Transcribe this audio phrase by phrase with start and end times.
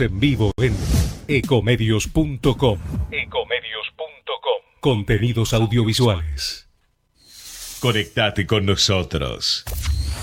[0.00, 0.74] En vivo en
[1.28, 2.78] ecomedios.com.
[3.10, 4.60] Ecomedios.com.
[4.80, 6.68] Contenidos audiovisuales.
[7.80, 9.64] Conectate con nosotros.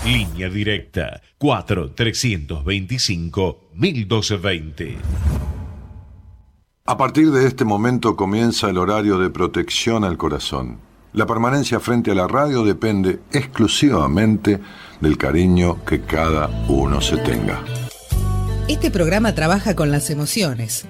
[0.04, 4.98] Línea directa 4 325 1220.
[6.86, 10.80] A partir de este momento comienza el horario de protección al corazón.
[11.12, 14.60] La permanencia frente a la radio depende exclusivamente
[15.00, 17.62] del cariño que cada uno se tenga.
[18.68, 20.84] Este programa trabaja con las emociones.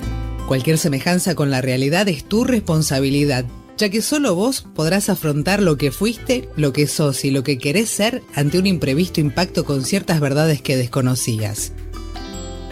[0.48, 3.44] Cualquier semejanza con la realidad es tu responsabilidad,
[3.76, 7.56] ya que solo vos podrás afrontar lo que fuiste, lo que sos y lo que
[7.56, 11.72] querés ser ante un imprevisto impacto con ciertas verdades que desconocías.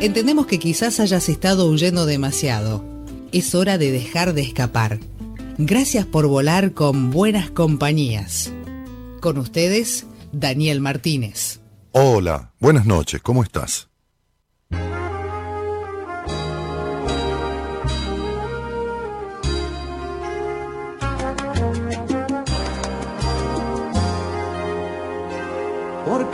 [0.01, 2.84] Entendemos que quizás hayas estado huyendo demasiado.
[3.30, 4.98] Es hora de dejar de escapar.
[5.57, 8.52] Gracias por volar con buenas compañías.
[9.20, 11.60] Con ustedes, Daniel Martínez.
[11.93, 13.88] Hola, buenas noches, ¿cómo estás?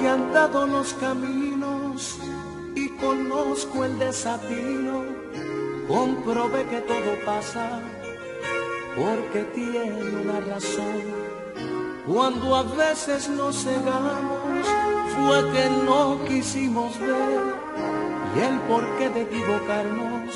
[0.03, 2.19] Porque han dado los caminos
[2.75, 5.05] y conozco el desatino,
[5.86, 7.81] comprobé que todo pasa
[8.97, 11.03] porque tiene una razón.
[12.05, 14.67] Cuando a veces nos cegamos,
[15.14, 17.55] fue que no quisimos ver
[18.34, 20.34] y el porqué de equivocarnos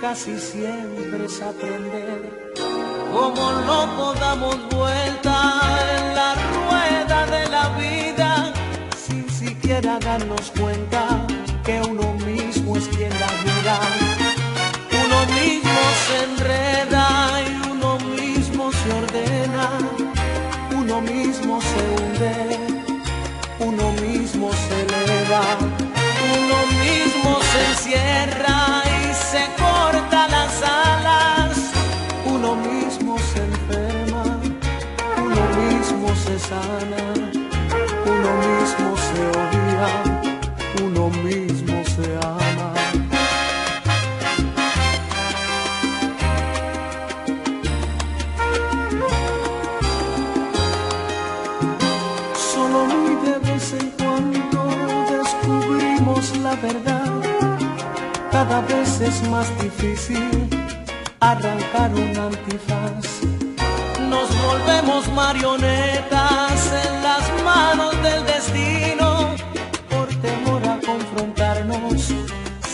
[0.00, 2.54] casi siempre es aprender.
[3.12, 5.60] Como no podamos vuelta
[5.96, 8.01] en la rueda de la vida,
[9.72, 11.26] siquiera darnos cuenta
[11.64, 13.78] que uno mismo es quien la mira.
[15.02, 17.06] Uno mismo se enreda
[17.48, 19.70] y uno mismo se ordena,
[20.76, 22.34] uno mismo se hunde,
[23.60, 25.42] uno mismo se eleva,
[26.36, 31.56] uno mismo se encierra y se corta las alas,
[32.26, 34.24] uno mismo se enferma,
[35.16, 37.11] uno mismo se sana,
[58.42, 60.48] Cada vez es más difícil
[61.20, 63.06] arrancar un antifaz.
[64.10, 69.36] Nos volvemos marionetas en las manos del destino.
[69.88, 72.02] Por temor a confrontarnos,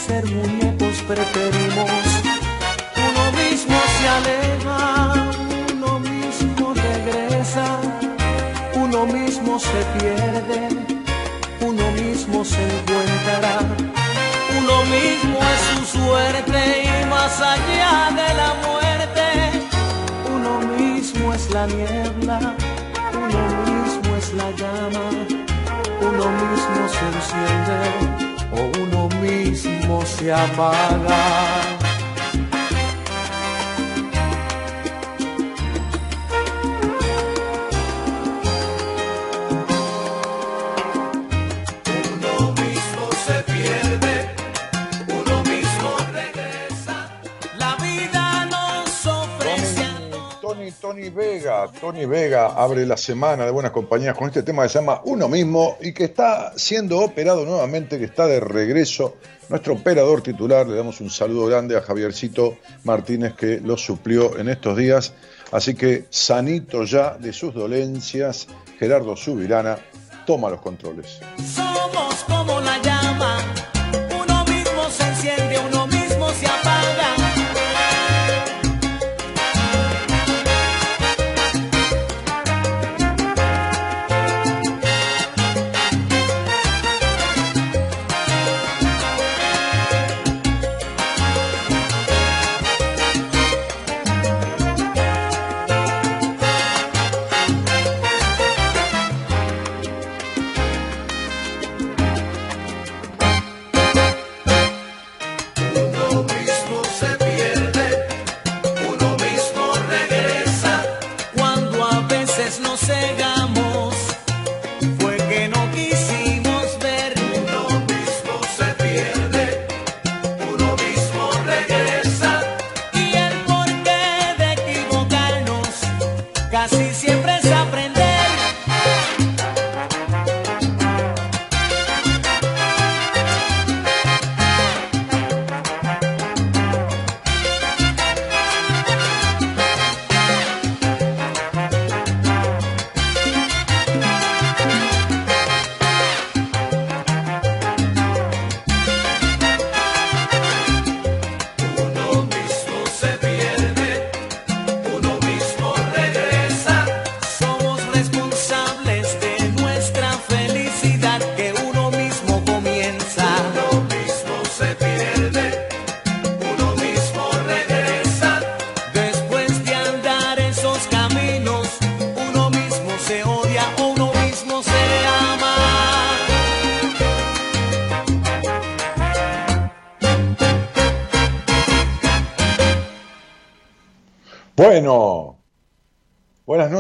[0.06, 2.02] ser muñecos preferimos.
[3.08, 5.30] Uno mismo se aleja,
[5.74, 7.66] uno mismo regresa
[8.74, 10.68] uno mismo se pierde,
[11.60, 13.58] uno mismo se encuentra,
[14.78, 19.26] uno mismo es su suerte y más allá de la muerte,
[20.32, 22.54] uno mismo es la niebla,
[23.12, 25.10] uno mismo es la llama,
[26.00, 27.80] uno mismo se enciende
[28.52, 31.77] o uno mismo se apaga.
[50.98, 54.80] Tony, Vega, Tony Vega abre la semana de Buenas Compañías con este tema que se
[54.80, 59.14] llama Uno mismo y que está siendo operado nuevamente, que está de regreso.
[59.48, 64.48] Nuestro operador titular, le damos un saludo grande a Javiercito Martínez que lo suplió en
[64.48, 65.12] estos días.
[65.52, 68.48] Así que sanito ya de sus dolencias,
[68.80, 69.78] Gerardo Subirana
[70.26, 71.20] toma los controles.
[71.54, 72.57] Somos como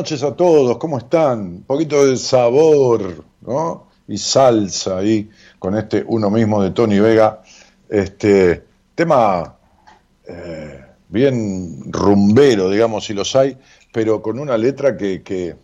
[0.08, 1.40] noches a todos, ¿cómo están?
[1.40, 3.88] Un poquito de sabor, ¿no?
[4.06, 5.28] Y salsa ahí
[5.58, 7.42] con este uno mismo de Tony Vega.
[7.90, 8.64] Este
[8.94, 9.54] tema
[10.26, 13.58] eh, bien rumbero, digamos, si los hay,
[13.92, 15.56] pero con una letra que, que,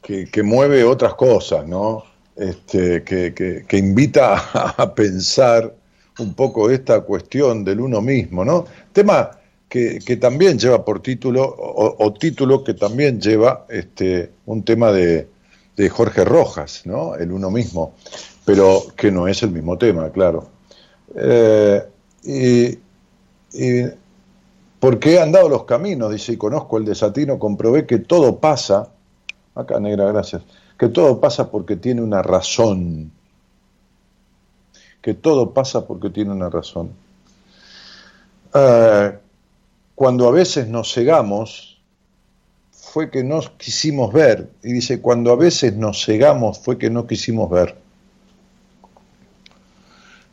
[0.00, 2.04] que, mueve otras cosas, ¿no?
[2.34, 3.34] Este, que,
[3.68, 5.74] que, invita a pensar
[6.18, 8.64] un poco esta cuestión del uno mismo, ¿no?
[8.90, 9.37] Tema
[9.68, 15.28] que, también lleva por título, o, título que también lleva este, un tema de,
[15.76, 17.14] de, Jorge Rojas, ¿no?
[17.14, 17.94] El uno mismo,
[18.44, 20.48] pero que no es el mismo tema, claro.
[21.14, 21.82] Eh,
[22.24, 22.78] y,
[23.52, 23.84] y
[24.80, 26.12] ¿Por qué he andado los caminos?
[26.12, 28.88] Dice, y conozco el desatino, comprobé que todo pasa,
[29.54, 30.42] acá negra, gracias,
[30.78, 33.10] que todo pasa porque tiene una razón,
[35.02, 36.90] que todo pasa porque tiene una razón.
[38.54, 39.18] Eh,
[39.98, 41.76] cuando a veces nos cegamos,
[42.70, 44.48] fue que no quisimos ver.
[44.62, 47.74] Y dice, cuando a veces nos cegamos, fue que no quisimos ver.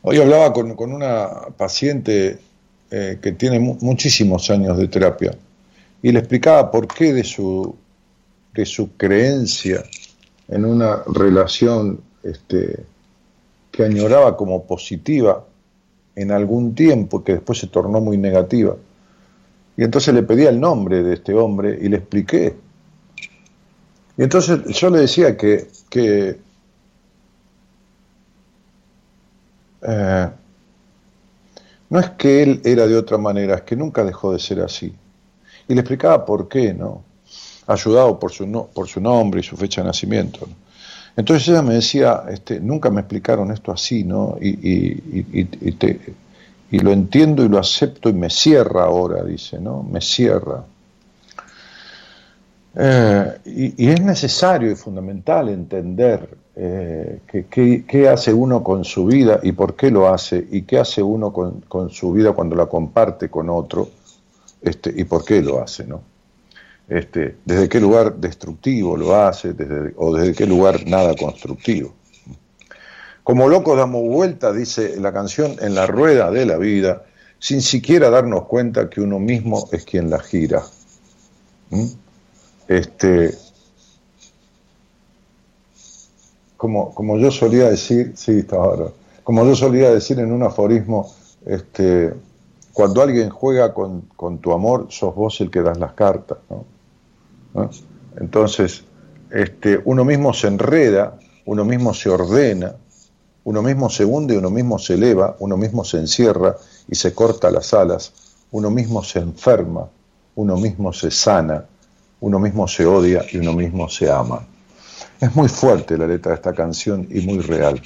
[0.02, 2.38] Hoy hablaba con, una paciente
[2.92, 5.36] eh, que tiene muchísimos años de terapia
[6.00, 7.74] y le explicaba por qué de su,
[8.54, 9.82] de su creencia
[10.46, 12.84] en una relación este,
[13.72, 15.44] que añoraba como positiva
[16.14, 18.76] en algún tiempo, que después se tornó muy negativa,
[19.76, 22.56] y entonces le pedía el nombre de este hombre y le expliqué.
[24.16, 25.68] Y entonces yo le decía que,
[29.82, 30.28] eh,
[31.90, 34.94] no es que él era de otra manera, es que nunca dejó de ser así.
[35.68, 37.04] Y le explicaba por qué, ¿no?
[37.66, 40.48] Ayudado por su, no, por su nombre y su fecha de nacimiento.
[41.16, 44.38] Entonces ella me decía, este, nunca me explicaron esto así, ¿no?
[44.40, 45.98] Y, y, y te,
[46.70, 49.82] y lo entiendo y lo acepto y me cierra ahora, dice, ¿no?
[49.82, 50.64] Me cierra.
[52.74, 53.38] Eh,
[53.78, 59.76] y, es necesario y fundamental entender eh, qué hace uno con su vida y por
[59.76, 63.88] qué lo hace, y qué hace uno con, su vida cuando la comparte con otro,
[64.60, 66.02] este, y por qué lo hace, ¿no?
[66.88, 71.92] Este, desde qué lugar destructivo lo hace, desde, o desde qué lugar nada constructivo.
[73.26, 77.02] Como locos damos vuelta, dice la canción, en la rueda de la vida,
[77.40, 80.62] sin siquiera darnos cuenta que uno mismo es quien la gira.
[81.70, 81.86] ¿Mm?
[82.68, 83.34] Este,
[86.56, 88.92] como, como yo solía decir, sí, está ahora,
[89.24, 91.12] como yo solía decir en un aforismo,
[91.46, 92.14] este,
[92.72, 94.02] cuando alguien juega con,
[94.40, 96.38] tu amor, sos vos el que das las cartas.
[98.20, 98.84] Entonces,
[99.32, 102.76] este, uno mismo se enreda, uno mismo se ordena,
[103.46, 106.56] uno mismo se hunde, uno mismo se eleva, uno mismo se encierra
[106.88, 108.12] y se corta las alas,
[108.50, 109.88] uno mismo se enferma,
[110.34, 111.64] uno mismo se sana,
[112.18, 114.44] uno mismo se odia y uno mismo se ama.
[115.20, 117.80] Es muy fuerte la letra de esta canción y muy real.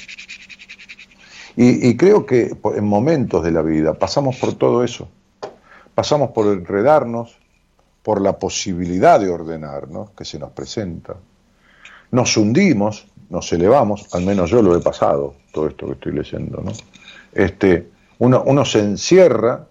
[1.56, 5.10] Y, creo que en momentos de la vida pasamos por todo eso.
[5.94, 7.36] Pasamos por enredarnos,
[8.02, 11.16] por la posibilidad de ordenarnos que se nos presenta.
[12.12, 16.60] Nos hundimos, nos elevamos, al menos yo lo he pasado, todo esto que estoy leyendo,
[16.62, 16.72] ¿no?
[17.32, 19.66] Este, uno, uno se encierra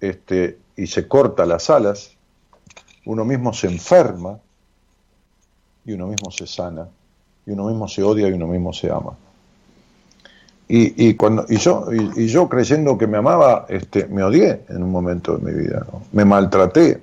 [0.00, 2.12] este, y se corta las alas,
[3.06, 4.38] uno mismo se enferma
[5.84, 6.88] y uno mismo se sana,
[7.46, 9.16] y uno mismo se odia y uno mismo se ama.
[10.68, 14.82] Y, y cuando, y, yo, y, yo creyendo que me amaba, este, me odié en
[14.84, 16.02] un momento de mi vida, ¿no?
[16.12, 17.02] me maltraté,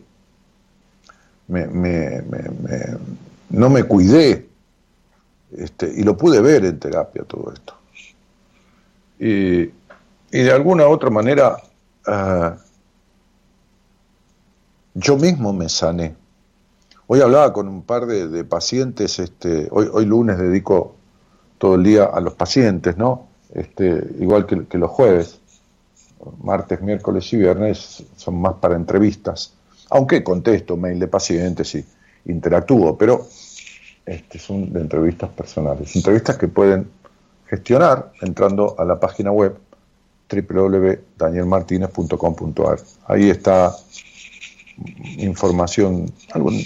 [1.47, 2.23] me, me,
[3.49, 4.46] no me cuidé,
[5.51, 7.73] este, y lo pude ver en terapia todo esto.
[9.19, 9.71] Y,
[10.29, 11.57] de alguna u otra manera
[12.05, 12.57] ah,
[14.93, 16.15] yo mismo me sané.
[17.05, 20.95] Hoy hablaba con un par de, pacientes, este, hoy, lunes dedico
[21.57, 23.27] todo el día a los pacientes, ¿no?
[23.53, 25.39] Este, igual que, los jueves,
[26.43, 29.53] martes, miércoles y viernes son más para entrevistas,
[29.89, 31.85] aunque contesto mail de pacientes y
[32.25, 33.25] interactúo, pero
[34.07, 36.89] este, son de entrevistas personales, entrevistas que pueden
[37.45, 39.55] gestionar entrando a la página web
[40.29, 42.79] www.danielmartinez.com.ar.
[43.05, 43.73] Ahí está
[45.17, 46.11] información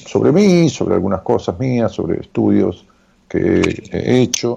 [0.06, 2.86] sobre mí, sobre algunas cosas mías, sobre estudios
[3.28, 4.56] que he hecho,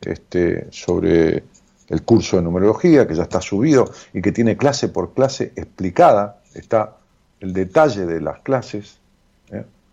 [0.00, 1.44] este, sobre
[1.88, 6.40] el curso de numerología que ya está subido y que tiene clase por clase explicada,
[6.54, 6.96] está
[7.40, 8.98] el detalle de las clases.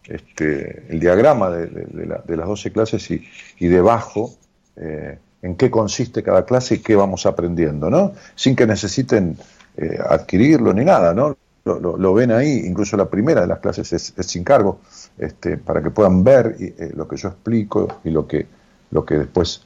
[0.07, 4.33] Este, el diagrama de, las 12 clases y, debajo
[4.75, 8.13] eh, en qué consiste cada clase y qué vamos aprendiendo, ¿no?
[8.35, 9.37] Sin que necesiten
[9.77, 11.37] eh, adquirirlo ni nada, ¿no?
[11.63, 14.79] lo, ven ahí, incluso la primera de las clases es, sin cargo,
[15.17, 18.47] este, para que puedan ver eh, lo que yo explico y lo que,
[18.89, 19.61] lo que después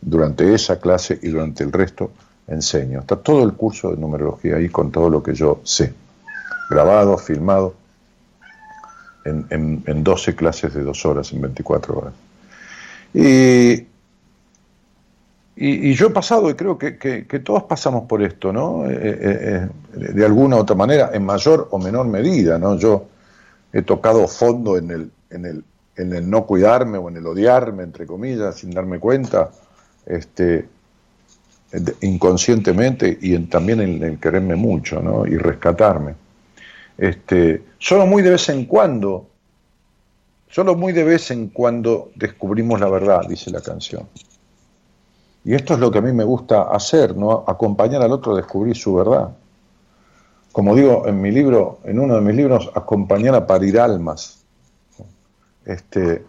[0.00, 2.12] durante esa clase y durante el resto
[2.46, 3.00] enseño.
[3.00, 5.92] Está todo el curso de numerología ahí con todo lo que yo sé,
[6.70, 7.74] grabado, filmado,
[9.24, 12.14] en, en, 12 clases de dos horas, en 24 horas.
[13.12, 13.86] Y,
[15.56, 18.88] y, yo he pasado, y creo que, todos pasamos por esto, ¿no?
[18.88, 22.76] Eh, eh, eh, de alguna u otra manera, en mayor o menor medida, ¿no?
[22.78, 23.06] Yo
[23.72, 25.64] he tocado fondo en el, en el,
[25.96, 29.50] en el no cuidarme o en el odiarme, entre comillas, sin darme cuenta,
[30.06, 30.66] este,
[32.00, 35.26] inconscientemente y también en el quererme mucho, ¿no?
[35.26, 36.14] Y rescatarme.
[37.00, 39.26] Este, solo muy de vez en cuando,
[40.50, 44.06] solo muy de vez en cuando descubrimos la verdad, dice la canción.
[45.42, 47.42] Y esto es lo que a mí me gusta hacer, ¿no?
[47.46, 49.30] Acompañar al otro a descubrir su verdad.
[50.52, 54.44] Como digo en mi libro, en uno de mis libros, acompañar a parir almas.
[55.64, 56.26] Este,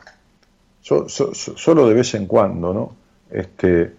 [0.81, 2.95] solo de vez en cuando, ¿no?
[3.29, 3.93] Este,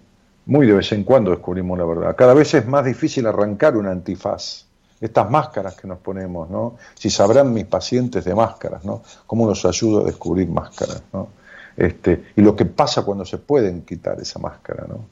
[0.47, 2.17] muy de vez en cuando descubrimos la verdad.
[2.17, 4.72] Cada vez es más difícil arrancar una antifaz.
[5.03, 6.77] Estas máscaras que nos ponemos, ¿no?
[6.95, 9.03] Si sabrán mis pacientes de máscaras, ¿no?
[9.27, 11.43] Cómo los ayudo a descubrir máscaras, ¿no?
[11.77, 14.87] Este, y lo que pasa cuando se pueden quitar esa máscara.
[14.89, 15.05] ¿no?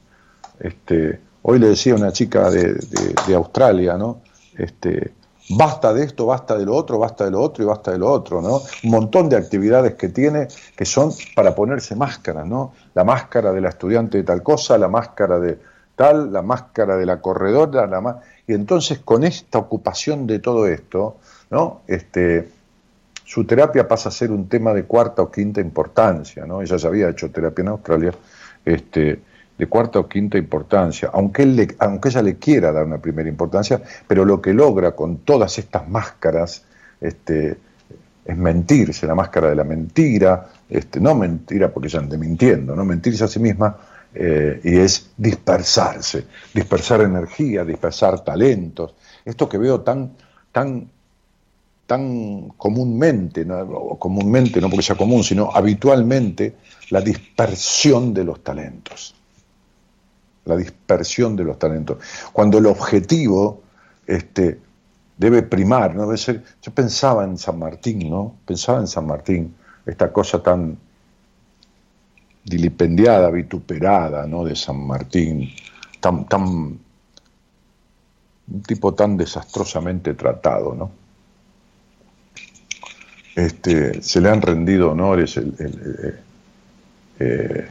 [0.58, 2.78] Este, hoy le decía a una chica de,
[3.34, 4.20] Australia, ¿no?
[4.56, 5.12] Este,
[5.50, 8.10] basta de esto, basta de lo otro, basta de lo otro y basta de lo
[8.10, 8.60] otro, ¿no?
[8.84, 12.72] Un montón de actividades que tiene que son para ponerse máscaras, ¿no?
[12.94, 15.58] La máscara de la estudiante de tal cosa, la máscara de
[15.96, 21.18] tal, la máscara de la corredora, la y entonces con esta ocupación de todo esto,
[21.50, 21.82] ¿no?
[21.86, 22.48] Este,
[23.24, 26.60] su terapia pasa a ser un tema de cuarta o quinta importancia, ¿no?
[26.60, 28.12] Ella ya había hecho terapia en Australia,
[28.64, 29.20] este,
[29.56, 33.80] de cuarta o quinta importancia, aunque, él aunque ella le quiera dar una primera importancia,
[34.08, 36.64] pero lo que logra con todas estas máscaras
[37.00, 37.56] este,
[38.24, 42.84] es mentirse, la máscara de la mentira, este, no mentira porque ella ande mintiendo, no
[42.84, 43.76] mentirse a sí misma,
[44.14, 48.94] eh, y es dispersarse, dispersar energía, dispersar talentos.
[49.24, 50.12] Esto que veo tan,
[50.52, 50.88] tan
[51.90, 53.98] tan comúnmente, ¿no?
[53.98, 56.54] comúnmente, no porque sea común, sino habitualmente,
[56.90, 59.12] la dispersión de los talentos.
[60.44, 61.98] La dispersión de los talentos.
[62.32, 63.62] Cuando el objetivo
[64.06, 64.60] este,
[65.16, 66.02] debe primar, ¿no?
[66.02, 68.36] Debe ser, yo pensaba en San Martín, ¿no?
[68.46, 70.78] Pensaba en San Martín, esta cosa tan
[72.44, 74.44] dilipendiada, vituperada, ¿no?
[74.44, 75.50] De San Martín,
[76.00, 76.44] tan, tan,
[78.48, 80.90] un tipo tan desastrosamente tratado, ¿no?
[83.36, 86.14] Este, se le han rendido honores eh,
[87.20, 87.68] eh,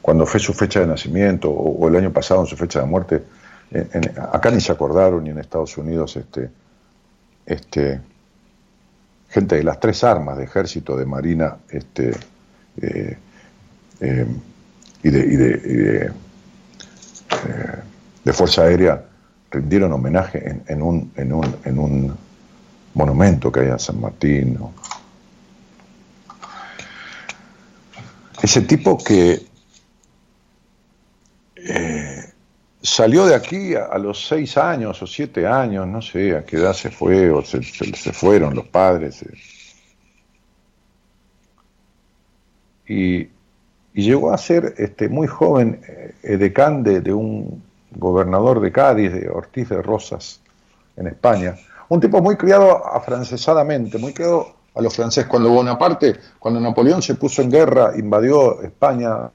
[0.00, 3.22] cuando fue su fecha de nacimiento o, el año pasado en su fecha de muerte.
[4.32, 6.50] acá ni se acordaron, ni en Estados Unidos, este,
[7.46, 8.00] este,
[9.28, 12.12] gente de las tres armas, de ejército, de marina este,
[12.80, 13.18] eh,
[14.02, 16.12] y de, y de,
[18.24, 19.04] de, fuerza aérea,
[19.50, 22.16] rindieron homenaje en, un, en, un, en un
[22.94, 24.58] monumento que hay en San Martín.
[28.42, 29.46] Ese tipo que
[31.56, 32.32] eh,
[32.82, 36.72] salió de aquí a, los seis años o siete años, no sé a qué edad
[36.72, 39.22] se fue o se, fueron los padres.
[39.22, 39.34] Eh.
[42.88, 43.41] Y,
[43.94, 49.68] llegó a ser este, muy joven eh, edecán de, un gobernador de Cádiz, de Ortiz
[49.68, 50.40] de Rosas,
[50.96, 51.56] en España,
[51.88, 55.28] un tipo muy criado afrancesadamente, muy criado a los franceses.
[55.28, 59.30] Cuando Bonaparte, cuando Napoleón se puso en guerra, invadió España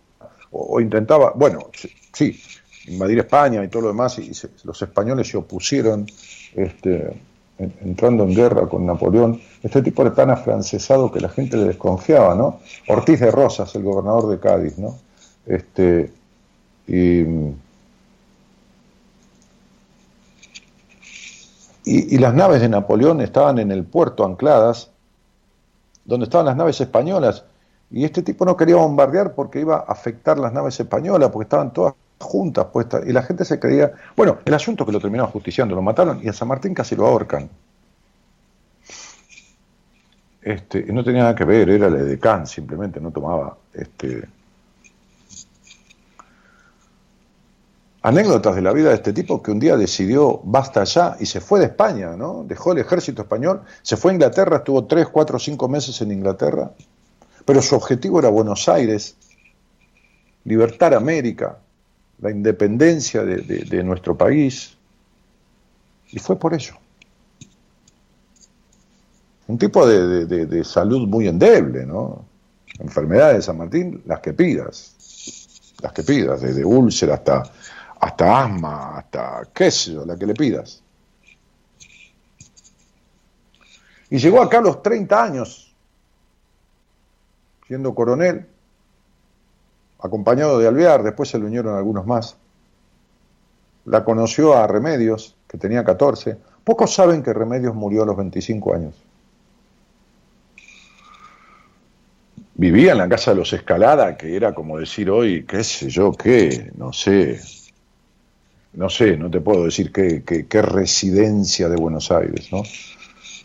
[0.51, 1.69] o, intentaba, bueno,
[2.13, 2.39] sí,
[2.87, 4.31] invadir España y todo lo demás, y,
[4.63, 6.07] los españoles se opusieron
[6.55, 7.21] este,
[7.57, 9.41] entrando en guerra con Napoleón.
[9.63, 12.59] Este tipo era tan afrancesado que la gente le desconfiaba, ¿no?
[12.87, 14.95] Ortiz de Rosas, el gobernador de Cádiz, ¿no?
[15.45, 16.11] Este,
[16.87, 17.23] y
[21.89, 24.91] Y, las naves de Napoleón estaban en el puerto ancladas,
[26.03, 27.45] donde estaban las naves españolas.
[27.89, 31.71] Y este tipo no quería bombardear porque iba a afectar las naves españolas, porque estaban
[31.71, 33.03] todas juntas puestas.
[33.07, 33.91] Y la gente se creía.
[34.15, 37.07] Bueno, el asunto que lo terminaron justiciando, lo mataron y a San Martín casi lo
[37.07, 37.49] ahorcan.
[40.41, 44.29] Este, no tenía nada que ver, era el edecán, simplemente no tomaba este,
[48.01, 51.41] anécdotas de la vida de este tipo que un día decidió basta ya y se
[51.41, 52.45] fue de España, ¿no?
[52.47, 56.71] Dejó el ejército español, se fue a Inglaterra, estuvo tres, cuatro, cinco meses en Inglaterra,
[57.43, 59.17] pero su objetivo era Buenos Aires,
[60.45, 61.57] libertar América,
[62.19, 64.75] la independencia de, nuestro país,
[66.09, 66.73] y fue por ello.
[69.47, 72.25] un tipo de, salud muy endeble, ¿no?
[72.79, 77.43] Enfermedades de San Martín, las que pidas, las que pidas, desde úlcera hasta,
[77.99, 80.83] hasta asma, hasta qué sé yo, la que le pidas.
[84.09, 85.75] Y llegó acá a los 30 años,
[87.67, 88.47] siendo coronel,
[89.99, 92.37] acompañado de Alvear, después se le unieron algunos más.
[93.85, 96.37] La conoció a Remedios, que tenía 14.
[96.63, 98.95] Pocos saben que Remedios murió a los 25 años.
[102.55, 106.11] Vivía en la casa de los Escalada, que era como decir hoy, qué sé yo,
[106.11, 107.39] qué, no sé,
[108.73, 112.63] no sé, no te puedo decir qué, qué, residencia de Buenos Aires, ¿no?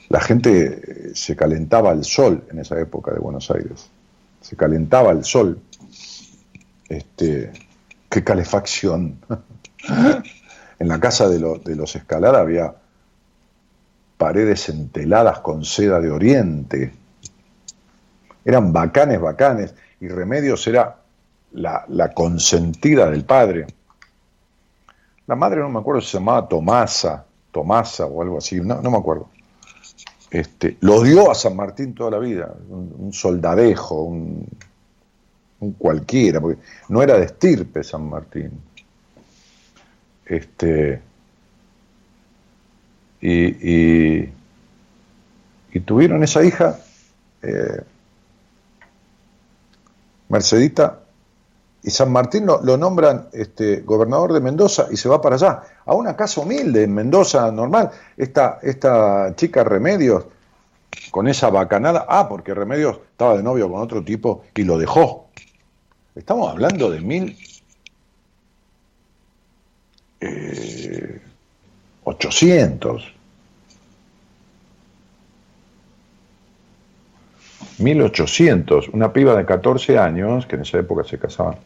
[0.09, 3.89] La gente eh, se calentaba al sol en esa época de Buenos Aires,
[4.41, 5.59] se calentaba al sol.
[6.97, 7.53] Este,
[8.09, 9.19] qué calefacción.
[10.79, 12.75] en la casa de, de los Escalada había
[14.17, 16.93] paredes enteladas con seda de oriente,
[18.45, 20.99] eran bacanes, bacanes, y Remedios era
[21.53, 23.67] la, consentida del padre.
[25.27, 28.97] La madre no me acuerdo si se llamaba Tomasa, Tomasa o algo así, no, me
[28.97, 29.29] acuerdo.
[30.31, 34.49] Este, lo dio a San Martín toda la vida, un, soldadejo, un,
[35.71, 38.51] cualquiera, porque no era de estirpe San Martín.
[40.27, 41.01] Este,
[43.21, 44.25] y,
[45.73, 46.79] y, tuvieron esa hija
[47.43, 47.83] eh,
[50.29, 51.01] Mercedita,
[51.83, 55.95] y San Martín lo, nombran este, gobernador de Mendoza y se va para allá, a
[55.95, 57.91] una casa humilde en Mendoza normal.
[58.17, 60.27] Esta, esta chica Remedios,
[61.11, 65.27] con esa bacanada, ah, porque Remedios estaba de novio con otro tipo y lo dejó.
[66.15, 67.37] Estamos hablando de mil...
[70.21, 71.21] Eh,
[72.05, 73.13] ochocientos.
[77.79, 81.57] 1800, una piba de 14 años, que en esa época se casaba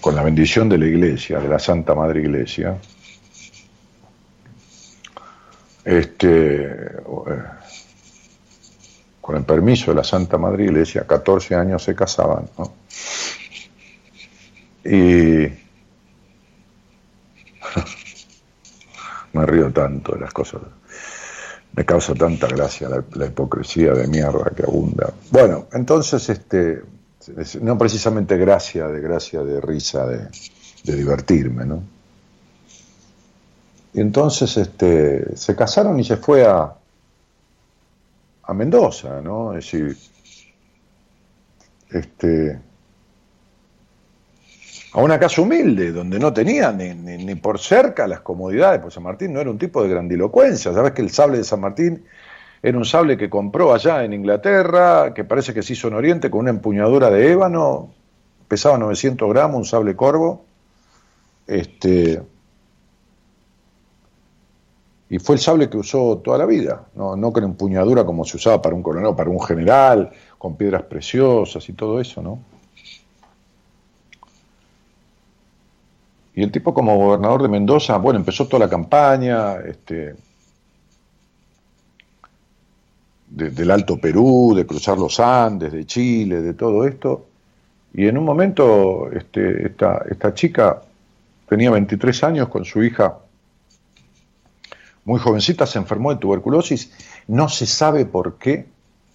[0.00, 2.78] con la bendición de la iglesia, de la Santa Madre Iglesia,
[5.84, 7.00] este, eh,
[9.20, 12.48] con el permiso de la Santa Madre Iglesia, 14 años se casaban,
[14.84, 15.48] Y
[19.32, 20.62] me río tanto de las cosas
[21.72, 25.12] me causa tanta gracia la, hipocresía de mierda que abunda.
[25.30, 26.82] Bueno, entonces, este,
[27.60, 30.28] no precisamente gracia de gracia, de risa, de,
[30.82, 31.82] divertirme, ¿no?
[33.92, 36.74] Y entonces este, se casaron y se fue a,
[38.42, 39.56] a Mendoza, ¿no?
[39.56, 39.96] Es decir,
[41.90, 42.58] este,
[44.92, 49.32] a una casa humilde, donde no tenía ni, por cerca las comodidades, pues San Martín
[49.32, 52.04] no era un tipo de grandilocuencia, sabes que el sable de San Martín
[52.62, 56.30] era un sable que compró allá en Inglaterra, que parece que se hizo en Oriente
[56.30, 57.90] con una empuñadura de ébano,
[58.48, 60.44] pesaba 900 gramos, un sable corvo,
[61.46, 62.20] este,
[65.08, 68.36] y fue el sable que usó toda la vida, no, no con empuñadura como se
[68.36, 72.40] usaba para un coronel, para un general, con piedras preciosas y todo eso, ¿no?
[76.34, 80.14] Y el tipo como gobernador de Mendoza, bueno, empezó toda la campaña este,
[83.28, 87.26] del Alto Perú, de cruzar los Andes, de Chile, de todo esto.
[87.92, 90.82] Y en un momento este, esta, esta chica
[91.48, 93.18] tenía 23 años con su hija
[95.04, 96.92] muy jovencita, se enfermó de tuberculosis.
[97.26, 98.66] No se sabe por qué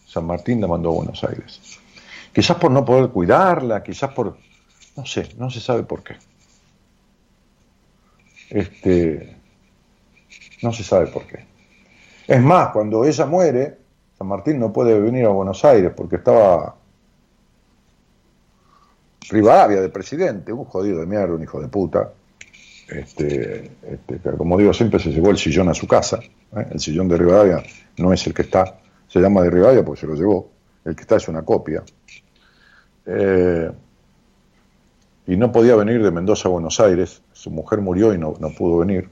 [0.05, 1.79] San Martín la mandó a Buenos Aires.
[2.33, 4.37] Quizás por no poder cuidarla, quizás por...
[4.97, 6.15] No sé, no se sabe por qué.
[8.49, 9.35] Este,
[10.61, 11.45] no se sabe por qué.
[12.27, 13.77] Es más, cuando ella muere,
[14.17, 16.75] San Martín no puede venir a Buenos Aires porque estaba
[19.29, 22.11] Rivadavia de presidente, un jodido de mierda, un hijo de puta.
[22.87, 26.19] Este, este, como digo siempre, se llevó el sillón a su casa.
[26.55, 26.67] ¿eh?
[26.71, 27.63] El sillón de Rivadavia
[27.97, 28.77] no es el que está,
[29.07, 30.49] se llama de Rivadavia porque se lo llevó.
[30.83, 31.83] El que está es una copia.
[33.07, 33.71] Eh,
[35.27, 38.79] y no podía venir de Mendoza a Buenos Aires, su mujer murió y no, pudo
[38.79, 39.07] venir.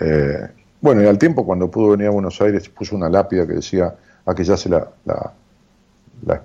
[0.00, 0.48] Eh,
[0.80, 3.94] bueno, y al tiempo cuando pudo venir a Buenos Aires puso una lápida que decía,
[4.24, 6.42] a que ya se la, la,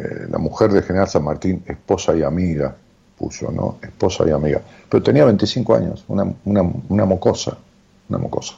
[0.00, 2.74] eh, la, mujer de General San Martín, esposa y amiga,
[3.18, 3.76] puso, ¿no?
[3.82, 4.62] Esposa y amiga.
[4.88, 7.58] Pero tenía 25 años, una, una mocosa,
[8.08, 8.54] una mocosa.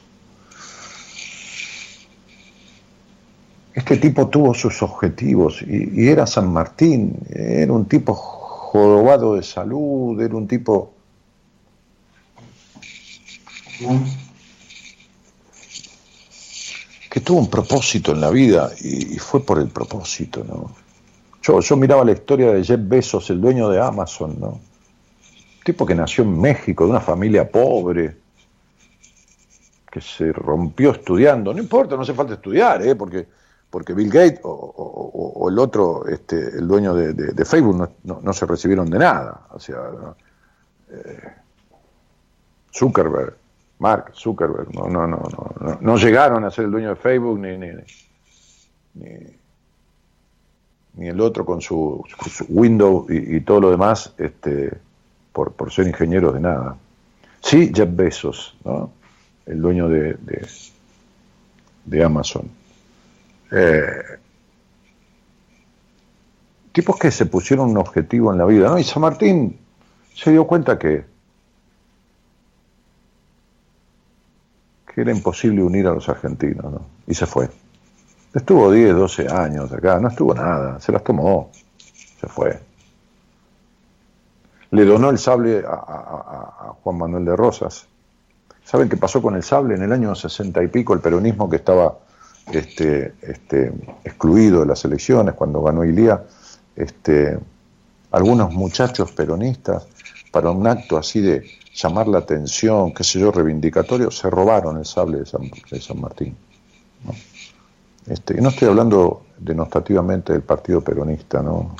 [3.73, 8.40] este tipo tuvo sus objetivos y, era San Martín, era un tipo
[8.71, 10.93] jorobado de salud, era un tipo...
[17.25, 20.71] tuvo un propósito en la vida y, fue por el propósito, ¿no?
[21.41, 24.59] Yo, yo miraba la historia de Jeff Bezos, el dueño de Amazon, ¿no?
[25.65, 28.15] tipo que nació en México, de una familia pobre,
[29.91, 31.53] que se rompió estudiando.
[31.53, 32.95] No importa, no hace falta estudiar, ¿eh?
[32.95, 33.27] porque,
[33.71, 38.99] porque Bill Gates o, el otro, este, el dueño de, Facebook, no, se recibieron de
[38.99, 39.47] nada.
[39.51, 39.79] O sea,
[40.91, 41.31] eh,
[42.71, 43.35] Zuckerberg,
[43.79, 45.23] Mark Zuckerberg, no, no, no,
[45.59, 47.71] no, no, llegaron a ser el dueño de Facebook ni, ni,
[50.93, 52.05] ni, el otro con su,
[52.49, 54.77] Windows y, todo lo demás, este,
[55.31, 56.77] por ser ingenieros de nada.
[57.41, 58.91] Sí, Jeff Bezos, ¿no?
[59.45, 60.17] el dueño de,
[61.85, 62.49] de, Amazon.
[63.51, 64.03] Eh,
[66.71, 68.79] tipos que se pusieron un objetivo en la vida, ¿no?
[68.79, 69.59] Y San Martín
[70.15, 71.09] se dio cuenta que,
[74.93, 76.85] era imposible unir a los argentinos, ¿no?
[77.07, 77.49] Y se fue.
[78.33, 81.49] Estuvo 10, 12 años acá, no estuvo nada, se las tomó,
[82.19, 82.59] se fue
[84.71, 87.87] le donó el sable a, Juan Manuel de Rosas.
[88.63, 89.75] ¿Saben qué pasó con el sable?
[89.75, 91.99] En el año 60 y pico, el peronismo que estaba
[92.51, 93.71] este, este,
[94.03, 96.23] excluido de las elecciones cuando ganó Ilía,
[96.75, 97.37] este,
[98.11, 99.87] algunos muchachos peronistas,
[100.31, 104.85] para un acto así de llamar la atención, qué sé yo, reivindicatorio, se robaron el
[104.85, 106.35] sable de San, Martín.
[107.03, 107.13] ¿no?
[108.07, 111.75] Este, y no estoy hablando denostativamente del partido peronista, ¿no?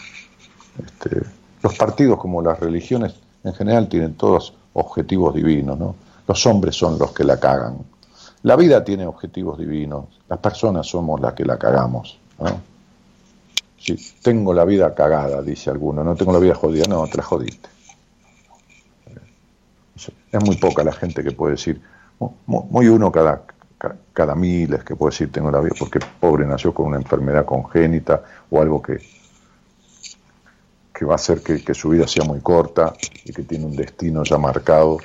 [0.83, 1.21] Este,
[1.63, 5.95] los partidos, como las religiones en general, tienen todos objetivos divinos, ¿no?
[6.27, 7.79] Los hombres son los que la cagan.
[8.43, 12.61] La vida tiene objetivos divinos, las personas somos las que la cagamos, ¿no?
[13.77, 17.23] Si tengo la vida cagada, dice alguno, no tengo la vida jodida, no, te la
[17.23, 17.67] jodiste.
[20.31, 21.81] Es muy poca la gente que puede decir,
[22.45, 23.43] muy uno cada,
[24.13, 28.23] cada miles que puede decir tengo la vida, porque pobre nació con una enfermedad congénita
[28.51, 28.99] o algo que,
[30.93, 32.93] que va a hacer que, su vida sea muy corta
[33.25, 34.99] y que tiene un destino ya marcado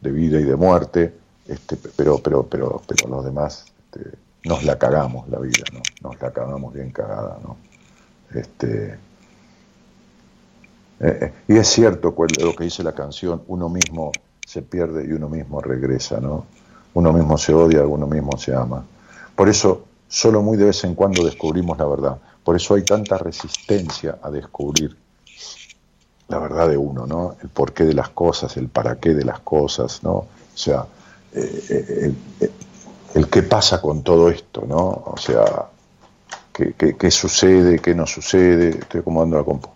[0.00, 1.19] de vida y de muerte,
[1.50, 5.80] este, pero, pero, pero, pero los demás este, nos la cagamos la vida, ¿no?
[6.02, 7.38] nos la cagamos bien cagada.
[7.42, 7.56] ¿no?
[8.32, 8.98] Este,
[11.00, 14.12] eh, eh, y es cierto lo que dice la canción, uno mismo
[14.46, 16.46] se pierde y uno mismo regresa, ¿no?
[16.94, 18.84] Uno mismo se odia, uno mismo se ama.
[19.34, 22.18] Por eso, solo muy de vez en cuando descubrimos la verdad.
[22.44, 24.96] Por eso hay tanta resistencia a descubrir
[26.28, 27.36] la verdad de uno, ¿no?
[27.42, 30.12] El porqué de las cosas, el para qué de las cosas, ¿no?
[30.12, 30.84] O sea,
[31.34, 32.50] eh, eh,
[33.14, 35.02] el, qué pasa con todo esto, ¿no?
[35.06, 35.68] O sea,
[36.52, 39.68] qué, sucede, qué no sucede, estoy acomodando la compu,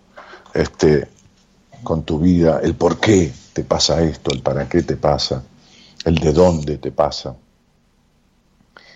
[0.53, 1.07] este,
[1.83, 5.43] con tu vida, el por qué te pasa esto, el para qué te pasa,
[6.05, 7.35] el de dónde te pasa,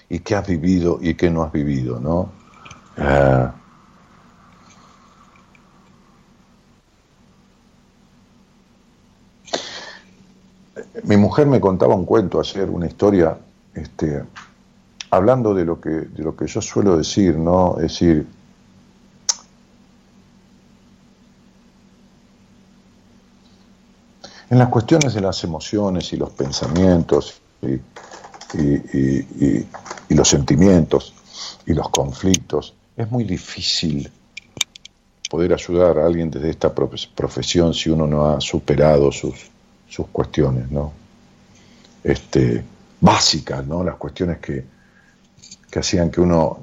[0.09, 2.31] y qué has vivido y qué no has vivido, ¿no?
[2.97, 3.53] Ah,
[11.03, 13.37] Mi mujer me contaba un cuento ayer, una historia,
[13.73, 14.23] este,
[15.11, 17.75] hablando de lo que, de lo que yo suelo decir, ¿no?
[17.77, 18.27] Es decir,
[24.49, 27.79] en las cuestiones de las emociones y los pensamientos y,
[30.09, 31.13] los sentimientos
[31.65, 34.11] y los conflictos, es muy difícil
[35.29, 39.49] poder ayudar a alguien desde esta profesión si uno no ha superado sus,
[39.89, 40.93] sus cuestiones, ¿no?
[42.03, 42.63] Este,
[43.01, 43.83] básicas, ¿no?
[43.83, 44.63] Las cuestiones que,
[45.69, 46.59] que hacían que uno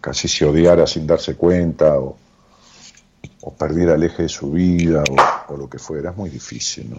[0.00, 2.16] casi se odiara sin darse cuenta o,
[3.58, 5.02] perdiera el eje de su vida
[5.48, 6.10] o, lo que fuera.
[6.10, 6.98] Es muy difícil, ¿no?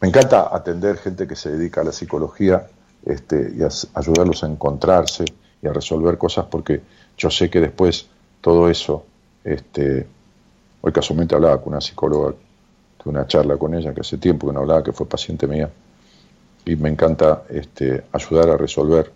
[0.00, 2.66] Me encanta atender gente que se dedica a la psicología
[3.04, 3.62] este, y
[3.94, 5.24] ayudarlos a encontrarse
[5.62, 6.82] y a resolver cosas porque
[7.16, 8.06] yo sé que después
[8.40, 9.04] todo eso,
[9.44, 10.06] este,
[10.80, 12.34] hoy casualmente hablaba con una psicóloga
[13.10, 15.70] una charla con ella que hace tiempo que no hablaba, que fue paciente mía,
[16.64, 19.12] y me encanta este, ayudar a resolver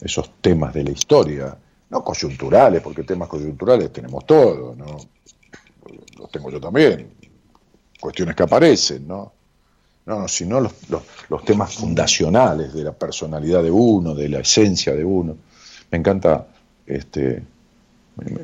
[0.00, 1.56] esos temas de la historia,
[1.88, 4.96] no coyunturales, porque temas coyunturales tenemos todos, ¿no?
[6.18, 7.10] Los tengo yo también,
[8.00, 9.32] cuestiones que aparecen, ¿no?
[10.06, 10.72] No, sino los,
[11.28, 15.36] los, temas fundacionales de la personalidad de uno, de la esencia de uno.
[15.90, 16.46] Me encanta,
[16.86, 17.42] este,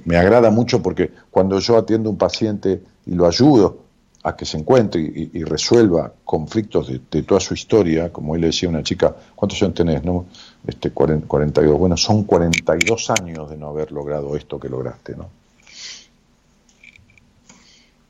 [0.05, 3.79] me, agrada mucho porque cuando yo atiendo a un paciente y lo ayudo,
[4.25, 8.69] a que se encuentre y, resuelva conflictos de, toda su historia, como él le decía
[8.69, 10.05] a una chica, ¿cuántos años tenés?
[10.05, 10.27] No?
[10.67, 11.79] Este, 42.
[11.79, 15.29] Bueno, son 42 años de no haber logrado esto que lograste, ¿no?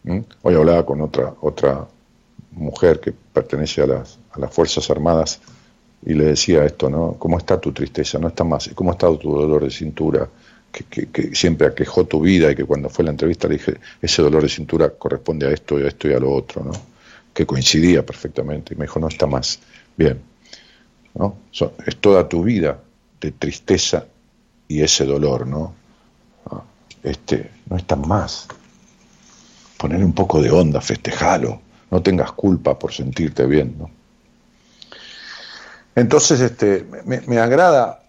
[0.04, 0.20] ¿Mm?
[0.42, 1.86] Hoy hablaba con otra, otra
[2.50, 5.40] mujer que pertenece a las, a las Fuerzas Armadas
[6.04, 7.14] y le decía esto, ¿no?
[7.18, 8.18] ¿Cómo está tu tristeza?
[8.18, 8.70] No está más.
[8.74, 10.28] ¿Cómo ha estado tu dolor de cintura?
[10.72, 14.42] Que, siempre aquejó tu vida y que cuando fue la entrevista le dije, ese dolor
[14.42, 16.72] de cintura corresponde a esto y a esto y a lo otro, ¿no?
[17.34, 18.74] Que coincidía perfectamente.
[18.74, 19.60] Y me dijo, no está más.
[19.96, 20.20] Bien.
[21.14, 21.36] ¿no?
[21.86, 22.78] es toda tu vida
[23.20, 24.06] de tristeza
[24.68, 25.74] y ese dolor, ¿no?
[26.50, 26.62] Ah,
[27.02, 28.48] este, no está más.
[29.76, 31.60] Poner un poco de onda, festejalo.
[31.90, 33.90] No tengas culpa por sentirte bien, ¿no?
[35.94, 38.01] Entonces, este, me, agrada,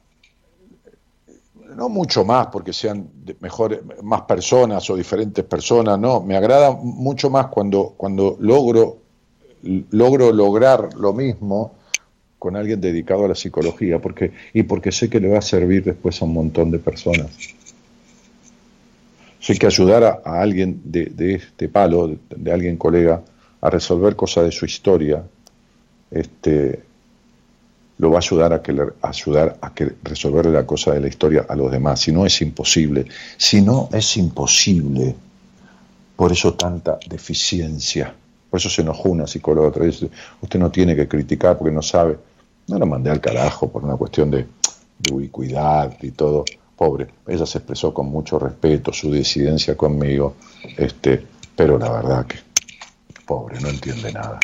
[1.73, 3.09] no mucho más porque sean
[3.39, 8.97] mejor, más personas o diferentes personas, no, me agrada mucho más cuando, cuando logro,
[9.91, 11.75] logro lograr lo mismo
[12.39, 15.83] con alguien dedicado a la psicología, porque, y porque sé que le va a servir
[15.83, 17.29] después a un montón de personas.
[19.39, 23.21] Sé que ayudar a, alguien de, este palo, de, de, alguien colega,
[23.61, 25.23] a resolver cosas de su historia,
[26.11, 26.83] este,
[28.03, 29.95] lo va a ayudar a, que ayudar a que
[30.51, 32.01] la cosa de la historia a los demás.
[32.01, 33.05] Si no es imposible,
[33.37, 35.15] si no es imposible,
[36.17, 38.13] por eso tanta deficiencia.
[38.49, 40.05] Por eso se enojó una psicóloga otra vez.
[40.41, 42.17] Usted no tiene que criticar porque no sabe.
[42.67, 44.47] No la mandé al carajo por una cuestión de,
[44.99, 46.43] de ubicuidad y todo.
[46.75, 50.35] Pobre, ella se expresó con mucho respeto su disidencia conmigo,
[50.75, 51.23] este,
[51.55, 52.39] pero la verdad que,
[53.25, 54.39] pobre, no entiende nada.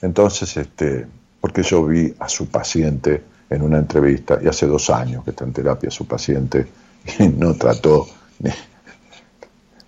[0.00, 1.06] Entonces, este,
[1.42, 5.44] porque yo vi a su paciente en una entrevista, y hace dos años que está
[5.44, 6.68] en terapia su paciente,
[7.18, 8.06] y no trató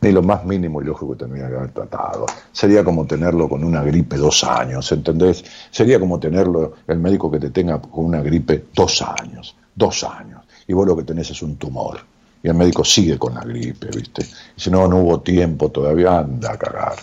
[0.01, 2.27] ni, lo más mínimo y lógico que tendría que haber tratado.
[2.53, 5.45] Sería como tenerlo con una gripe dos años, ¿entendés?
[5.71, 10.43] Sería como tenerlo, el médico que te tenga con una gripe dos años, dos años,
[10.67, 12.01] y vos lo que tenés es un tumor.
[12.43, 14.27] Y el médico sigue con la gripe, ¿viste?
[14.57, 16.97] Y si no, no hubo tiempo todavía, anda a cagar.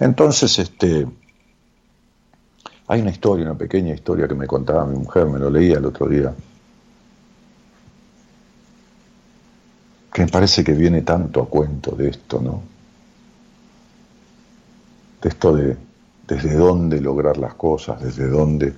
[0.00, 1.06] Entonces, este,
[2.88, 5.86] hay una historia, una pequeña historia que me contaba mi mujer, me lo leía el
[5.86, 6.34] otro día,
[10.12, 12.62] que me parece que viene tanto a cuento de esto, ¿no?
[15.22, 15.76] De esto de
[16.26, 18.72] desde dónde lograr las cosas, desde dónde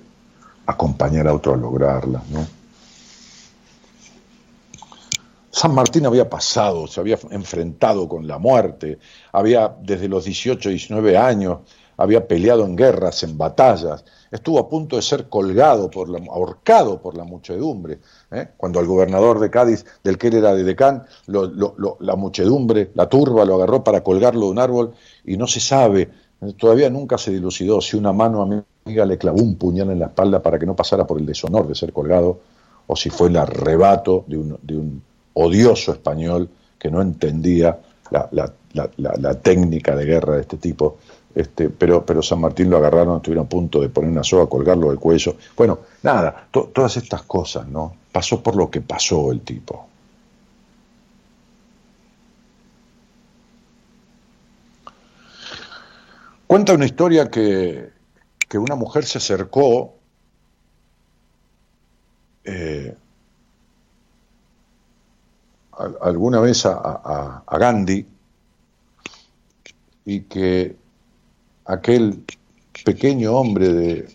[0.66, 2.46] acompañar a otro a lograrlas, ¿no?
[5.50, 8.98] San Martín había pasado, se había enfrentado con la muerte,
[9.32, 11.60] había desde los 18, 19 años
[11.96, 17.00] había peleado en guerras, en batallas, estuvo a punto de ser colgado, por la, ahorcado
[17.00, 18.00] por la muchedumbre.
[18.30, 18.48] ¿eh?
[18.56, 23.44] Cuando al gobernador de Cádiz, del que él era de decán, la muchedumbre, la turba,
[23.44, 26.10] lo agarró para colgarlo de un árbol y no se sabe,
[26.58, 30.42] todavía nunca se dilucidó si una mano amiga le clavó un puñal en la espalda
[30.42, 32.40] para que no pasara por el deshonor de ser colgado
[32.86, 35.02] o si fue el arrebato de un, de un
[35.32, 37.78] odioso español que no entendía
[38.10, 38.28] la,
[38.96, 40.98] la técnica de guerra de este tipo
[41.34, 44.90] este, pero, pero San Martín lo agarraron, estuvieron a punto de poner una soga, colgarlo
[44.90, 45.36] del cuello.
[45.56, 47.96] Bueno, nada, todas estas cosas, ¿no?
[48.12, 49.88] Pasó por lo que pasó el tipo.
[56.46, 57.90] Cuenta una historia que,
[58.48, 59.94] que una mujer se acercó
[62.44, 62.96] eh,
[66.00, 68.06] alguna vez a Gandhi
[70.04, 70.83] y que
[71.64, 72.22] aquel
[72.84, 74.08] pequeño hombre de,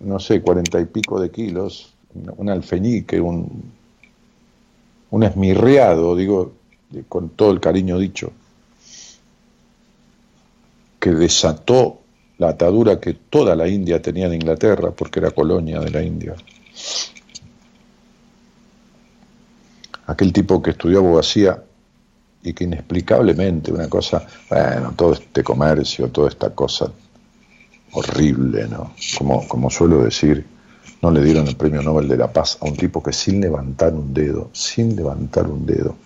[0.00, 1.94] no sé, cuarenta y pico de kilos,
[2.36, 3.72] un alfeñique, un,
[5.10, 6.52] un esmirriado, digo,
[7.08, 8.32] con todo el cariño dicho,
[10.98, 12.00] que desató
[12.38, 16.34] la atadura que toda la India tenía en Inglaterra, porque era colonia de la India.
[20.06, 21.62] Aquel tipo que estudió abogacía
[22.42, 26.90] y que inexplicablemente una cosa, bueno, todo este comercio, toda esta cosa
[27.92, 28.92] horrible, ¿no?
[29.18, 30.46] Como, como suelo decir,
[31.02, 33.92] no le dieron el premio Nobel de la Paz a un tipo que sin levantar
[33.94, 35.96] un dedo, sin levantar un dedo,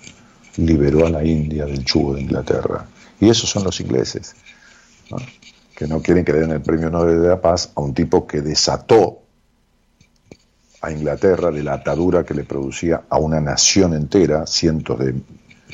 [0.57, 2.87] liberó a la India del chugo de Inglaterra.
[3.21, 4.35] Y esos son los ingleses,
[5.75, 8.27] que no quieren que le den el premio Nobel de la Paz a un tipo
[8.27, 9.21] que desató
[10.81, 15.15] a Inglaterra de la atadura que le producía a una nación entera, cientos de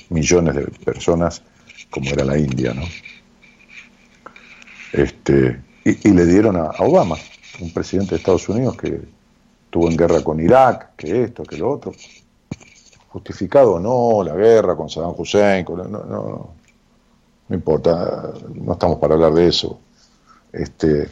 [0.08, 1.42] millones de personas
[1.90, 2.82] como era la India, ¿no?
[4.92, 7.16] Este, y, le dieron a, Obama,
[7.60, 9.00] un presidente de Estados Unidos que
[9.64, 11.92] estuvo en guerra con Irak, que esto, que lo otro.
[13.08, 16.54] Justificado o no, la guerra con Saddam Hussein, no, no,
[17.48, 19.80] no, importa, no estamos para hablar de eso.
[20.52, 21.08] Este,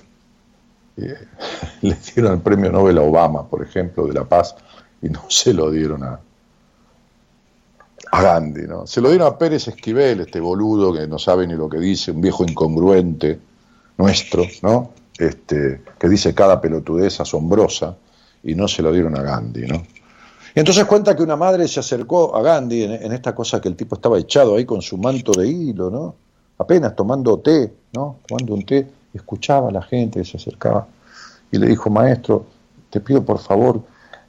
[0.96, 4.57] le dieron el premio Nobel a Obama, por ejemplo, de la paz,
[5.03, 6.20] y no se lo dieron a,
[8.11, 8.87] a Gandhi, ¿no?
[8.87, 12.11] Se lo dieron a Pérez Esquivel, este boludo que no sabe ni lo que dice,
[12.11, 13.38] un viejo incongruente
[13.97, 14.90] nuestro, ¿no?
[15.18, 17.97] este, que dice cada pelotudez asombrosa,
[18.42, 19.83] y no se lo dieron a Gandhi, ¿no?
[20.55, 23.77] Y entonces cuenta que una madre se acercó a Gandhi en, esta cosa que el
[23.77, 26.14] tipo estaba echado ahí con su manto de hilo, ¿no?
[26.59, 28.18] Apenas tomando té, ¿no?
[28.27, 30.87] Tomando un té, escuchaba a la gente se acercaba
[31.51, 32.47] y le dijo, maestro,
[32.90, 33.83] te pido por favor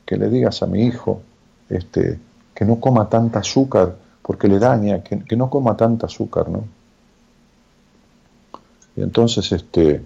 [0.06, 1.22] que le digas a mi hijo
[1.70, 2.20] este,
[2.60, 6.66] que no coma tanta azúcar porque le daña, que, que no coma tanta azúcar, ¿no?
[8.98, 10.04] Y entonces este,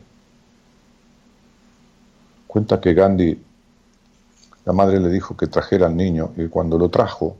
[2.46, 3.42] cuenta que Gandhi
[4.66, 7.36] la madre le dijo que trajera al niño y cuando lo trajo,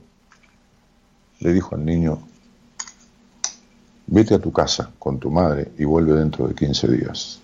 [1.38, 2.18] le dijo al niño,
[4.08, 7.38] vete a tu casa con tu madre y vuelve dentro de 15 días.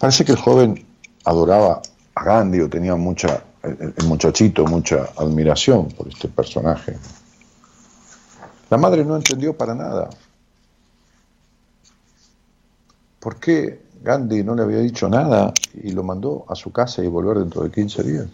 [0.00, 0.84] Parece que el joven
[1.24, 1.82] adoraba
[2.16, 6.96] a Gandhi o tenía mucha, el muchachito, mucha admiración por este personaje.
[8.70, 10.10] La madre no entendió para nada.
[13.20, 15.50] ¿Por qué Gandhi no le había dicho nada
[15.82, 18.26] y lo mandó a su casa y volver dentro de 15 días.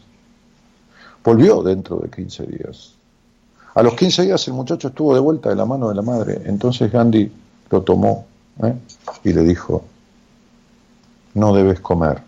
[1.22, 2.94] Volvió dentro de 15 días.
[3.74, 6.42] A los 15 días el muchacho estuvo de vuelta de la mano de la madre.
[6.44, 7.30] Entonces Gandhi
[7.70, 8.26] lo tomó
[8.64, 8.74] ¿eh?
[9.22, 9.84] y le dijo,
[11.34, 12.20] no debes comer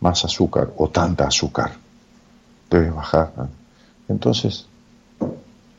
[0.00, 1.72] más azúcar o tanta azúcar.
[2.70, 3.32] Debes bajar.
[4.08, 4.66] Entonces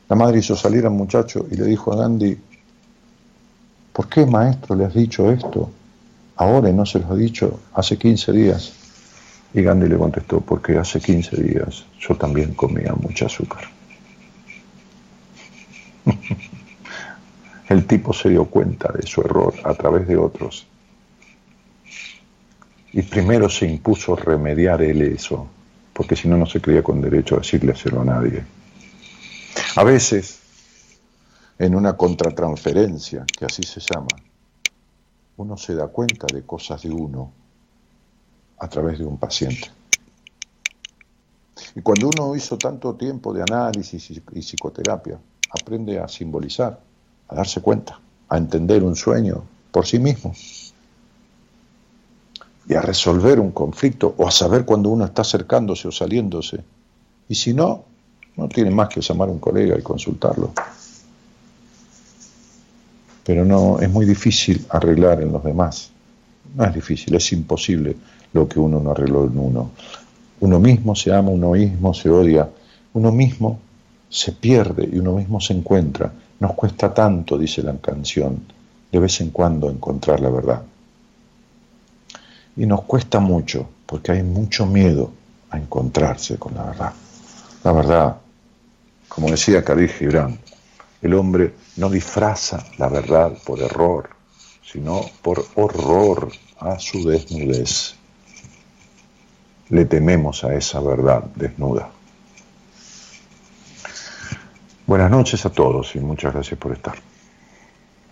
[0.08, 2.38] la madre hizo salir al muchacho y le dijo a Gandhi,
[3.92, 5.70] ¿por qué maestro le has dicho esto?
[6.36, 8.72] ahora y no se los ha dicho hace 15 días.
[9.54, 13.64] Y Gandhi le contestó, porque hace 15 días yo también comía mucho azúcar.
[17.68, 20.66] El tipo se dio cuenta de su error a través de otros.
[22.92, 25.48] Y primero se impuso remediar él eso,
[25.96, 28.44] porque si no, no se creía con derecho a decirle hacerlo a nadie.
[29.76, 30.40] A veces,
[31.58, 34.08] en una contratransferencia, que así se llama,
[35.38, 37.32] uno se da cuenta de cosas de uno
[38.58, 39.70] a través de un paciente.
[41.74, 45.18] Y cuando uno hizo tanto tiempo de análisis y psicoterapia,
[45.50, 46.78] aprende a simbolizar,
[47.28, 50.34] a darse cuenta, a entender un sueño por sí mismo
[52.68, 56.60] y a resolver un conflicto o a saber cuando uno está acercándose o saliéndose.
[57.28, 57.84] Y si no,
[58.36, 60.52] no tiene más que llamar a un colega y consultarlo
[63.26, 65.90] pero no es muy difícil arreglar en los demás.
[66.54, 67.96] No es difícil, es imposible
[68.32, 69.70] lo que uno no arregló en uno.
[70.38, 72.48] Uno mismo se ama, uno mismo se odia,
[72.92, 73.58] uno mismo
[74.08, 76.12] se pierde y uno mismo se encuentra.
[76.38, 78.42] Nos cuesta tanto, dice la canción,
[78.92, 80.62] de vez en cuando encontrar la verdad.
[82.56, 85.12] Y nos cuesta mucho, porque hay mucho miedo
[85.50, 86.92] a encontrarse con la verdad.
[87.64, 88.16] La verdad,
[89.08, 90.38] como decía Khalil Gibran,
[91.02, 94.10] el hombre no disfraza la verdad por error,
[94.64, 97.94] sino por horror a su desnudez.
[99.68, 101.90] Le tememos a esa verdad desnuda.
[104.86, 106.94] Buenas noches a todos y muchas gracias por estar.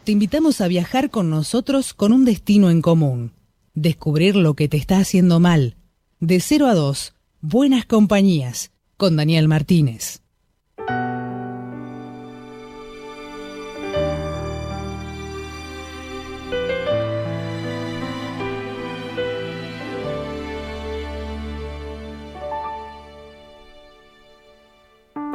[0.02, 3.32] Te invitamos a viajar con nosotros con un destino en común.
[3.76, 5.74] Descubrir lo que te está haciendo mal.
[6.20, 10.22] De 0 a 2, Buenas Compañías, con Daniel Martínez.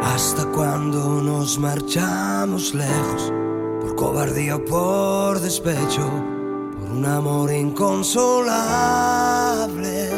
[0.02, 3.34] Hasta cuando nos marchamos lejos,
[3.82, 6.39] por cobardía o por despecho,
[7.00, 10.10] un amor inconsolable.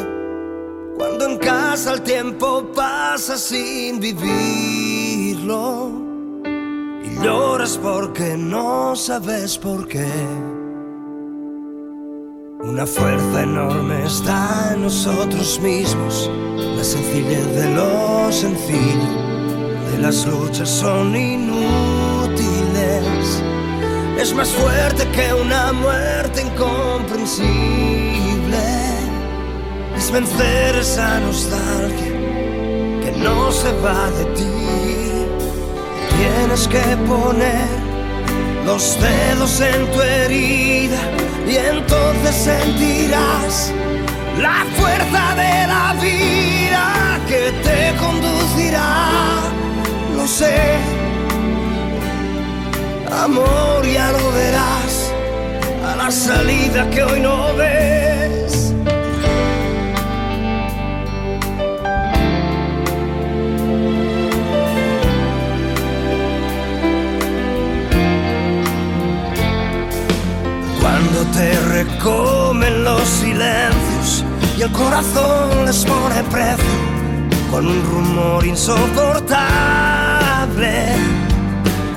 [0.96, 5.92] Cuando en casa el tiempo pasa sin vivirlo
[7.04, 10.10] y lloras porque no sabes por qué.
[12.64, 19.22] Una fuerza enorme está en nosotros mismos, la sencillez de lo sencillo
[20.02, 21.91] las luchas son inútiles.
[24.22, 28.56] Es más fuerte que una muerte incomprensible.
[29.96, 32.12] Es vencer esa nostalgia
[33.02, 34.46] que no se va de ti.
[36.16, 37.66] Tienes que poner
[38.64, 41.00] los dedos en tu herida
[41.44, 43.72] y entonces sentirás
[44.40, 49.08] la fuerza de la vida que te conducirá
[50.14, 51.01] lo sé.
[53.20, 55.12] Amor, ya lo verás
[55.86, 58.74] a la salida que hoy no ves.
[70.80, 73.22] Cuando te recomen los
[74.72, 76.64] corazón les pone precio
[77.50, 81.21] con un rumor insoportable.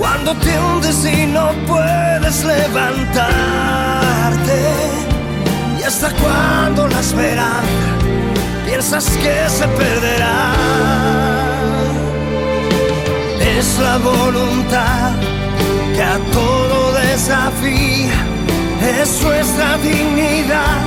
[0.06, 3.18] Cuando te hundes y no puedes levantarte,
[5.80, 7.90] y hasta cuando la esperanza
[8.68, 10.54] piensas que se perderá.
[13.58, 15.14] Es la voluntad
[15.96, 18.14] que a todo desafía,
[19.02, 20.82] es nuestra dignidad,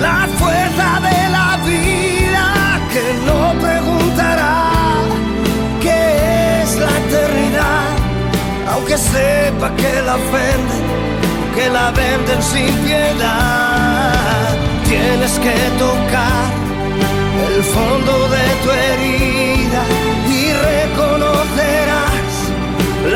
[0.00, 4.73] la fuerza de la vida que no preguntará
[8.74, 10.84] aunque sepa que la ofenden,
[11.54, 14.48] que la venden sin piedad.
[14.88, 16.46] Tienes que tocar
[17.46, 19.82] el fondo de tu herida
[20.38, 22.32] y reconocerás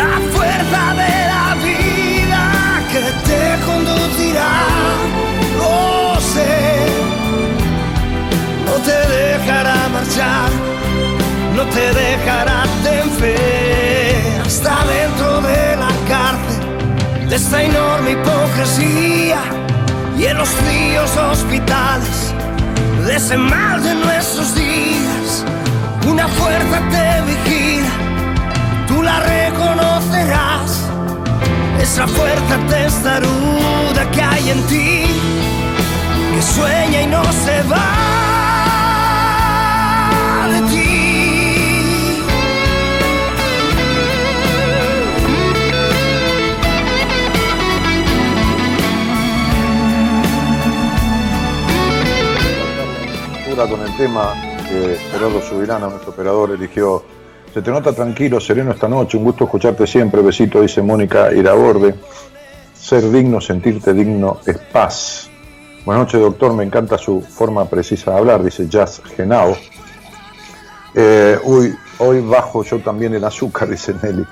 [0.01, 2.43] la fuerza de la vida
[2.93, 4.55] que te conducirá.
[5.61, 6.57] Lo sé,
[8.67, 10.51] no te dejará marchar,
[11.57, 12.59] no te dejará
[13.01, 14.08] en fe
[14.49, 19.41] hasta dentro de la cárcel de esta enorme hipocresía
[20.19, 22.33] y en los fríos hospitales
[23.05, 25.45] de ese mal de nuestros días.
[26.07, 27.91] Una fuerza te vigila,
[28.89, 30.71] tú la reconocerás.
[31.79, 35.05] Esa fuerza testaruda que hay en ti,
[36.35, 38.28] que sueña y no se va
[53.67, 54.35] con el tema
[54.69, 57.03] que Gerardo Subirana, nuestro operador, eligió.
[57.53, 61.97] Se te nota tranquilo, sereno esta noche, un gusto escucharte siempre, besito, dice Mónica Iraborde.
[62.73, 65.29] Ser digno, sentirte digno es paz.
[65.85, 69.57] Buenas noches, doctor, me encanta su forma precisa de hablar, dice Jazz Genao.
[70.95, 74.25] Eh, uy, hoy bajo yo también el azúcar, dice Nelly.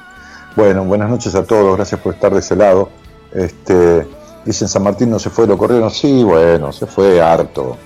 [0.54, 2.90] Bueno, buenas noches a todos, gracias por estar de ese lado.
[3.32, 4.06] Este,
[4.44, 5.90] dicen San Martín no se fue, lo corrieron.
[5.90, 7.76] Sí, bueno, se fue harto.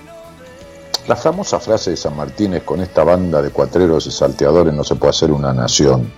[1.07, 4.83] La famosa frase de San Martín es con esta banda de cuatreros y salteadores no
[4.83, 6.11] se puede hacer una nación.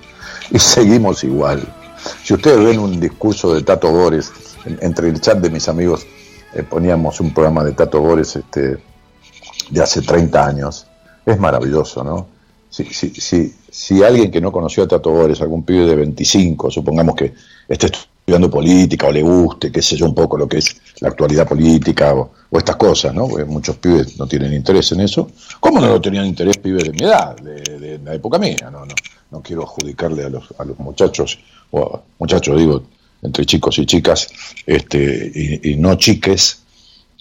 [0.52, 1.62] Y seguimos igual.
[2.24, 4.32] Si ustedes ven un discurso de Tato Bores,
[4.66, 6.06] en- entre el chat de mis amigos
[6.54, 8.78] eh, poníamos un programa de Tato Bores este,
[9.70, 10.86] de hace 30 años,
[11.26, 12.28] es maravilloso, ¿no?
[12.70, 16.70] Si, si, si, si alguien que no conoció a Tato Bores, algún pibe de 25,
[16.70, 17.34] supongamos que
[17.70, 17.90] esté
[18.24, 21.46] estudiando política o le guste, qué sé yo, un poco lo que es la actualidad
[21.46, 23.28] política o, estas cosas, ¿no?
[23.28, 25.30] Porque muchos pibes no tienen interés en eso.
[25.60, 28.70] ¿Cómo no lo tenían interés pibes de mi edad, de, la época mía?
[28.72, 28.94] No, no,
[29.32, 31.40] no quiero adjudicarle a los, a los muchachos,
[31.72, 32.84] o a- muchachos digo,
[33.24, 34.30] entre chicos y chicas,
[34.66, 36.62] este, y no chiques,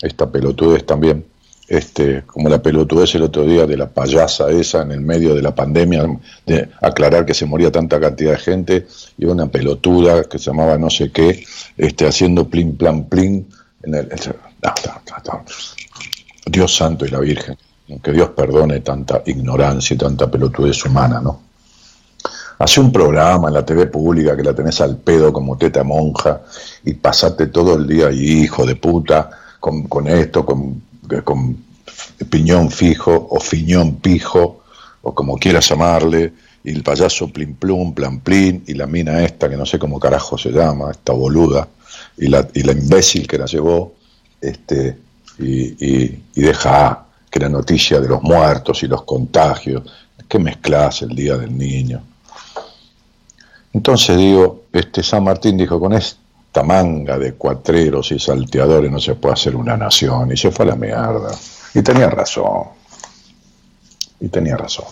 [0.01, 1.25] esta pelotudez también,
[1.69, 5.43] este, como la pelotudez el otro día de la payasa esa en el medio de
[5.43, 6.05] la pandemia,
[6.47, 8.87] de aclarar que se moría tanta cantidad de gente,
[9.17, 11.45] y una pelotuda que se llamaba no sé qué,
[11.77, 13.49] este, haciendo plin plan plin
[13.85, 14.09] en el.
[16.45, 17.57] Dios santo y la Virgen,
[18.03, 21.41] que Dios perdone tanta ignorancia y tanta pelotudez humana, ¿no?
[22.59, 26.43] Hace un programa en la TV pública que la tenés al pedo como teta monja
[26.85, 30.81] y pasate todo el día ahí, hijo de puta, con, con esto, con,
[31.21, 31.63] con
[32.31, 34.63] piñón fijo o fiñón pijo,
[35.03, 36.33] o como quieras llamarle,
[36.65, 40.01] y el payaso plin plum, plan plin, y la mina esta que no sé cómo
[40.01, 41.69] carajo se llama, esta boluda,
[42.17, 43.95] y la, y la imbécil que la llevó,
[44.41, 44.97] este,
[45.39, 49.83] y, y, y deja que la noticia de los muertos y los contagios,
[50.29, 52.03] que mezclas el día del niño.
[53.75, 55.93] Entonces digo, este San Martín dijo, con
[56.53, 60.67] esta manga de cuatreros y salteadores no se puede hacer una nación, y se fue
[60.67, 61.31] a la mierda.
[61.73, 62.65] Y tenía razón,
[64.21, 64.85] y tenía razón.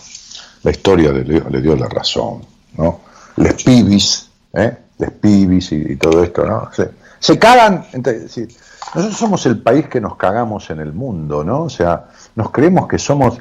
[0.63, 2.41] La historia le dio, le dio la razón,
[2.77, 3.01] ¿no?
[3.37, 4.75] Les pibis, ¿eh?
[4.97, 6.67] Les pibis y, todo esto, ¿no?
[6.73, 6.89] Se,
[7.19, 7.85] se cagan,
[8.95, 11.65] nosotros somos el país que nos cagamos en el mundo, ¿no?
[11.65, 12.05] O sea,
[12.35, 13.37] nos creemos que somos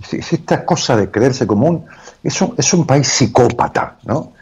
[0.00, 1.86] es- es esta cosa de creerse común,
[2.22, 4.32] es un, es un país psicópata, ¿no?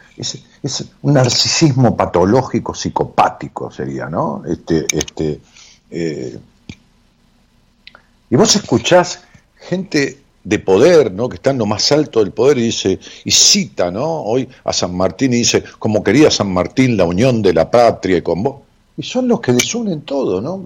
[0.63, 4.43] Es un narcisismo patológico psicopático sería, ¿no?
[4.47, 5.39] Este, este,
[5.89, 6.39] eh,
[8.29, 9.21] y vos escuchás
[9.55, 11.29] gente de poder, ¿no?
[11.29, 14.21] Que está en lo más alto del poder y dice, y cita, ¿no?
[14.23, 18.17] Hoy a San Martín y dice, como quería San Martín la unión de la patria
[18.17, 18.61] y con vos.
[18.97, 20.65] Y son los que desunen todo, ¿no?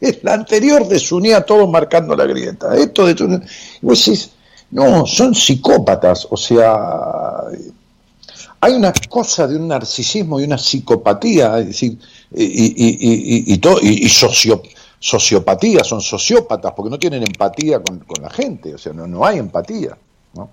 [0.22, 2.76] La anterior desunía a todos marcando la grieta.
[2.76, 3.40] Esto desune.
[3.82, 4.30] Y vos decís,
[4.70, 6.26] no, son psicópatas.
[6.30, 6.76] O sea,
[8.60, 11.98] hay una cosa de un narcisismo y una psicopatía, decir,
[12.32, 13.80] y, y, y, y, todo,
[15.00, 19.38] sociopatía, son sociópatas porque no tienen empatía con, la gente, o sea, no, no hay
[19.38, 19.96] empatía.
[20.34, 20.50] ¿no?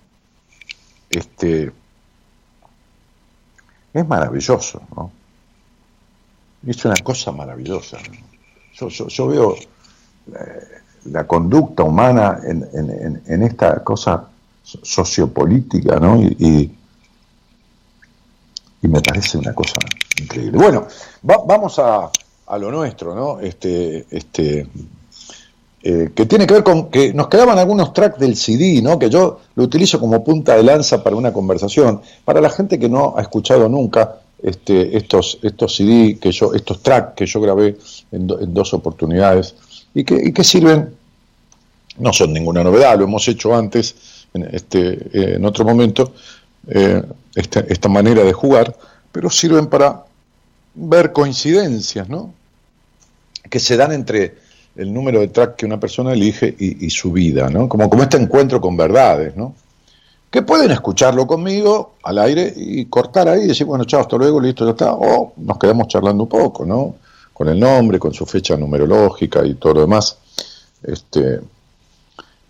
[1.10, 1.72] Este,
[3.94, 5.12] es maravilloso, ¿no?
[6.68, 7.98] Es una cosa maravillosa.
[8.74, 10.68] Yo, yo, veo eh,
[11.06, 14.28] la conducta humana en, esta cosa
[14.64, 16.22] sociopolítica, ¿no?
[16.22, 16.72] Y,
[18.86, 19.74] y, me parece una cosa
[20.22, 20.58] increíble.
[20.58, 20.88] Bueno,
[21.22, 22.10] vamos a,
[22.48, 23.40] a, lo nuestro, ¿no?
[23.40, 24.68] Este, este,
[25.84, 28.98] eh, que tiene que ver con que nos quedaban algunos tracks del CD, ¿no?
[28.98, 32.02] Que yo lo utilizo como punta de lanza para una conversación.
[32.24, 36.82] Para la gente que no ha escuchado nunca este, estos, estos CD, que yo, estos
[36.82, 37.78] tracks que yo grabé
[38.12, 39.56] en, en dos oportunidades,
[39.96, 40.94] y que, sirven,
[42.00, 46.14] no son ninguna novedad, lo hemos hecho antes, en, este, eh, en otro momento,
[46.68, 47.04] eh,
[47.36, 48.76] esta, manera de jugar,
[49.12, 50.04] pero sirven para
[50.74, 52.34] ver coincidencias, ¿no?
[53.50, 54.36] Que se dan entre
[54.76, 57.70] el número de track que una persona elige y, su vida, ¿no?
[57.70, 59.56] Como, como este encuentro con verdades, ¿no?
[60.30, 64.42] Que pueden escucharlo conmigo al aire y cortar ahí y decir, bueno, chao, hasta luego,
[64.42, 64.94] listo, ya está.
[64.94, 66.96] O nos quedamos charlando un poco, ¿no?
[67.36, 70.18] con el nombre, con su fecha numerológica y todo lo demás.
[70.82, 71.42] Este,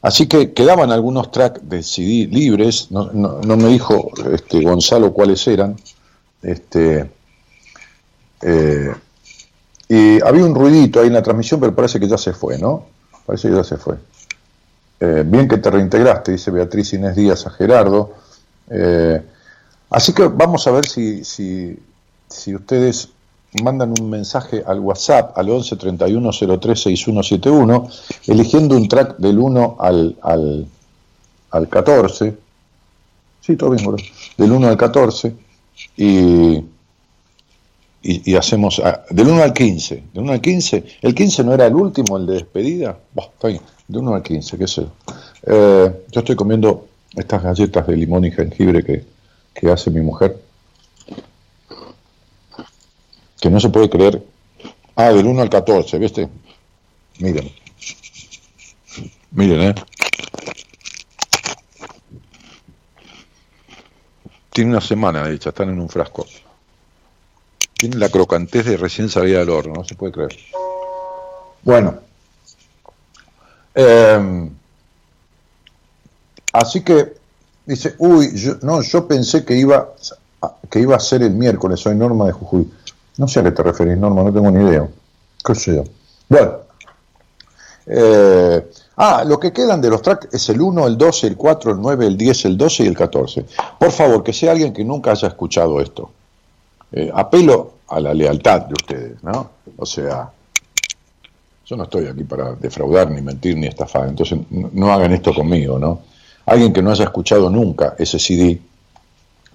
[0.05, 3.09] así que quedaban algunos tracks de CD libres, no,
[3.41, 5.75] me dijo este, Gonzalo cuáles eran.
[6.43, 7.09] Este,
[8.43, 8.93] eh,
[9.89, 12.85] y había un ruidito ahí en la transmisión, pero parece que ya se fue, ¿no?
[13.25, 13.95] Parece que ya se fue.
[14.99, 18.13] Eh, bien que te reintegraste, dice Beatriz Inés Díaz a Gerardo.
[18.69, 19.19] Eh,
[19.89, 23.09] así que vamos a ver si, si ustedes
[23.63, 27.89] mandan un mensaje al WhatsApp al 11 31 03 6171,
[28.27, 30.67] eligiendo un track del 1 al, al,
[31.51, 32.37] al 14.
[33.41, 33.85] Sí, todo bien,
[34.37, 35.35] Del 1 al 14.
[35.97, 36.63] Y,
[38.01, 38.81] y, hacemos.
[38.83, 40.03] Ah, del 1 al 15.
[40.13, 40.83] Del 1 al 15.
[41.01, 42.97] ¿El 15 no era el último, el de despedida?
[43.15, 43.61] está bien.
[43.87, 44.85] Del 1 al 15, qué sé.
[45.43, 49.05] Eh, yo estoy comiendo estas galletas de limón y jengibre que,
[49.53, 50.37] que hace mi mujer
[53.45, 54.23] que no se puede creer.
[54.95, 56.27] Ah, del 1 al 14, ¿viste?
[57.19, 57.53] Miren.
[59.29, 59.75] Miren, ¿eh?
[64.51, 66.25] Tiene una semana hecha, están en un frasco.
[67.75, 70.35] Tiene la crocantez de recién salida del horno, no se puede creer.
[71.61, 71.99] Bueno.
[73.75, 74.49] Em,
[76.51, 77.13] así que
[77.63, 79.93] dice, uy, no, yo pensé que iba,
[80.67, 82.71] que iba a ser el miércoles, soy Norma de Jujuy.
[83.17, 84.87] No sé a qué te referís, Norma, no tengo ni idea.
[85.43, 85.83] ¿Qué sé yo?
[86.27, 86.65] Bueno.
[87.87, 91.71] Eh, ah, lo que quedan de los tracks es el 1, el 12, el 4,
[91.71, 93.45] el 9, el 10, el 12 y el 14.
[93.79, 96.09] Por favor, que sea alguien que nunca haya escuchado esto.
[96.91, 99.51] Eh, apelo a la lealtad de ustedes, ¿no?
[99.77, 100.31] O sea,
[101.65, 104.07] yo no estoy aquí para defraudar, ni mentir, ni estafar.
[104.07, 106.01] Entonces, no, no hagan esto conmigo, ¿no?
[106.45, 108.59] Alguien que no haya escuchado nunca ese CD,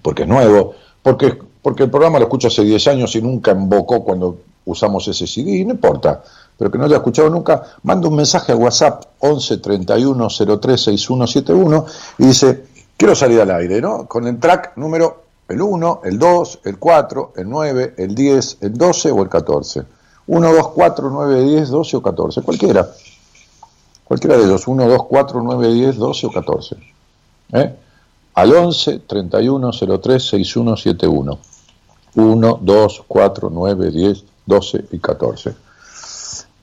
[0.02, 4.02] porque es nuevo, porque porque el programa lo escucho hace 10 años y nunca invocó
[4.02, 6.22] cuando usamos ese CD, no importa,
[6.56, 11.86] pero que no haya escuchado nunca, manda un mensaje a WhatsApp 11 31 03 6171
[12.18, 12.64] y dice,
[12.96, 14.06] quiero salir al aire, ¿no?
[14.06, 18.74] Con el track número el 1, el 2, el 4, el 9, el 10, el
[18.74, 19.82] 12 o el 14.
[20.28, 22.88] 1, 2, 4, 9, 10, 12 o 14, cualquiera.
[24.04, 26.76] Cualquiera de ellos, 1, 2, 4, 9, 10, 12 o 14.
[27.52, 27.76] ¿Eh?
[28.34, 31.38] Al 11 31 03 6171.
[32.14, 35.54] 1, 2, 4, 9, 10, 12 y 14.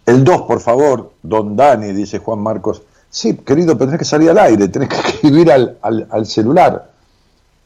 [0.06, 2.82] El 2, por favor, don Dani, dice Juan Marcos.
[3.10, 6.91] Sí, querido, pero tenés que salir al aire, tenés que escribir al, al, celular,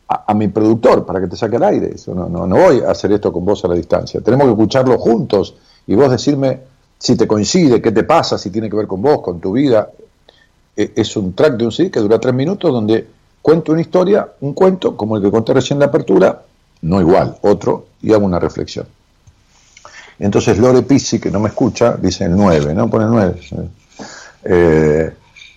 [0.07, 1.95] a, mi productor, para que te saque al aire.
[2.07, 4.21] No, no, no voy a hacer esto con vos a la distancia.
[4.21, 5.55] Tenemos que escucharlo juntos
[5.87, 6.61] y vos decirme
[6.97, 9.89] si te coincide, qué te pasa, si tiene que ver con vos, con tu vida.
[10.75, 13.07] E, es un track de un CD que dura tres minutos donde
[13.41, 16.43] cuento una historia, un cuento, como el que conté recién en la apertura,
[16.81, 18.87] no igual, otro, y hago una reflexión.
[20.19, 22.89] Entonces Lore Pizzi, que no me escucha, dice el 9, ¿no?
[22.89, 23.69] Pone el 9.
[24.43, 25.13] Eh,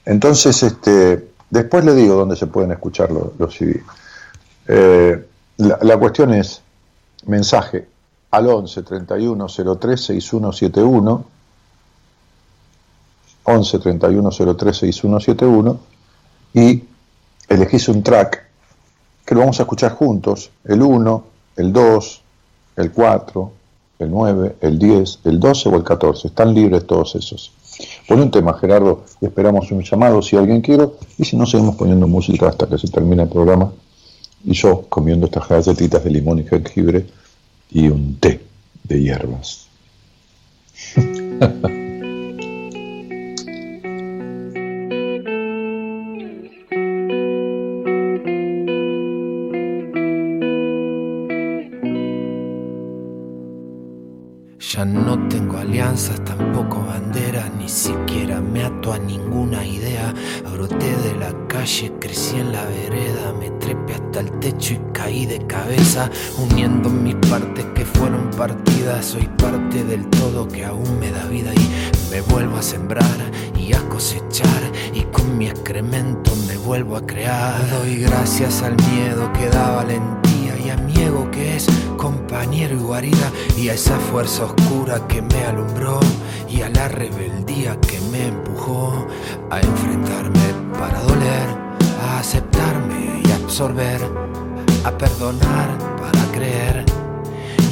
[0.07, 3.83] entonces, este, después le digo dónde se pueden escuchar los, los CD.
[4.67, 5.27] Eh,
[5.59, 6.63] la, cuestión es
[7.27, 7.87] mensaje
[8.31, 11.25] al 11 31 03 6171
[13.45, 15.81] 11 31 03 6171
[16.55, 16.85] y
[17.49, 18.44] elegís un track
[19.25, 21.25] que lo vamos a escuchar juntos, el 1,
[21.57, 22.23] el 2,
[22.77, 23.53] el 4,
[24.01, 26.29] el 9, el 10, el 12 o el 14.
[26.29, 27.53] Están libres todos esos.
[28.07, 31.77] Pon un tema, Gerardo, y esperamos un llamado si alguien quiere, y si no, seguimos
[31.77, 33.73] poniendo música hasta que se termine el programa.
[34.45, 37.07] Y yo comiendo estas galletitas de limón y jengibre
[37.71, 38.41] y un té
[38.85, 39.67] de hierbas.
[54.75, 60.13] Ya no tengo alianzas, tampoco banderas, ni siquiera me ato a ninguna idea.
[60.53, 65.27] Broté de la calle, crecí en la vereda, me trepé hasta el techo y caí
[65.27, 69.07] de cabeza, uniendo mis partes que fueron partidas.
[69.07, 73.75] Soy parte del todo que aún me da vida y me vuelvo a sembrar y
[73.75, 77.61] a cosechar y con mi excremento me vuelvo a crear.
[77.71, 80.34] Doy gracias al miedo que da valentía
[81.35, 81.67] que es
[81.97, 85.99] compañero y guarida y a esa fuerza oscura que me alumbró
[86.49, 89.07] y a la rebeldía que me empujó
[89.51, 91.49] a enfrentarme para doler,
[92.03, 94.01] a aceptarme y absorber,
[94.85, 96.85] a perdonar para creer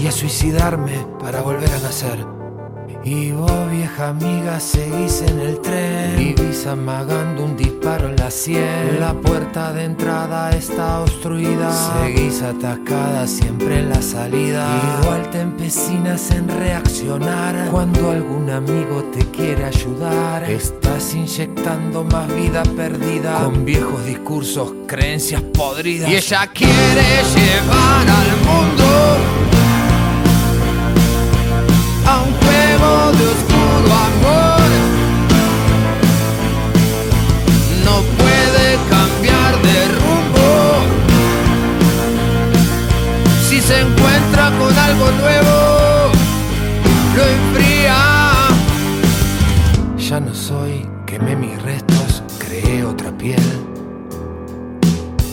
[0.03, 2.32] y a suicidarme para volver a nacer.
[3.05, 6.17] Y vos, vieja amiga, seguís en el tren.
[6.17, 9.01] Vivís amagando un disparo en la sien.
[9.01, 11.73] La puerta de entrada está obstruida.
[12.01, 14.69] Seguís atacada siempre en la salida.
[15.01, 17.71] Igual te empecinas en reaccionar.
[17.73, 23.43] Cuando algún amigo te quiere ayudar, estás inyectando más vida perdida.
[23.43, 26.09] Con viejos discursos, creencias podridas.
[26.09, 27.03] Y ella quiere
[27.35, 29.42] llevar al mundo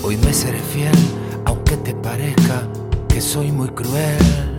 [0.09, 0.91] Hoy me seré fiel,
[1.45, 2.67] aunque te parezca
[3.07, 4.58] que soy muy cruel.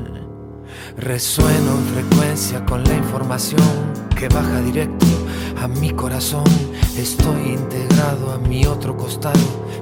[0.96, 3.60] Resueno en frecuencia con la información
[4.16, 5.06] que baja directo
[5.62, 6.44] a mi corazón.
[6.96, 9.38] Estoy integrado a mi otro costado.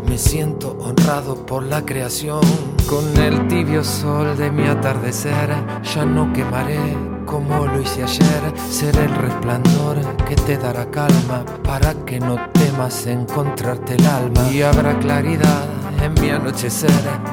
[0.07, 2.41] Me siento honrado por la creación.
[2.89, 5.51] Con el tibio sol de mi atardecer,
[5.83, 6.79] ya no quemaré
[7.25, 8.53] como lo hice ayer.
[8.71, 14.51] Seré el resplandor que te dará calma para que no temas encontrarte el alma.
[14.53, 15.65] Y habrá claridad
[16.03, 16.91] en mi anochecer.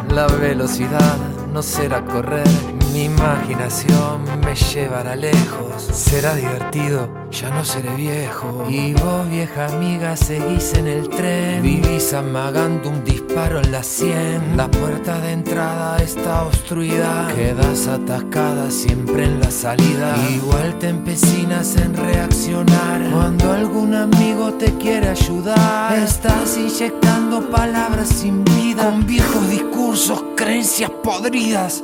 [0.10, 1.18] La velocidad
[1.54, 5.84] no será correr mi imaginación me llevará lejos.
[5.92, 8.66] Será divertido, ya no seré viejo.
[8.70, 11.62] Y vos, vieja amiga, seguís en el tren.
[11.62, 14.56] Vivís amagando un disparo en la sien.
[14.56, 17.28] La puerta de entrada está obstruida.
[17.36, 20.16] Quedas atascada siempre en la salida.
[20.30, 23.10] Igual te empecinas en reaccionar.
[23.12, 28.86] Cuando algún amigo te quiere ayudar, estás inyectando palabras sin vida.
[28.86, 31.84] Con viejos discursos, creencias podridas.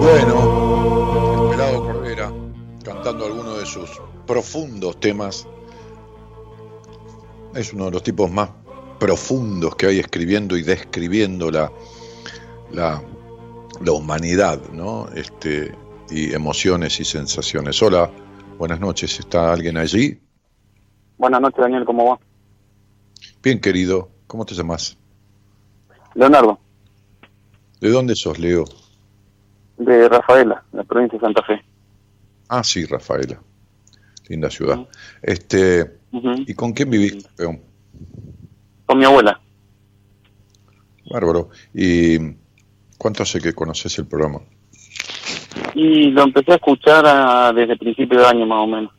[0.00, 2.32] Bueno, el pelado Cordera
[2.84, 5.46] cantando algunos de sus profundos temas.
[7.54, 8.50] Es uno de los tipos más
[8.98, 11.72] profundos que hay escribiendo y describiendo la,
[12.70, 13.02] la,
[13.80, 15.08] la humanidad, ¿no?
[15.14, 15.74] Este,
[16.10, 17.82] y emociones y sensaciones.
[17.82, 18.10] Hola,
[18.58, 19.18] buenas noches.
[19.18, 20.20] ¿Está alguien allí?
[21.16, 22.18] Buenas noches, Daniel, ¿cómo va?
[23.42, 24.10] Bien, querido.
[24.26, 24.96] ¿Cómo te llamas?
[26.14, 26.58] Leonardo,
[27.80, 28.64] ¿De dónde sos, Leo?
[29.78, 31.62] de Rafaela, la provincia de Santa Fe.
[32.48, 33.40] Ah, sí, Rafaela.
[34.28, 34.88] Linda ciudad.
[35.22, 35.98] Este.
[36.46, 37.60] ¿Y con quién vivís, campeón?
[38.86, 39.40] Con mi abuela.
[41.10, 41.50] Bárbaro.
[41.72, 42.18] ¿Y
[42.98, 44.40] cuánto hace que conoces el programa?
[45.74, 48.92] Y lo empecé a escuchar a- desde principio de año más o menos.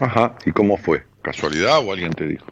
[0.00, 0.36] Ajá.
[0.46, 1.04] ¿Y cómo fue?
[1.22, 2.46] ¿Casualidad o alguien te dijo?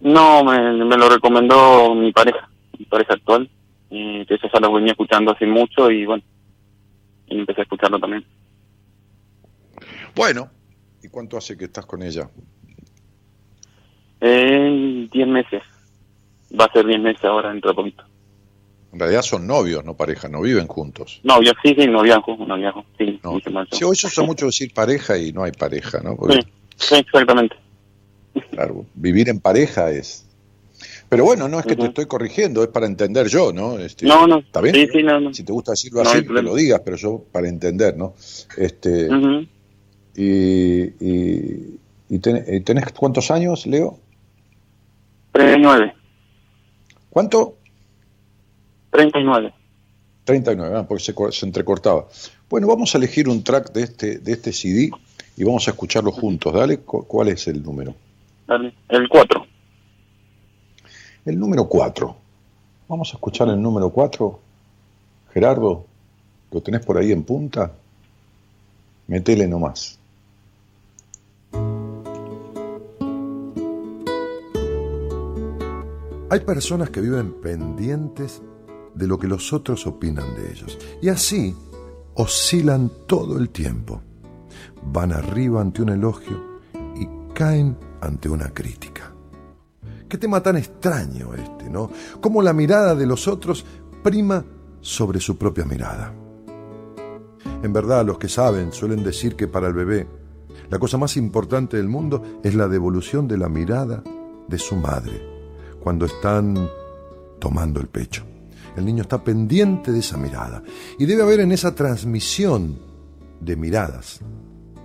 [0.00, 2.48] No, me, me lo recomendó mi pareja,
[2.78, 3.48] mi pareja actual.
[3.90, 6.22] Y eso ya lo venía escuchando hace mucho y bueno,
[7.28, 8.24] y empecé a escucharlo también.
[10.14, 10.50] Bueno.
[11.02, 12.28] ¿Y cuánto hace que estás con ella?
[14.20, 15.62] En 10 meses.
[16.58, 18.04] Va a ser 10 meses ahora dentro de poquito.
[18.92, 21.20] En realidad son novios, no pareja, no viven juntos.
[21.22, 23.32] Novio, sí, sí, noviazgo, noviazgo, sí, No.
[23.32, 23.68] mucho más.
[23.70, 26.16] Sí, hoy se usa mucho decir pareja y no hay pareja, ¿no?
[26.16, 27.56] Porque, Sí, sí, exactamente.
[28.52, 30.25] claro, vivir en pareja es...
[31.08, 33.78] Pero bueno, no es que te estoy corrigiendo, es para entender yo, ¿no?
[33.78, 34.38] Este, No, no.
[34.38, 34.74] ¿Está bien?
[34.74, 35.32] Sí, sí, no, no.
[35.32, 38.14] Si te gusta decirlo así, que lo digas, pero yo para entender, ¿no?
[38.56, 39.46] Este, Ujú.
[40.16, 41.78] y, y,
[42.08, 43.98] y ten- eh, tenés cuántos años, Leo?
[45.32, 45.94] 39.
[47.10, 47.56] ¿Cuánto?
[48.90, 49.52] 39.
[50.24, 52.06] 39, ah, porque se, se entrecortaba.
[52.50, 54.90] Bueno, vamos a elegir un track de este, de este CD
[55.36, 56.52] y vamos a escucharlo juntos.
[56.52, 57.94] Dale, cu- ¿cuál es el número?
[58.48, 58.72] Dale.
[58.88, 59.46] El 4.
[61.26, 62.16] El número 4.
[62.86, 64.38] Vamos a escuchar el número 4.
[65.34, 65.84] Gerardo,
[66.52, 67.72] ¿lo tenés por ahí en punta?
[69.08, 69.98] Metele nomás.
[76.30, 78.40] Hay personas que viven pendientes
[78.94, 80.78] de lo que los otros opinan de ellos.
[81.02, 81.56] Y así
[82.14, 84.00] oscilan todo el tiempo.
[84.92, 86.60] Van arriba ante un elogio
[86.94, 89.15] y caen ante una crítica.
[90.08, 91.90] Qué tema tan extraño este, ¿no?
[92.20, 93.64] Cómo la mirada de los otros
[94.02, 94.44] prima
[94.80, 96.12] sobre su propia mirada.
[97.62, 100.06] En verdad, los que saben suelen decir que para el bebé
[100.70, 104.02] la cosa más importante del mundo es la devolución de la mirada
[104.48, 105.22] de su madre
[105.80, 106.68] cuando están
[107.38, 108.24] tomando el pecho.
[108.76, 110.62] El niño está pendiente de esa mirada
[110.98, 112.78] y debe haber en esa transmisión
[113.40, 114.20] de miradas,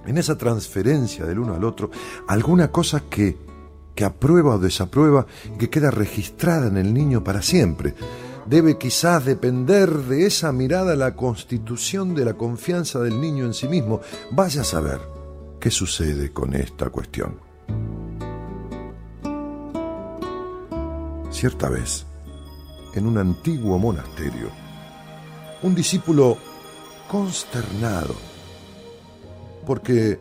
[0.05, 1.89] en esa transferencia del uno al otro,
[2.27, 3.37] alguna cosa que,
[4.01, 7.93] que aprueba o desaprueba y que queda registrada en el niño para siempre
[8.47, 13.67] debe quizás depender de esa mirada la constitución de la confianza del niño en sí
[13.67, 14.01] mismo.
[14.31, 14.99] Vaya a saber
[15.59, 17.39] qué sucede con esta cuestión.
[21.29, 22.07] Cierta vez,
[22.95, 24.49] en un antiguo monasterio,
[25.61, 26.39] un discípulo
[27.07, 28.15] consternado
[29.67, 30.19] porque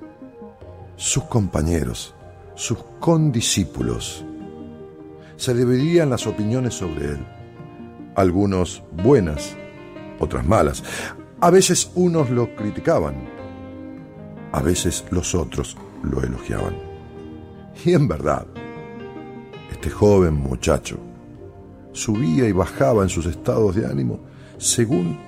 [0.97, 2.15] sus compañeros,
[2.61, 4.23] sus condiscípulos,
[5.37, 7.27] se dividían las opiniones sobre él
[8.17, 9.57] algunos buenas,
[10.19, 10.85] otras malas.
[11.41, 13.15] A veces unos lo criticaban,
[14.53, 16.77] a veces los otros lo elogiaban.
[17.83, 18.47] Y en verdad,
[19.73, 20.99] este joven muchacho
[21.93, 24.21] subía y bajaba en sus estados de ánimo
[24.59, 25.19] según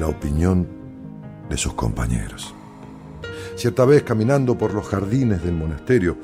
[0.00, 0.66] la opinión
[1.48, 2.52] de sus compañeros.
[3.54, 6.16] Cierta vez, caminando por los jardines del monasterio,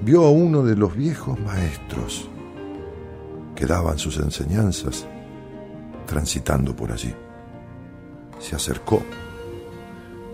[0.00, 2.28] vio a uno de los viejos maestros
[3.54, 5.06] que daban sus enseñanzas
[6.06, 7.14] transitando por allí.
[8.38, 9.02] Se acercó,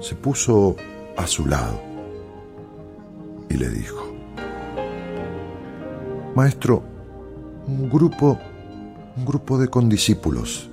[0.01, 0.76] se puso
[1.16, 1.81] a su lado
[3.49, 4.14] y le dijo,
[6.35, 6.83] Maestro,
[7.66, 8.39] un grupo,
[9.16, 10.70] un grupo de condiscípulos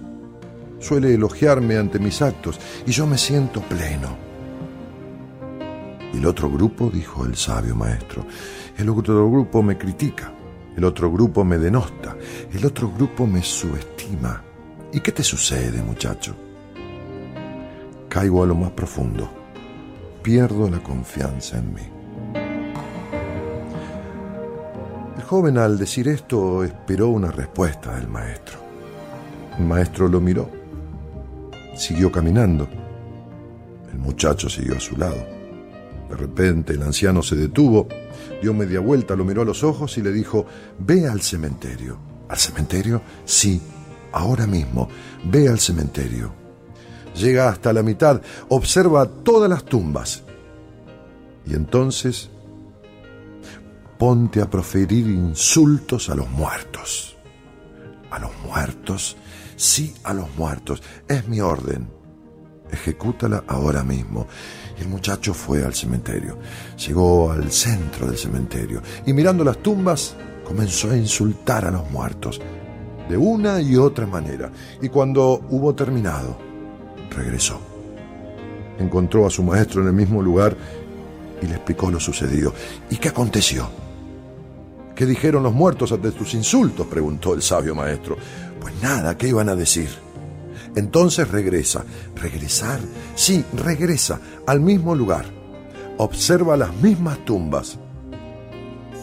[0.79, 4.26] suele elogiarme ante mis actos y yo me siento pleno.
[6.17, 8.25] El otro grupo, dijo el sabio maestro,
[8.75, 10.33] el otro grupo me critica.
[10.75, 12.17] El otro grupo me denosta,
[12.51, 14.41] el otro grupo me subestima.
[14.91, 16.35] ¿Y qué te sucede, muchacho?
[18.09, 19.29] Caigo a lo más profundo.
[20.23, 21.81] Pierdo la confianza en mí.
[25.17, 28.57] El joven al decir esto esperó una respuesta del maestro.
[29.59, 30.49] El maestro lo miró.
[31.75, 32.67] Siguió caminando.
[33.91, 35.36] El muchacho siguió a su lado.
[36.09, 37.87] De repente el anciano se detuvo
[38.41, 40.45] dio media vuelta, lo miró a los ojos y le dijo,
[40.79, 41.97] ve al cementerio.
[42.29, 43.01] ¿Al cementerio?
[43.25, 43.61] Sí,
[44.11, 44.89] ahora mismo,
[45.25, 46.31] ve al cementerio.
[47.15, 50.23] Llega hasta la mitad, observa todas las tumbas.
[51.45, 52.29] Y entonces
[53.97, 57.17] ponte a proferir insultos a los muertos.
[58.11, 59.17] ¿A los muertos?
[59.55, 60.83] Sí, a los muertos.
[61.07, 61.89] Es mi orden.
[62.71, 64.27] Ejecútala ahora mismo.
[64.79, 66.37] El muchacho fue al cementerio.
[66.85, 70.15] Llegó al centro del cementerio y mirando las tumbas
[70.45, 72.39] comenzó a insultar a los muertos
[73.09, 74.51] de una y otra manera.
[74.81, 76.37] Y cuando hubo terminado,
[77.09, 77.59] regresó.
[78.79, 80.55] Encontró a su maestro en el mismo lugar
[81.41, 82.53] y le explicó lo sucedido.
[82.89, 83.67] ¿Y qué aconteció?
[84.95, 86.87] ¿Qué dijeron los muertos ante tus insultos?
[86.87, 88.17] preguntó el sabio maestro.
[88.59, 89.89] Pues nada, ¿qué iban a decir?
[90.77, 91.83] Entonces regresa.
[92.15, 92.79] ¿Regresar?
[93.15, 95.25] Sí, regresa al mismo lugar.
[95.97, 97.79] Observa las mismas tumbas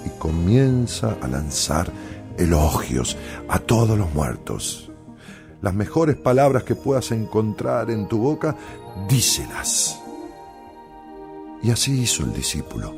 [0.06, 1.90] y comienza a lanzar
[2.38, 3.16] elogios
[3.48, 4.92] a todos los muertos.
[5.62, 8.56] Las mejores palabras que puedas encontrar en tu boca,
[9.08, 9.98] díselas.
[11.60, 12.94] Y así hizo el discípulo.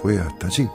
[0.00, 0.68] Fue hasta allí,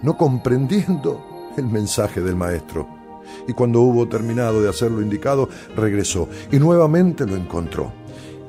[0.00, 2.99] no comprendiendo el mensaje del maestro
[3.46, 7.92] y cuando hubo terminado de hacer lo indicado, regresó y nuevamente lo encontró.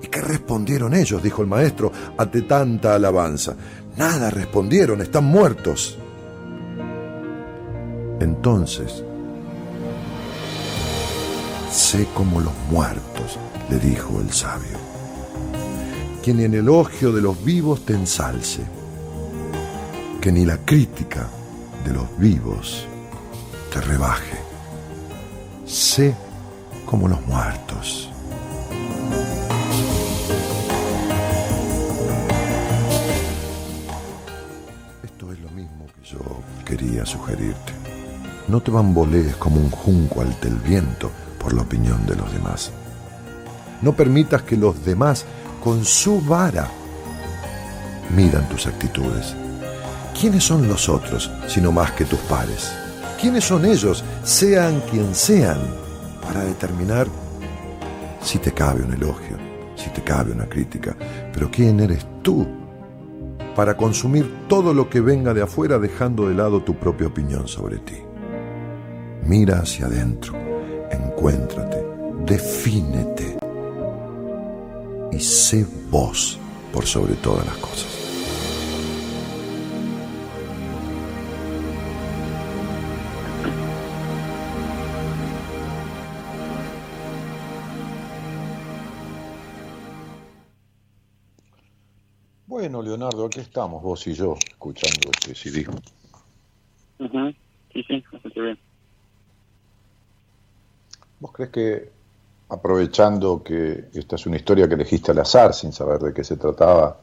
[0.01, 1.21] ¿Y qué respondieron ellos?
[1.21, 3.55] dijo el maestro ante tanta alabanza.
[3.97, 5.97] Nada respondieron, están muertos.
[8.19, 9.03] Entonces,
[11.71, 13.37] sé como los muertos,
[13.69, 14.77] le dijo el sabio,
[16.23, 18.61] quien en elogio de los vivos te ensalce,
[20.19, 21.27] que ni la crítica
[21.83, 22.85] de los vivos
[23.73, 24.40] te rebaje
[25.71, 26.13] sé
[26.85, 28.09] como los muertos.
[35.01, 36.19] Esto es lo mismo que yo
[36.65, 37.71] quería sugerirte.
[38.49, 41.09] No te bambolees como un junco ante el viento
[41.39, 42.71] por la opinión de los demás.
[43.81, 45.25] No permitas que los demás,
[45.63, 46.69] con su vara,
[48.13, 49.35] midan tus actitudes.
[50.19, 52.80] ¿Quiénes son los otros, sino más que tus pares?
[53.21, 55.59] ¿Quiénes son ellos, sean quien sean,
[56.23, 57.05] para determinar
[58.19, 59.37] si te cabe un elogio,
[59.75, 60.95] si te cabe una crítica,
[61.31, 62.47] pero ¿quién eres tú
[63.55, 67.77] para consumir todo lo que venga de afuera dejando de lado tu propia opinión sobre
[67.77, 67.97] ti?
[69.23, 70.33] Mira hacia adentro,
[70.89, 71.85] encuéntrate,
[72.25, 73.37] defínete
[75.11, 76.39] y sé vos
[76.73, 77.90] por sobre todas las cosas.
[92.81, 95.67] Bueno, Leonardo, aquí estamos, vos y yo, escuchando este CD.
[96.97, 98.59] Sí, sí, bastante bien.
[101.19, 101.91] ¿Vos crees que,
[102.49, 106.37] aprovechando que esta es una historia que elegiste al azar, sin saber de qué se
[106.37, 106.97] trataba,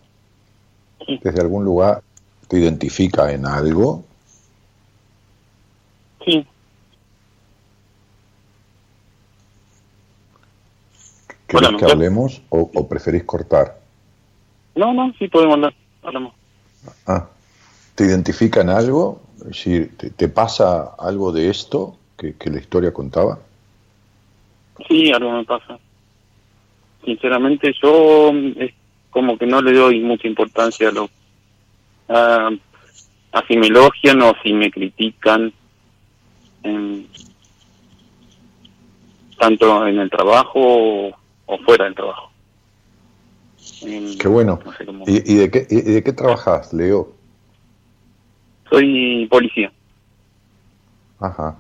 [1.07, 2.03] desde algún lugar
[2.49, 4.05] te identifica en algo?
[6.25, 6.45] Sí.
[11.47, 13.78] ¿Querés Bueno, que hablemos o, o preferís cortar?
[14.79, 15.75] No, no, sí podemos hablar.
[16.03, 16.33] Hablamos.
[17.07, 17.27] Ah,
[17.95, 19.21] ¿Te identifica en algo?
[19.41, 23.39] Es decir, ¿te, te pasa algo de esto que, que la historia contaba?
[24.89, 25.79] Sí, algo me pasa.
[27.05, 28.73] Sinceramente, yo mm, es
[29.11, 31.11] como que no le doy mucha importancia a lo.
[32.09, 32.51] A,
[33.33, 35.53] a si me elogian o si me critican.
[36.63, 37.05] em,
[39.39, 41.13] tanto en el trabajo o,
[41.47, 42.28] o fuera del trabajo.
[44.19, 44.61] Qué bueno.
[44.65, 47.13] no sé cómo- ¿Y, y de, qué, y de qué trabajas, Leo?
[48.71, 49.73] Soy policía.
[51.21, 51.57] Ajá.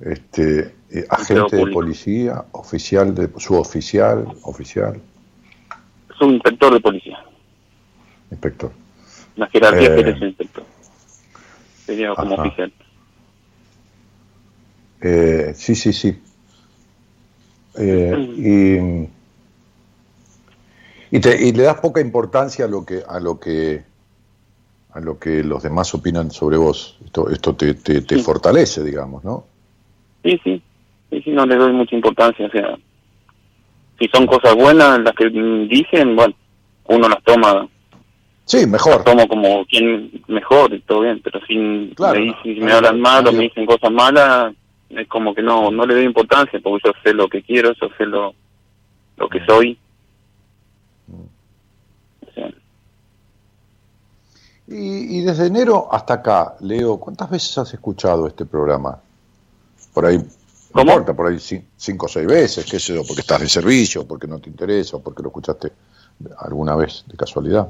[0.00, 5.00] Este, eh, agente de policía, oficial de suboficial, oficial,
[6.18, 7.18] Soy inspector de policía.
[8.30, 8.72] inspector.
[9.36, 10.64] La jerarquía Eh, es inspector.
[11.86, 12.42] Sería como Ajá.
[12.42, 12.72] oficial.
[15.02, 16.18] Eh, sí, sí, sí.
[17.78, 19.08] Eh, y,
[21.10, 23.84] y, te- y le das poca importancia a lo que a lo que
[24.92, 26.98] a lo que los demás opinan sobre vos.
[27.04, 28.22] Esto, esto te, te, te Sí.
[28.22, 29.44] fortalece, digamos, ¿no?
[30.22, 30.62] Sí, sí,
[31.10, 32.76] sí, sí, no le doy mucha importancia, o sea,
[33.98, 35.28] si son cosas buenas las que
[35.68, 36.34] dicen, bueno,
[36.86, 37.68] uno las toma,
[38.46, 38.96] Sí, mejor.
[38.96, 42.64] las tomo como quien mejor y todo bien, pero si, Claro, me, no, si no,
[42.66, 44.54] me hablan no, mal o me dicen cosas malas,
[44.88, 47.88] es como que no no le doy importancia, porque yo sé lo que quiero, yo
[47.98, 48.34] sé lo,
[49.18, 49.78] lo que soy.
[52.26, 52.50] O sea,
[54.68, 58.98] Y, y desde enero hasta acá, Leo, ¿cuántas veces has escuchado este programa?
[59.94, 60.18] Por ahí,
[60.74, 63.48] no importa, por ahí cin- cinco o seis veces, qué sé yo, porque estás de
[63.48, 65.70] servicio, porque no te interesa, o porque lo escuchaste
[66.38, 67.68] alguna vez de casualidad.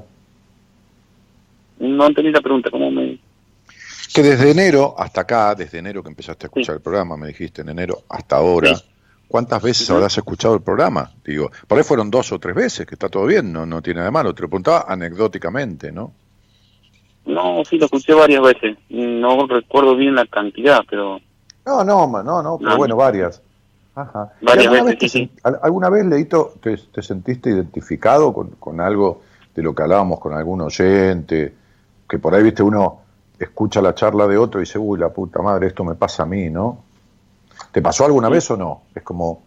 [1.78, 3.18] no entendí la pregunta, ¿cómo me...?
[4.14, 7.60] Que desde enero hasta acá, desde enero que empezaste a escuchar el programa, me dijiste
[7.60, 8.84] en enero hasta ahora, Sí.
[9.28, 11.12] ¿cuántas veces habrás escuchado el programa?
[11.22, 13.98] Digo, por ahí fueron dos o tres veces, que está todo bien, no, no tiene
[13.98, 14.34] nada de malo.
[14.34, 16.12] Te lo preguntaba anecdóticamente, ¿no?
[17.26, 21.18] No, sí, lo escuché varias veces, no recuerdo bien la cantidad, pero
[21.66, 22.76] No, no, no, no, pero No.
[22.76, 23.42] bueno, varias.
[23.96, 24.30] Ajá.
[24.40, 27.50] ¿Y Varias alguna, veces, vez te, sí, sen- al- ¿Alguna vez, Leito, te, te sentiste
[27.50, 29.22] identificado con, con algo
[29.54, 31.54] de lo que hablábamos con algún oyente?
[32.08, 33.00] Que por ahí, viste, uno
[33.38, 36.26] escucha la charla de otro y dice, uy, la puta madre, esto me pasa a
[36.26, 36.84] mí, ¿no?
[37.72, 38.82] ¿Te pasó alguna vez o no?
[38.94, 39.42] Es como,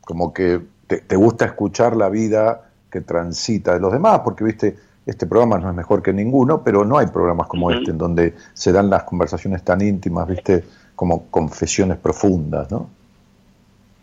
[0.00, 4.76] como que te, te gusta escuchar la vida que transita de los demás, porque, viste,
[5.06, 8.34] este programa no es mejor que ninguno, pero no hay programas como este en donde
[8.54, 10.64] se dan las conversaciones tan íntimas, viste,
[10.96, 12.90] como confesiones profundas, ¿no?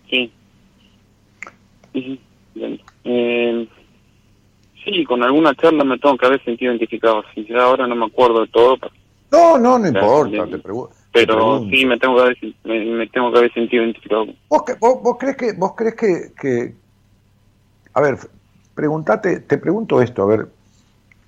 [0.10, 0.32] Sí.
[1.92, 2.22] Sí,
[2.56, 2.80] bien.
[3.04, 3.68] Eh,
[4.84, 7.24] sí, con alguna charla me tengo que haber sentido identificado.
[7.36, 8.94] Si ya ahora no me acuerdo de todo, pero-
[9.32, 11.76] No, no, no importa, te, pregu- te pero pregunto.
[11.76, 14.26] sí me tengo que haber, me, me tengo que haber sentido identificado.
[14.48, 16.76] ¿Vos, que- vos- vos crees que, vos crees que, que-
[17.94, 18.18] a ver,
[18.74, 20.48] preguntate, te pregunto esto, a ver,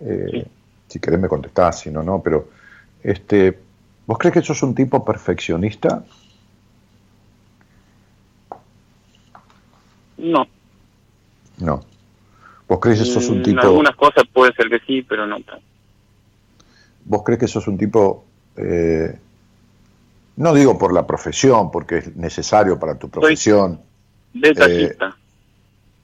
[0.06, 0.46] eh, Sí.
[0.88, 2.50] si querés me contestás, si no, no, pero,
[3.04, 3.58] este,
[4.06, 6.04] ¿vos crees que sos un tipo perfeccionista?
[10.18, 10.48] No.
[11.60, 11.84] No.
[12.68, 15.38] ¿Vos crees que sos un En tipo, algunas cosas puede ser que sí, pero no
[17.06, 18.26] vos crees que sos un tipo,
[18.58, 19.18] eh,
[20.38, 23.80] no digo por la profesión, porque es necesario para tu profesión,
[24.34, 25.16] Detallista,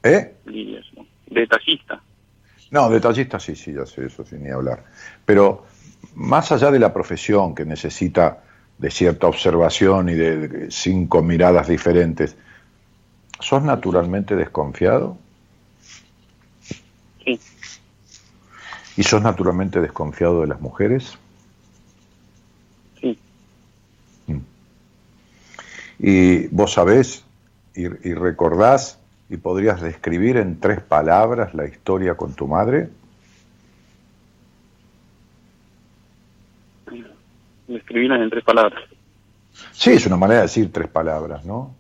[0.04, 0.36] ¿eh?
[0.46, 1.04] yo.
[1.28, 2.02] Detallista.
[2.72, 4.86] No, detallista sí, sí, ya sé eso, sin ni hablar.
[5.26, 5.66] Pero
[6.16, 8.44] más allá de la profesión que necesita
[8.78, 12.38] de cierta observación y de, cinco miradas diferentes,
[13.40, 15.18] ¿sos naturalmente desconfiado?
[17.26, 17.40] Sí.
[18.96, 21.18] ¿Y sos naturalmente desconfiado de las mujeres?
[23.02, 23.20] Sí.
[26.00, 27.26] Y vos sabés
[27.76, 29.01] y, y recordás
[29.32, 32.90] ¿Y podrías describir en tres palabras la historia con tu madre?
[37.66, 38.84] Describirlas en tres palabras.
[39.72, 41.74] Sí, es una manera de decir tres palabras, ¿no?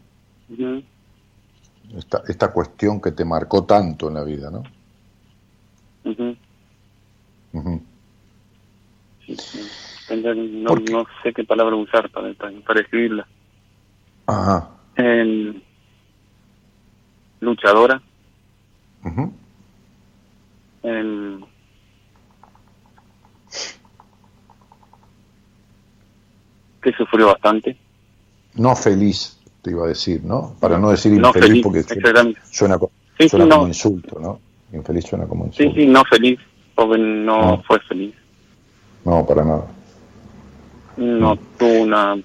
[0.50, 0.82] Ujú.
[1.98, 4.64] Esta, esta cuestión que te marcó tanto en la vida, ¿no?
[9.26, 9.70] Sí, sí.
[10.08, 13.28] Tendría- No, no sé qué palabra usar para, para, para escribirla.
[14.26, 14.70] Ajá.
[14.96, 15.62] En-
[17.42, 18.02] luchadora,
[26.82, 27.78] que sufrió bastante.
[28.56, 30.56] No feliz, te iba a decir, ¿no?
[30.60, 32.88] Para no decir No infeliz feliz, porque suena, suena Sí,
[33.20, 33.56] sí, suena no.
[33.56, 34.40] como insulto, ¿no?
[34.74, 35.74] Infeliz suena como Sí, insulto.
[35.80, 36.40] sí, no feliz,
[36.76, 37.64] porque no No.
[37.64, 38.16] fue feliz.
[39.06, 39.68] No, para nada.
[40.98, 42.18] No tuvo una...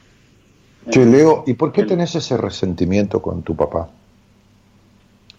[0.91, 3.91] Che, Leo, ¿y por qué tenés ese resentimiento con tu papá?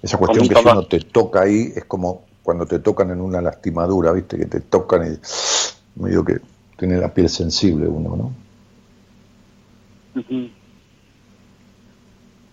[0.01, 3.41] Esa cuestión que si uno te toca ahí es como cuando te tocan en una
[3.41, 4.37] lastimadura, ¿viste?
[4.37, 6.39] Que te tocan y medio que
[6.77, 8.31] tiene la piel sensible uno, ¿no?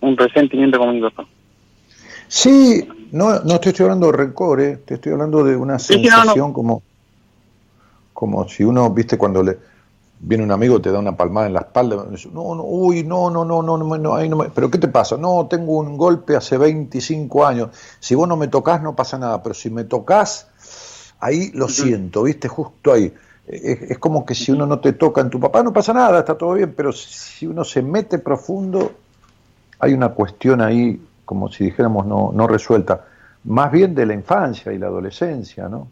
[0.01, 1.27] Un resentimiento con mi papá.
[2.29, 4.79] Sí, no, no te estoy hablando de rencor, ¿eh?
[4.85, 6.83] te estoy hablando de una Sí, sí, no, sensación como
[8.13, 9.59] como si uno, viste, cuando le
[10.27, 11.97] viene un amigo te da una palmada en la espalda,
[12.33, 14.89] no, no, uy, no, no, no, no, no, no, ahí no me- pero ¿qué te
[14.89, 15.17] pasa?
[15.17, 17.71] No, tengo un golpe hace 25 años,
[18.01, 20.49] si vos no me tocas no pasa nada, pero si me tocas,
[21.21, 23.13] ahí lo siento, viste, justo ahí.
[23.47, 26.21] Es, es como que si uno no te toca en tu papá no pasa nada,
[26.21, 28.93] está todo bien, pero si uno se mete profundo,
[29.79, 33.05] hay una cuestión ahí, como si dijéramos, no, no resuelta,
[33.45, 35.89] más bien de la infancia y la adolescencia, ¿no?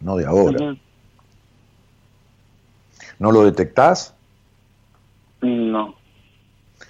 [0.00, 0.58] No de ahora.
[3.18, 4.14] ¿No lo detectás?
[5.40, 5.94] No.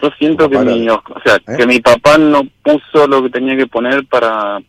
[0.03, 1.57] Yo siento que mi, o sea, ¿Eh?
[1.57, 4.61] que mi papá no puso lo que tenía que poner para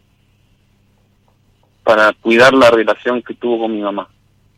[1.84, 4.08] para cuidar la relación que tuvo con mi mamá.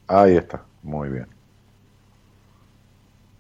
[0.08, 1.28] Ahí está, muy bien.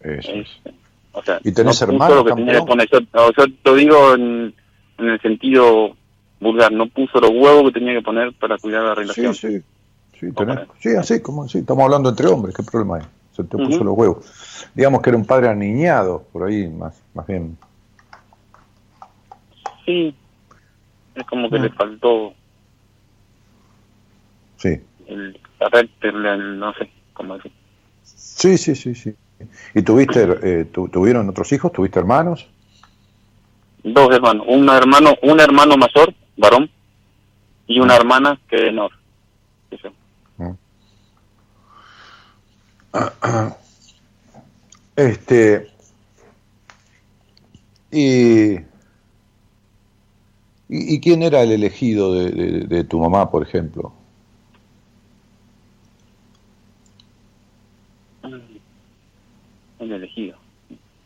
[0.02, 0.48] Eso es.
[0.48, 0.74] Este,
[1.12, 2.90] o sea, ¿Y tenés no hermanos, lo que tenía que poner.
[2.92, 3.00] Yo,
[3.36, 4.54] yo lo digo en,
[5.00, 5.96] en el sentido
[6.40, 9.34] vulgar, no puso los huevos que tenía que poner para cuidar la Sí, relación.
[9.36, 9.62] sí.
[10.20, 13.04] Sí, No, tenés- sí, así como sí, estamos hablando entre hombres, ¿qué problema hay?
[13.32, 14.68] Se te puso los huevos.
[14.74, 17.58] Digamos que era un padre aniñado, por ahí, más, más bien.
[19.86, 20.14] Sí,
[21.16, 22.34] es como que le faltó
[24.58, 24.80] Sí.
[25.08, 27.52] el carácter, no sé cómo decir.
[28.04, 29.16] Sí, sí, sí, sí.
[29.74, 31.72] ¿Y tuviste, eh, tu- tuvieron otros hijos?
[31.72, 32.48] ¿Tuviste hermanos?
[33.84, 36.70] Dos hermanos, un hermano, un hermano mayor, varón,
[37.68, 38.92] y una hermana que es menor.
[39.72, 39.90] Eso.
[44.96, 45.70] Este.
[47.92, 48.56] Y,
[50.68, 53.94] y, quién era el elegido de, de- de tu mamá, por ejemplo?
[59.80, 60.38] El elegido.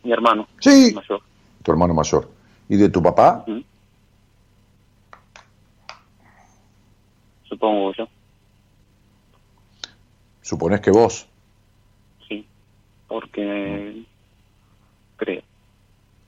[0.02, 0.92] Mi hermano Sí.
[0.94, 1.22] mayor.
[1.62, 2.28] Tu hermano mayor.
[2.68, 3.44] ¿Y de tu papá?
[7.48, 8.08] Supongo yo,
[10.42, 11.26] Suponés que vos.
[13.14, 14.04] Porque
[15.16, 15.42] creo.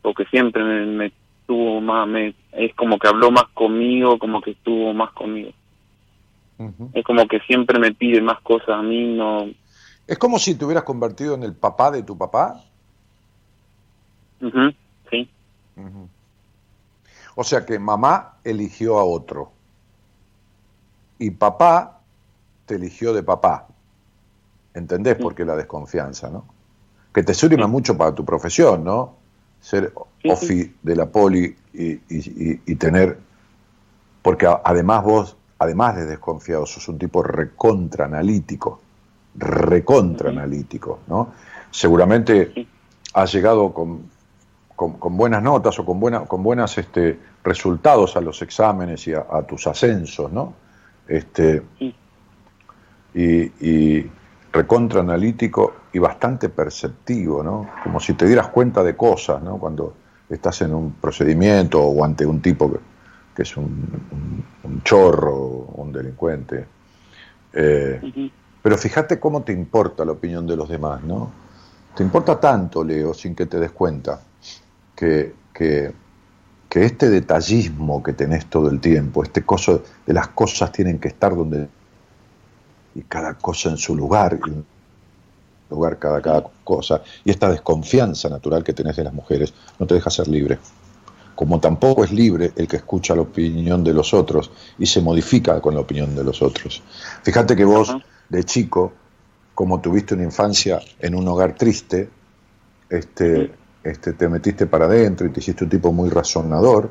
[0.02, 1.12] Porque siempre me, me
[1.44, 5.50] tuvo más, me, es como que habló más conmigo, como que estuvo más conmigo.
[6.92, 9.48] Es como que siempre me pide más cosas a mí, no.
[10.06, 12.54] Es como si te hubieras convertido en el papá de tu papá.
[14.40, 14.72] Ujú,
[15.10, 15.28] Sí,
[17.34, 19.50] O sea que mamá eligió a otro.
[21.18, 22.00] Y papá
[22.64, 23.66] te eligió de papá.
[24.72, 26.55] ¿Entendés por qué la desconfianza, no?
[27.16, 29.14] Que te sirve mucho para tu profesión, ¿no?
[29.58, 29.90] Ser
[30.22, 33.18] Sí, ofi de la poli y, y- y- y tener...
[34.20, 38.82] Porque además vos, además de desconfiado, sos un tipo recontra analítico.
[39.34, 41.32] Recontra analítico, ¿no?
[41.70, 42.68] Seguramente Sí.
[43.14, 44.10] has llegado con,
[44.76, 49.14] con, con buenas notas o con, buena, con buenas este, resultados a los exámenes y
[49.14, 50.52] a, a tus ascensos, ¿no?
[51.08, 51.62] Este,
[53.14, 54.10] y,
[54.56, 57.66] y recontra analítico y bastante perceptivo, ¿no?
[57.82, 59.58] Como si te dieras cuenta de cosas, ¿no?
[59.58, 59.94] Cuando
[60.28, 62.80] estás en un procedimiento o ante un tipo que,
[63.34, 65.36] que es un, un- un chorro
[65.76, 66.66] un delincuente.
[67.52, 68.02] Eh,
[68.62, 71.32] pero fíjate cómo te importa la opinión de los demás, ¿no?
[71.94, 74.20] Te importa tanto, Leo, sin que te des cuenta,
[74.94, 75.94] que, que,
[76.68, 81.08] que este detallismo que tenés todo el tiempo, este coso de las cosas tienen que
[81.08, 81.68] estar donde...
[82.96, 88.64] y cada cosa en su lugar, y lugar cada, cada cosa, y esta desconfianza natural
[88.64, 90.58] que tenés de las mujeres, no te deja ser libre.
[91.34, 95.60] como tampoco es libre el que escucha la opinión de los otros y se modifica
[95.60, 96.82] con la opinión de los otros.
[97.22, 97.94] Fíjate que vos,
[98.30, 98.92] de chico,
[99.54, 102.08] como tuviste una infancia en un hogar triste,
[102.88, 103.52] este,
[103.84, 106.90] este, te metiste para adentro y te hiciste un tipo muy razonador,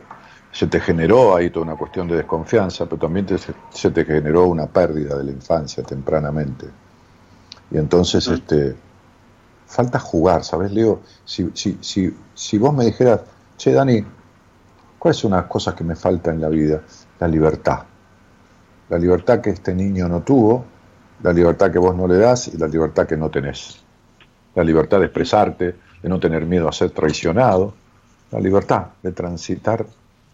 [0.55, 3.27] se te generó ahí toda una cuestión de desconfianza, pero también
[3.71, 6.65] se te generó una pérdida de la infancia tempranamente.
[7.71, 8.73] Y entonces, este,
[9.67, 11.01] falta jugar, ¿sabes, Leo?
[11.25, 13.19] Si, si, si, si vos me dijeras,
[13.57, 14.01] che, Dani,
[14.97, 16.81] ¿cuáles son las cosas que me faltan en la vida?
[17.19, 17.79] La libertad.
[18.87, 20.63] La libertad que este niño no tuvo,
[21.21, 23.83] la libertad que vos no le das y la libertad que no tenés.
[24.53, 27.73] La libertad de expresarte, de no tener miedo a ser traicionado,
[28.31, 29.85] la libertad de transitar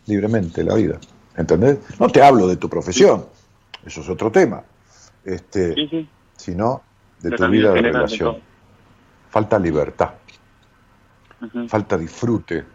[0.06, 1.00] libremente la vida.
[1.36, 1.80] ¿Entendés?
[2.00, 3.26] No te hablo de tu profesión,
[3.86, 4.64] eso es otro tema,
[5.24, 6.82] este, sino
[7.22, 8.38] de tu vida de relación.
[9.30, 10.12] Falta libertad,
[11.68, 12.66] falta disfrute,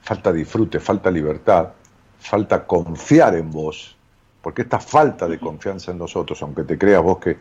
[0.00, 1.70] falta disfrute, falta libertad,
[2.18, 3.96] falta confiar en vos,
[4.40, 7.36] porque esta falta de confianza en los otros, aunque te creas vos que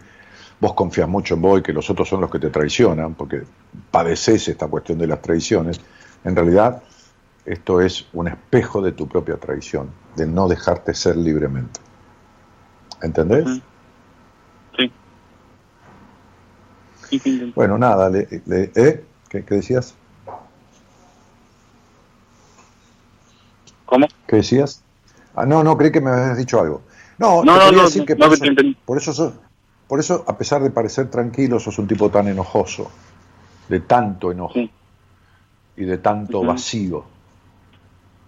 [0.60, 3.44] vos confías mucho en vos y que los otros son los que te traicionan, porque
[3.92, 5.80] padeces esta cuestión de las traiciones,
[6.24, 6.82] en realidad
[7.46, 11.80] esto es un espejo de tu propia traición, de no dejarte ser libremente.
[13.02, 13.62] ¿Entendés?
[14.78, 14.92] Sí.
[17.56, 19.06] Bueno, nada, le, ¿eh?
[19.30, 19.96] ¿Qué, decías?
[23.86, 24.08] ¿Cómo?
[24.28, 24.82] ¿Qué decías?
[25.36, 26.82] Ah, no, no, creí que me habías dicho algo.
[27.18, 28.46] No, no, te no, decir que por, eso,
[28.86, 29.34] por, eso
[29.88, 32.90] por eso, a pesar de parecer tranquilo, sos un tipo tan enojoso,
[33.70, 34.60] de tanto enojo
[35.78, 37.15] y de tanto vacío.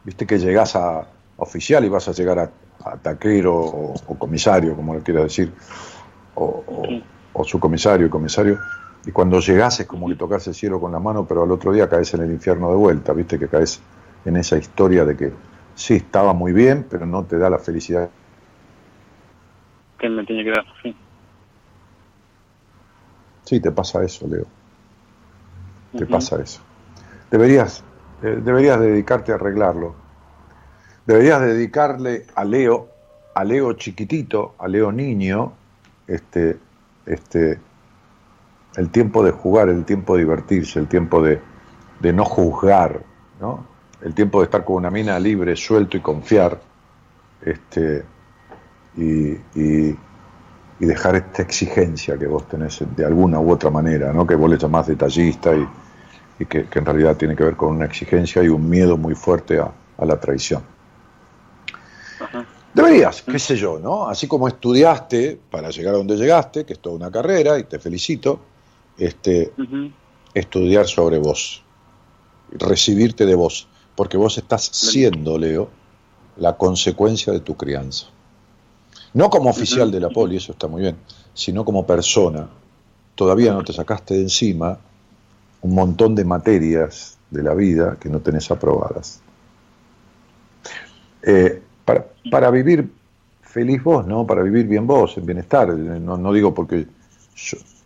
[0.07, 1.05] Viste que llegás a
[1.35, 5.51] oficial y vas a llegar a, taquero o, comisario, como lo quieras decir,
[6.35, 6.63] o,
[7.33, 8.57] o, subcomisario y comisario,
[9.05, 11.73] y cuando llegás es como que tocas el cielo con la mano, pero al otro
[11.73, 13.81] día caes en el infierno de vuelta, viste que caes
[14.23, 15.33] en esa historia de que
[15.75, 18.09] sí, estaba muy bien, pero no te da la felicidad.
[19.99, 20.95] Que me tiene que dar, sí.
[23.43, 24.45] Sí, te pasa eso, Leo.
[25.97, 26.61] Te pasa eso.
[27.29, 27.83] Deberías,
[28.23, 29.95] eh, deberías dedicarte a arreglarlo.
[31.05, 32.89] Deberías dedicarle a Leo,
[33.33, 35.53] a Leo chiquitito, a Leo niño,
[36.07, 36.57] este,
[37.05, 37.59] este,
[38.75, 41.39] el tiempo de jugar, el tiempo de divertirse, el tiempo de,
[41.99, 43.01] de no juzgar,
[43.39, 43.65] ¿no?
[44.01, 46.59] el tiempo de estar con una mina libre, suelto y confiar,
[47.41, 48.03] este,
[48.97, 49.37] y,
[50.79, 54.25] y dejar esta exigencia que vos tenés de alguna u otra manera, ¿no?
[54.27, 55.67] que vos le llamás detallista y,
[56.39, 59.59] y que, en realidad tiene que ver con una exigencia y un miedo muy fuerte
[59.59, 59.73] a,
[60.05, 60.61] la traición.
[62.73, 64.07] Deberías, qué sé yo, ¿no?
[64.07, 67.79] Así como estudiaste para llegar a donde llegaste, que es toda una carrera, y te
[67.79, 68.39] felicito,
[68.97, 69.53] este,
[70.35, 71.63] estudiar sobre vos,
[72.51, 75.69] recibirte de vos, porque vos estás siendo, Leo,
[76.37, 78.07] la consecuencia de tu crianza.
[79.13, 80.97] No como oficial de la poli, eso está muy bien,
[81.33, 82.47] sino como persona.
[83.15, 84.77] Todavía no te sacaste de encima
[85.67, 89.21] un montón de materias de la vida que no tenés aprobadas.
[91.23, 91.61] Eh,
[92.29, 92.89] para, vivir
[93.41, 94.25] feliz vos, ¿no?
[94.25, 95.69] Para vivir bien vos, en bienestar.
[95.69, 96.85] No, digo porque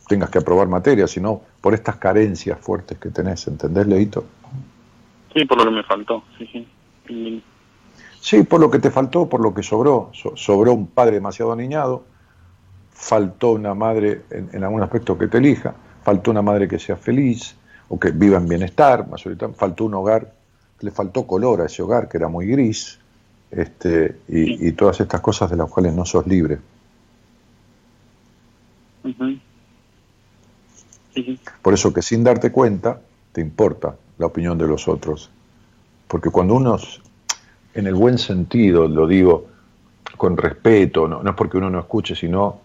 [0.07, 4.25] tengas que aprobar materias, sino por estas carencias fuertes que tenés, ¿entendés, Leito?
[5.33, 6.67] Sí, por lo que me faltó, sí,
[7.07, 7.43] sí.
[8.19, 10.11] Sí, por lo que te faltó, por lo que sobró.
[10.35, 12.03] sobró un padre demasiado aniñado,
[12.91, 17.55] faltó una madre en, algún aspecto que te elija, faltó una madre que sea feliz
[17.93, 19.05] o que viva en bienestar,
[19.53, 20.33] faltó un hogar,
[20.79, 22.97] le faltó color a ese hogar que era muy gris,
[23.51, 26.57] este, y, todas estas cosas de las cuales no sos libre.
[31.61, 33.01] Por eso que sin darte cuenta,
[33.33, 35.29] te importa la opinión de los otros.
[36.07, 36.77] Porque cuando uno
[37.73, 39.47] en el buen sentido, lo digo
[40.15, 42.61] con respeto, no, es porque uno no escuche, sino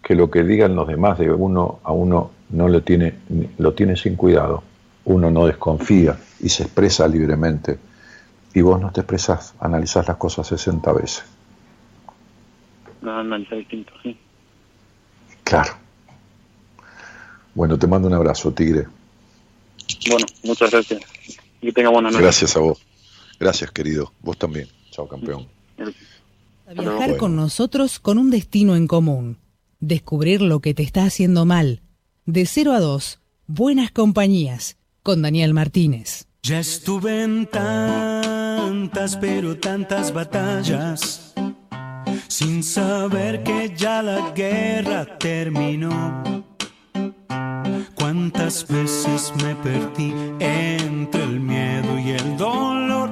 [0.00, 3.14] que lo que digan los demás de uno a uno no lo tiene,
[3.58, 4.62] lo tiene sin cuidado.
[5.04, 7.78] Uno no desconfía y se expresa libremente.
[8.54, 11.24] Y vos no te expresás, analizás las cosas 60 veces.
[13.02, 14.16] No, analiza distinto, sí.
[15.44, 15.74] Claro.
[17.54, 18.86] Bueno, te mando un abrazo, Tigre.
[20.10, 21.00] Bueno, muchas gracias.
[21.60, 22.22] Y que tenga buena noche.
[22.22, 22.84] Gracias a vos.
[23.38, 24.12] Gracias, querido.
[24.20, 24.68] Vos también.
[24.90, 25.46] Chao, campeón.
[26.66, 29.38] A viajar con nosotros con un destino en común.
[29.78, 31.82] Descubrir lo que te está haciendo mal.
[32.26, 36.26] De 0 a 2, Buenas Compañías, con Daniel Martínez.
[36.42, 41.34] Ya estuve en tantas, pero tantas batallas,
[42.26, 46.44] sin saber que ya la guerra terminó.
[47.94, 53.10] Cuántas veces me perdí entre el miedo y el dolor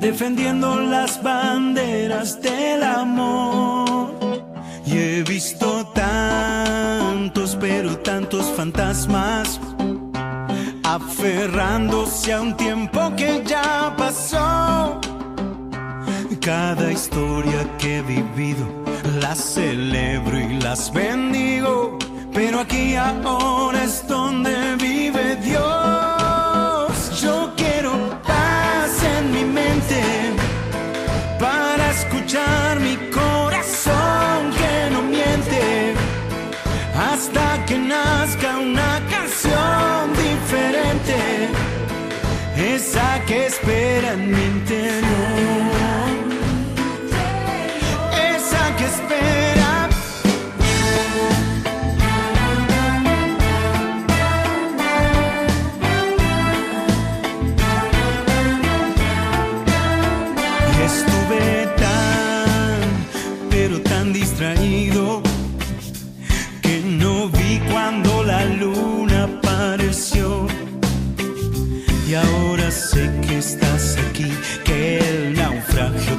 [0.00, 4.12] defendiendo las banderas del amor.
[4.84, 6.65] Y he visto tantos,
[7.76, 9.60] pero tantos fantasmas
[10.82, 14.98] aferrándose a un tiempo que ya pasó.
[16.40, 18.66] Cada historia que he vivido
[19.20, 21.98] las celebro y las bendigo,
[22.32, 25.35] pero aquí ahora es donde vive
[44.16, 44.75] espera en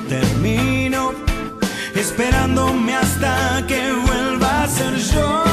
[0.07, 1.13] terminó,
[1.95, 4.95] esperándome hasta que vuelva a ser.
[4.95, 5.46] Yo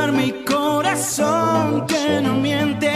[0.00, 2.90] escuchar mi corazón que no miente.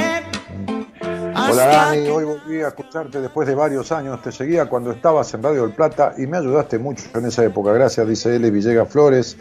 [1.37, 4.23] Hola Dani, hoy volví a escucharte después de varios años.
[4.23, 7.73] Te seguía cuando estabas en Radio del Plata y me ayudaste mucho en esa época.
[7.73, 8.51] Gracias, dice L.
[8.51, 9.37] Villegas Flores.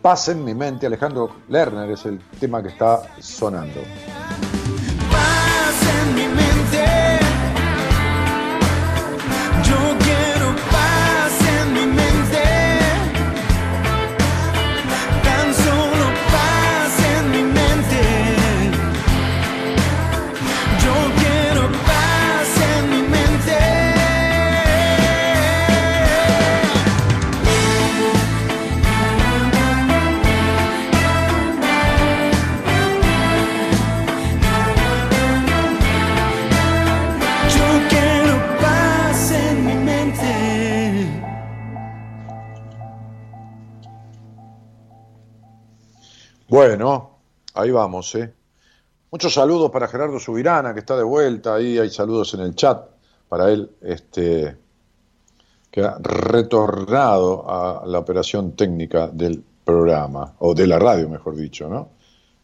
[0.00, 3.80] Paz en mi mente, Alejandro Lerner es el tema que está sonando.
[46.48, 47.18] Bueno,
[47.52, 48.32] ahí vamos, ¿eh?
[49.10, 51.56] Muchos saludos para Gerardo Subirana, que está de vuelta.
[51.56, 52.88] Ahí hay saludos en el chat
[53.28, 54.56] para él, este,
[55.70, 61.68] que ha retornado a la operación técnica del programa, o de la radio, mejor dicho,
[61.68, 61.90] ¿no?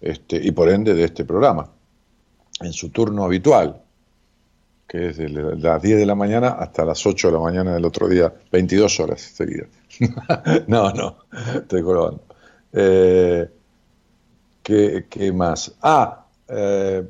[0.02, 1.70] Este, y por ende de este programa,
[2.60, 3.80] en su turno habitual,
[4.86, 7.86] que es de las 10 de la mañana hasta las 8 de la mañana del
[7.86, 9.68] otro día, 22 horas seguidas.
[10.66, 11.16] no, no,
[11.54, 12.20] estoy colgando.
[12.70, 13.48] Eh,
[14.64, 15.74] ¿Qué, más?
[15.82, 17.04] Ah, eh,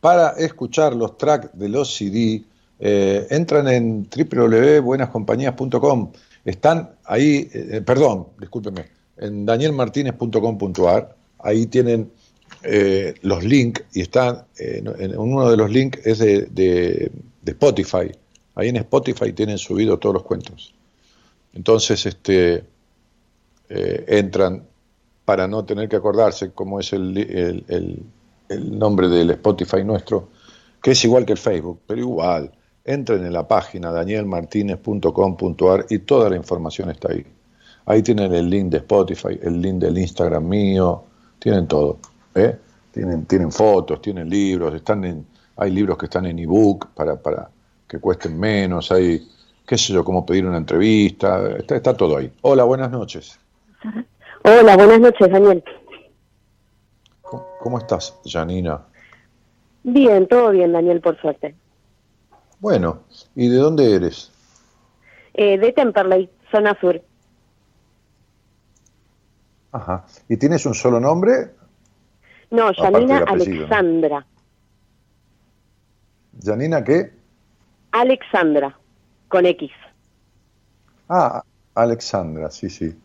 [0.00, 2.42] para escuchar los tracks de los CD,
[2.80, 6.12] eh, entran en www.buenascompañías.com.
[6.46, 8.86] Están ahí, eh, perdón, discúlpeme,
[9.18, 11.14] en danielmartinez.com.ar.
[11.40, 12.10] Ahí tienen
[13.22, 17.12] los links y están, en uno de los links es de, de-
[17.44, 18.10] Spotify.
[18.56, 20.74] Ahí en Spotify tienen subido todos los cuentos.
[21.54, 22.64] Entonces, este,
[23.68, 24.64] entran
[25.28, 27.14] para no tener que acordarse cómo es el,
[27.68, 28.02] el-
[28.78, 30.30] nombre del Spotify nuestro,
[30.80, 32.50] que es igual que el Facebook, pero igual.
[32.82, 37.26] Entren en la página danielmartinez.com.ar y toda la información está ahí.
[37.84, 41.04] Ahí tienen el link de Spotify, el link del Instagram mío,
[41.38, 41.98] tienen todo.
[42.34, 42.56] ¿eh?
[42.90, 45.26] Tienen, tienen fotos, tienen libros, están en,
[45.58, 47.50] hay libros que están en ebook para, para
[47.86, 49.28] que cuesten menos, hay,
[49.66, 52.32] qué sé yo, cómo pedir una entrevista, está, está todo ahí.
[52.40, 53.38] Hola, buenas noches.
[54.44, 55.64] Hola, buenas noches, Daniel.
[57.22, 58.82] ¿Cómo, estás, Janina?
[59.82, 61.54] Bien, todo bien, Daniel, por suerte.
[62.60, 63.00] Bueno,
[63.34, 64.32] ¿y de dónde eres?
[65.34, 67.02] Eh, de Temperley, zona sur.
[69.72, 70.06] Ajá.
[70.28, 71.50] ¿Y tienes un solo nombre?
[72.50, 73.24] No, Janina.
[73.26, 74.26] Alexandra.
[76.42, 77.12] ¿Janina qué?
[77.92, 78.78] Alexandra.
[79.28, 79.70] con X.
[81.08, 81.42] Ah,
[81.74, 82.96] Alexandra, sí, sí.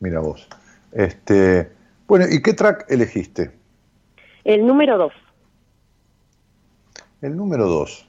[0.00, 0.48] Mira vos.
[0.92, 1.72] Este,
[2.06, 3.52] bueno, ¿y qué track elegiste?
[4.44, 5.12] El número 2.
[7.22, 8.08] El número 2.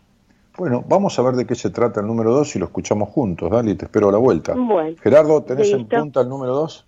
[0.57, 3.49] Bueno, vamos a ver de qué se trata el número 2 y lo escuchamos juntos,
[3.49, 4.53] dale, y te espero a la vuelta.
[4.53, 4.95] Bueno.
[5.01, 6.85] Gerardo, ¿tenés en punta el número 2?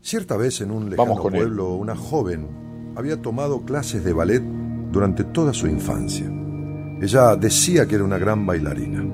[0.00, 1.42] Cierta vez en un lejano Vamos con él.
[1.42, 2.48] pueblo, una joven
[2.96, 4.42] había tomado clases de ballet
[4.90, 6.26] durante toda su infancia.
[7.00, 9.04] Ella decía que era una gran bailarina.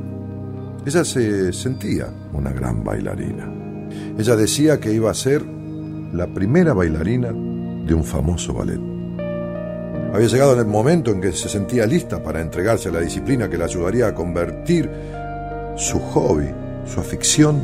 [0.86, 3.52] Ella se sentía una gran bailarina.
[4.18, 5.55] Ella decía que iba a ser
[6.16, 8.80] la primera bailarina de un famoso ballet.
[10.14, 13.50] Había llegado en el momento en que se sentía lista para entregarse a la disciplina
[13.50, 14.90] que la ayudaría a convertir
[15.76, 16.48] su hobby,
[16.86, 17.62] su afición,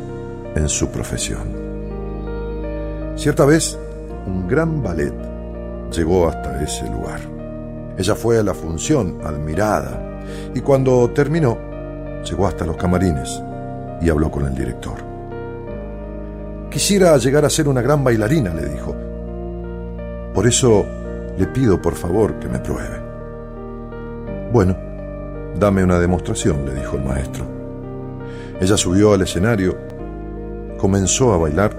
[0.55, 1.63] en su profesión.
[3.17, 3.79] Cierta vez,
[4.27, 5.15] un gran ballet
[5.91, 7.21] llegó hasta ese lugar.
[7.97, 10.21] Ella fue a la función, admirada,
[10.55, 11.57] y cuando terminó,
[12.23, 13.43] llegó hasta los camarines
[14.03, 15.12] y habló con el director.
[16.73, 18.97] Quisiera llegar a ser una gran bailarina, le dijo.
[20.33, 20.87] Por eso
[21.37, 22.99] le pido por favor que me pruebe.
[24.51, 24.75] Bueno,
[25.61, 27.45] dame una demostración, le dijo el maestro.
[28.59, 29.77] Ella subió al escenario,
[30.79, 31.73] comenzó a bailar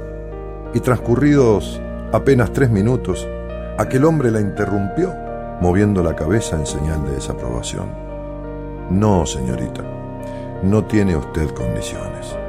[0.76, 3.28] y transcurridos apenas tres minutos,
[3.80, 5.12] aquel hombre la interrumpió
[5.60, 7.90] moviendo la cabeza en señal de desaprobación.
[8.92, 9.84] No, señorita,
[10.62, 12.43] no tiene usted condiciones.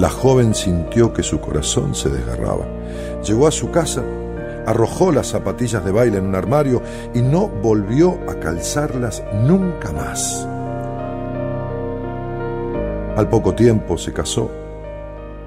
[0.00, 2.64] La joven sintió que su corazón se desgarraba.
[3.22, 4.02] Llegó a su casa,
[4.66, 6.80] arrojó las zapatillas de baile en un armario
[7.12, 10.48] y no volvió a calzarlas nunca más.
[13.14, 14.50] Al poco tiempo se casó,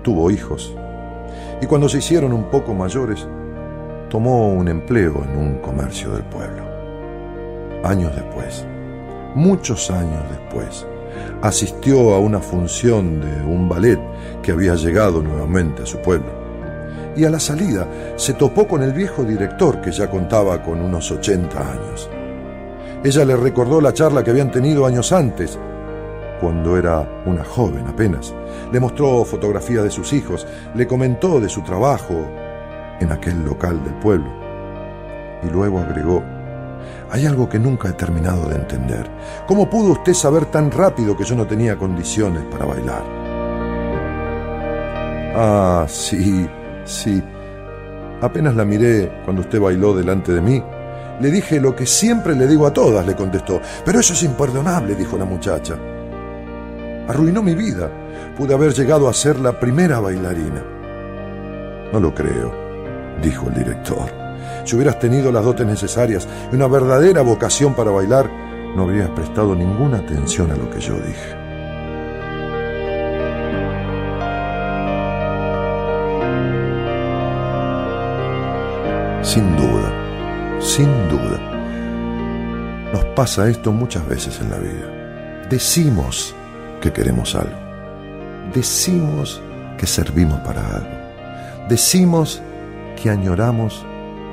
[0.03, 0.71] tuvo hijos
[1.59, 3.27] y cuando se hicieron un poco mayores,
[4.07, 6.61] tomó un empleo en un comercio del pueblo.
[7.83, 8.67] Años después,
[9.33, 10.85] muchos años después,
[11.41, 13.99] asistió a una función de un ballet
[14.41, 16.43] que había llegado nuevamente a su pueblo.
[17.15, 21.11] Y a la salida se topó con el viejo director que ya contaba con unos
[21.11, 22.09] 80 años.
[23.03, 25.59] Ella le recordó la charla que habían tenido años antes,
[26.39, 28.33] cuando era una joven apenas.
[28.71, 32.15] Le mostró fotografías de sus hijos, le comentó de su trabajo
[32.99, 34.29] en aquel local del pueblo.
[35.43, 36.23] Y luego agregó,
[37.13, 39.07] hay algo que nunca he terminado de entender.
[39.45, 43.03] ¿Cómo pudo usted saber tan rápido que yo no tenía condiciones para bailar?
[45.35, 46.49] Ah, sí,
[46.85, 47.21] sí.
[48.19, 50.63] Apenas la miré cuando usted bailó delante de mí.
[51.21, 53.61] Le dije lo que siempre le digo a todas, le contestó.
[53.85, 55.75] Pero eso es imperdonable, dijo la muchacha.
[57.07, 57.91] Arruinó mi vida.
[58.35, 60.63] Pude haber llegado a ser la primera bailarina.
[61.93, 62.51] No lo creo,
[63.21, 64.22] dijo el director.
[64.63, 68.29] Si hubieras tenido las dotes necesarias y una verdadera vocación para bailar,
[68.75, 71.43] no habrías prestado ninguna atención a lo que yo dije.
[79.21, 81.39] Sin duda, sin duda,
[82.93, 85.47] nos pasa esto muchas veces en la vida.
[85.49, 86.35] Decimos
[86.81, 87.57] que queremos algo.
[88.53, 89.41] Decimos
[89.77, 91.67] que servimos para algo.
[91.69, 92.41] Decimos
[93.01, 93.85] que añoramos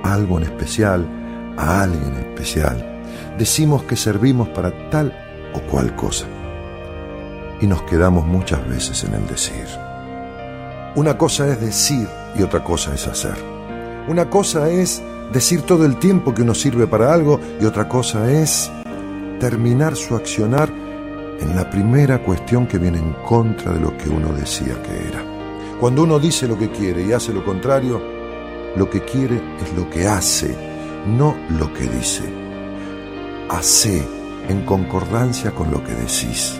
[0.02, 1.06] algo en especial,
[1.56, 3.02] a alguien especial.
[3.39, 5.12] Decimos que servimos para tal
[5.55, 6.27] o cual cosa.
[7.60, 9.66] Y nos quedamos muchas veces en el decir.
[10.97, 13.36] Una cosa es decir y otra cosa es hacer.
[14.09, 15.02] Una cosa es
[15.32, 18.70] decir todo el tiempo que uno sirve para algo y otra cosa es
[19.39, 20.70] terminar su accionar
[21.40, 25.24] en la primera cuestión que viene en contra de lo que uno decía que era.
[25.81, 28.20] Cuando uno dice lo que quiere y hace lo contrario,
[28.77, 30.57] lo que quiere es lo que hace,
[31.07, 32.25] no lo que dice.
[33.49, 34.07] Hace
[34.49, 36.59] en concordancia con lo que decís.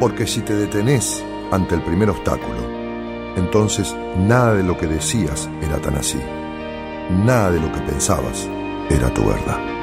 [0.00, 2.78] Porque si te detenés ante el primer obstáculo,
[3.36, 6.20] entonces nada de lo que decías era tan así.
[7.24, 8.48] Nada de lo que pensabas
[8.90, 9.77] era tu verdad.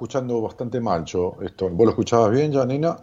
[0.00, 1.68] Escuchando bastante mal yo esto.
[1.68, 2.96] ¿Vos lo escuchabas bien, Janina?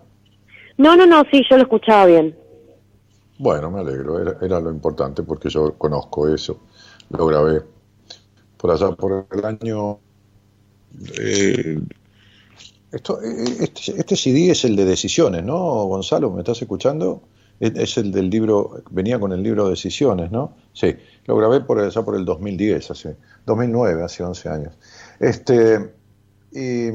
[0.77, 2.35] No, no, no, sí, yo lo escuchaba bien.
[3.37, 6.59] Bueno, me alegro, era, era lo importante porque yo conozco eso,
[7.11, 7.61] lo grabé
[8.57, 9.99] por allá por el año...
[11.19, 11.79] eh,
[12.91, 15.55] esto, eh, este, este CD es el de Decisiones, ¿no,
[15.85, 16.31] Gonzalo?
[16.31, 17.21] ¿Me estás escuchando?
[17.59, 20.55] Es, es el del libro, venía con el libro Decisiones, ¿no?
[20.73, 20.95] Sí,
[21.25, 24.73] lo grabé por allá por el 2010, hace 2009, hace 11 años.
[25.19, 25.96] Este,
[26.57, 26.89] Y,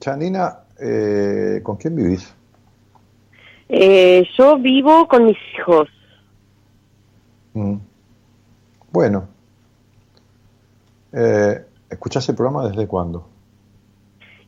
[0.00, 2.32] Janina, eh, ¿con quién vivís?
[3.68, 5.88] Eh, yo vivo con mis hijos.
[7.54, 7.74] Mm.
[8.92, 9.28] Bueno.
[11.12, 13.26] Eh, ¿Escuchás el programa desde cuándo?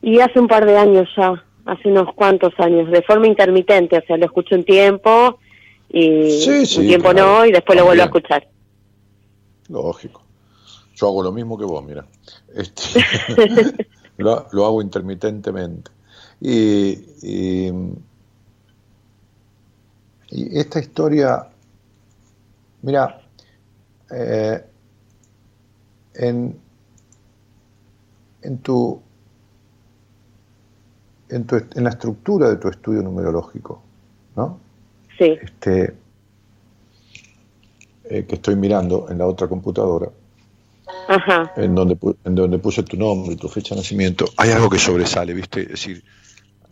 [0.01, 4.01] Y hace un par de años ya, hace unos cuantos años, de forma intermitente, o
[4.05, 5.39] sea, lo escucho un tiempo
[5.89, 8.47] y Sí, sí, un tiempo claro, no y después lo vuelvo a escuchar.
[9.67, 10.21] Lógico.
[10.95, 12.05] Yo hago lo mismo que vos, mira.
[12.53, 12.99] Este,
[14.17, 15.91] lo, lo hago intermitentemente.
[16.39, 16.91] Y,
[17.21, 17.71] y,
[20.29, 21.47] y esta historia,
[22.81, 23.21] mira,
[24.11, 24.63] eh,
[26.15, 26.59] en,
[28.41, 29.01] en tu
[31.29, 33.81] en, tu, en la estructura de tu estudio numerológico,
[34.35, 34.59] ¿no?
[35.17, 35.37] Sí.
[35.41, 35.95] Este,
[38.05, 40.09] eh, que estoy mirando en la otra computadora,
[41.07, 41.51] Ajá.
[41.55, 44.79] en donde, en donde puse tu nombre y tu fecha de nacimiento, hay algo que
[44.79, 45.61] sobresale, ¿viste?
[45.61, 46.03] Es decir,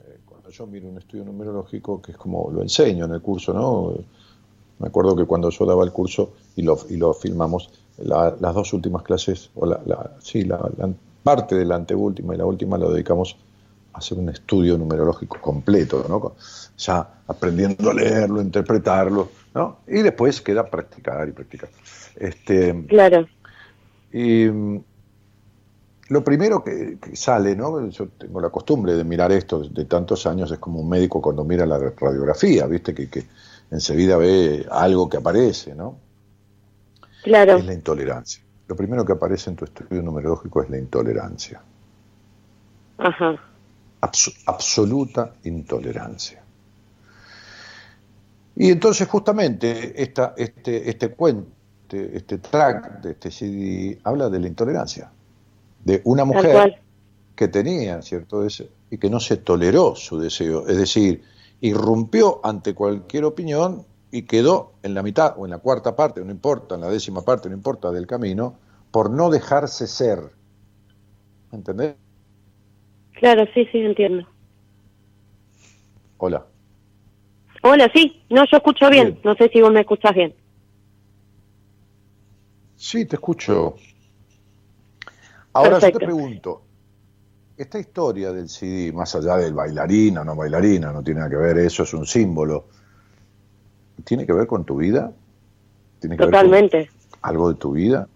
[0.05, 3.53] eh, cuando yo miro un estudio numerológico, que es como lo enseño en el curso,
[3.53, 3.93] ¿no?
[4.79, 8.55] Me acuerdo que cuando yo daba el curso y lo, y lo filmamos, la- las
[8.55, 10.89] dos últimas clases, o la, la- sí, la, la
[11.23, 13.35] parte de la anteúltima y la última lo dedicamos
[13.93, 16.33] a hacer un estudio numerológico completo, ¿no?
[16.77, 19.79] Ya aprendiendo a leerlo, interpretarlo, ¿no?
[19.87, 21.69] Y después queda practicar y practicar.
[22.15, 23.27] Este, Claro.
[24.11, 24.83] Y mm,
[26.09, 27.87] lo primero que, que sale, ¿no?
[27.89, 31.43] Yo tengo la costumbre de mirar esto de tantos años, es como un médico cuando
[31.45, 32.93] mira la radiografía, ¿viste?
[32.93, 33.23] Que, que
[33.71, 35.95] enseguida ve algo que aparece, ¿no?
[37.23, 37.57] Claro.
[37.57, 38.43] Es la intolerancia.
[38.67, 41.61] Lo primero que aparece en tu estudio numerológico es la intolerancia.
[42.97, 43.39] Ajá.
[44.01, 46.41] Abs- absoluta intolerancia.
[48.55, 51.49] Y entonces justamente esta, este, este cuento,
[51.91, 55.11] este, este track de este CD habla de la intolerancia,
[55.83, 56.81] de una mujer
[57.35, 61.23] que tenía cierto deseo y que no se toleró su deseo, es decir,
[61.59, 66.31] irrumpió ante cualquier opinión y quedó en la mitad o en la cuarta parte, no
[66.31, 68.55] importa, en la décima parte, no importa, del camino,
[68.91, 70.19] por no dejarse ser.
[71.51, 71.95] ¿Entendés?
[73.13, 74.27] Claro, sí, sí, entiendo.
[76.17, 76.45] Hola.
[77.63, 78.23] Hola, sí.
[78.29, 79.07] No, yo escucho bien.
[79.07, 79.19] Bien.
[79.23, 80.33] No sé si vos me escuchás bien.
[82.81, 83.75] Sí, te escucho.
[85.53, 86.63] Ahora yo te pregunto,
[87.55, 91.35] esta historia del CD, más allá del bailarina o no bailarina, no tiene nada que
[91.35, 92.65] ver, eso es un símbolo,
[94.03, 95.11] ¿tiene que ver con tu vida?
[95.99, 96.89] ¿Tiene que ver Totalmente.
[97.11, 98.07] con algo de tu vida?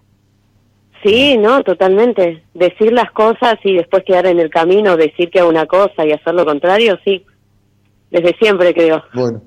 [1.03, 2.43] Sí, no, totalmente.
[2.55, 6.11] Decir las cosas y después quedar en el camino, decir que hago una cosa y
[6.11, 7.23] hacer lo contrario, sí.
[8.09, 9.03] Desde siempre creo.
[9.13, 9.43] Bueno.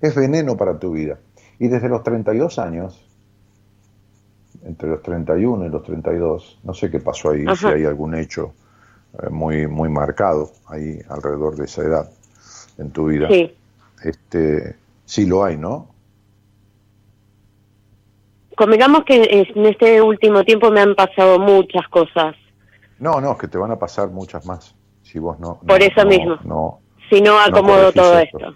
[0.00, 1.18] Es veneno para tu vida.
[1.58, 3.04] Y desde los 32 años,
[4.64, 8.52] entre los 31 y los 32, no sé qué pasó ahí, si hay algún hecho
[9.22, 12.10] eh, muy, muy marcado ahí alrededor de esa edad
[12.78, 13.28] en tu vida.
[13.28, 13.54] Sí.
[14.04, 15.88] Este, sí lo hay, ¿no?
[18.56, 19.22] Convengamos que
[19.54, 22.34] en este último tiempo me han pasado muchas cosas.
[22.98, 24.74] No, no, es que te van a pasar muchas más.
[25.02, 25.58] Si vos no.
[25.62, 26.36] no- Por eso no- mismo.
[26.44, 28.38] No, Si no acomodo todo esto.
[28.38, 28.54] esto.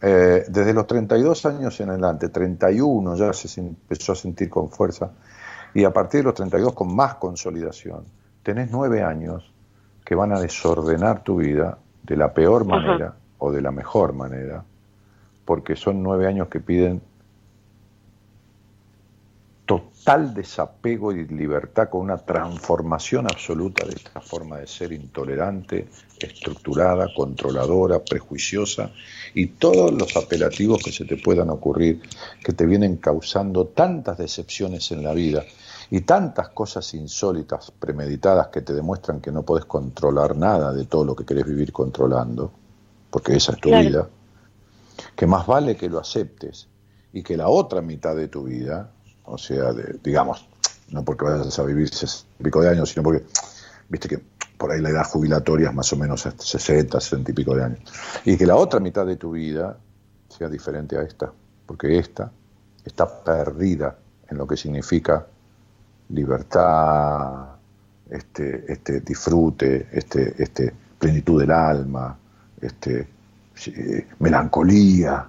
[0.00, 5.10] Eh, desde los 32 años en adelante, 31 ya se empezó a sentir con fuerza
[5.72, 8.04] y a partir de los 32 con más consolidación.
[8.42, 9.52] Tenés nueve años
[10.04, 12.80] que van a desordenar tu vida de la peor Ajá.
[12.80, 14.64] manera o de la mejor manera,
[15.44, 17.02] porque son nueve años que piden
[19.66, 25.88] total desapego y libertad con una transformación absoluta de esta forma de ser intolerante,
[26.20, 28.92] estructurada, controladora, prejuiciosa
[29.36, 32.00] y todos los apelativos que se te puedan ocurrir
[32.42, 35.44] que te vienen causando tantas decepciones en la vida
[35.90, 41.04] y tantas cosas insólitas, premeditadas que te demuestran que no puedes controlar nada de todo
[41.04, 42.50] lo que querés vivir controlando,
[43.10, 43.84] porque esa es tu Claro.
[43.90, 44.08] vida,
[45.14, 46.66] que más vale que lo aceptes
[47.12, 48.90] y que la otra mitad de tu vida,
[49.26, 50.46] o sea, de- digamos,
[50.88, 51.90] no porque vayas a vivir
[52.42, 53.22] pico de años, sino porque,
[53.90, 57.34] viste que por ahí la edad jubilatoria es más o menos hasta 60, 60 y
[57.34, 57.80] pico de años,
[58.24, 59.76] y que la otra mitad de tu vida
[60.28, 61.32] sea diferente a esta,
[61.66, 62.30] porque esta
[62.84, 63.96] está perdida
[64.28, 65.26] en lo que significa
[66.08, 67.46] libertad,
[68.10, 72.16] este, este disfrute, este, este plenitud del alma,
[72.60, 73.08] este,
[74.18, 75.26] melancolía,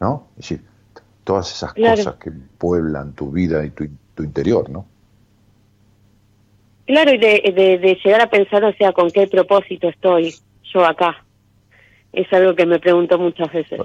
[0.00, 0.28] ¿no?
[0.32, 0.64] Es decir,
[1.24, 1.96] todas esas Claro.
[1.96, 4.86] cosas que pueblan tu vida y tu, tu interior, ¿no?
[6.86, 10.34] Claro, y de, de, de llegar a pensar, o sea, con qué propósito estoy
[10.72, 11.24] yo acá.
[12.12, 13.80] Es algo que me pregunto muchas veces.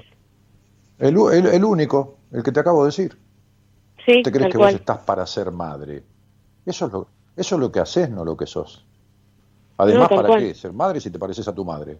[0.98, 3.16] El, el- el único, el que te acabo de decir.
[4.04, 4.72] Sí, ¿Te crees que cual.
[4.72, 6.02] vos estás para ser madre?
[6.66, 8.84] Eso es lo, eso es lo que haces, no lo que sos.
[9.78, 10.40] Además, No, ¿para cual.
[10.42, 10.54] qué?
[10.54, 11.98] Ser madre si te pareces a tu madre.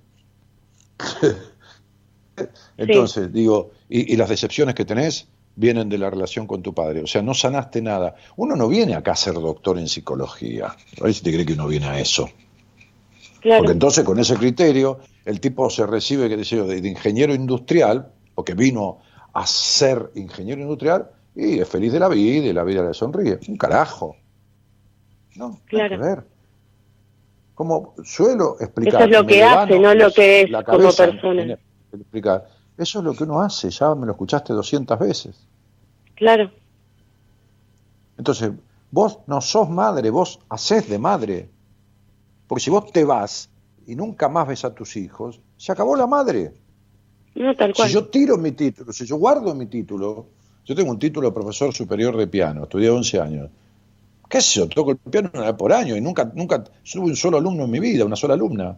[2.76, 5.28] Entonces, digo, y, y las decepciones que tenés
[5.60, 7.02] vienen de la relación con tu padre.
[7.02, 8.16] O sea, no sanaste nada.
[8.36, 10.74] Uno no viene acá a ser doctor en psicología.
[10.98, 12.30] A ver si te cree que uno viene a eso.
[13.40, 13.58] Claro.
[13.58, 18.10] Porque entonces con ese criterio el tipo se recibe qué sé yo, de, ingeniero industrial,
[18.34, 19.00] porque vino
[19.34, 23.38] a ser ingeniero industrial y es feliz de la vida y la vida le sonríe.
[23.46, 24.16] Un carajo.
[25.36, 26.24] No, nada que ver.
[27.54, 29.02] Como suelo explicar.
[29.02, 31.58] Eso es lo que hace, no lo que es la como persona.
[31.92, 32.48] explicar.
[32.78, 35.49] Eso es lo que uno hace, ya me lo escuchaste 200 veces.
[36.20, 36.50] Claro.
[38.18, 38.52] Entonces,
[38.90, 41.48] vos no sos madre, vos hacés de madre.
[42.46, 43.48] Porque si vos te vas
[43.86, 46.52] y nunca más ves a tus hijos, se acabó la madre.
[47.34, 47.88] No, tal cual.
[47.88, 50.26] Si yo tiro mi título, si yo guardo mi título,
[50.66, 53.50] yo tengo un título de profesor superior de piano, estudié 11 años.
[54.28, 54.68] ¿Qué sé yo?
[54.68, 57.70] Toco el piano una vez por año y nunca, nunca tuve un solo alumno en
[57.70, 58.76] mi vida, una sola alumna.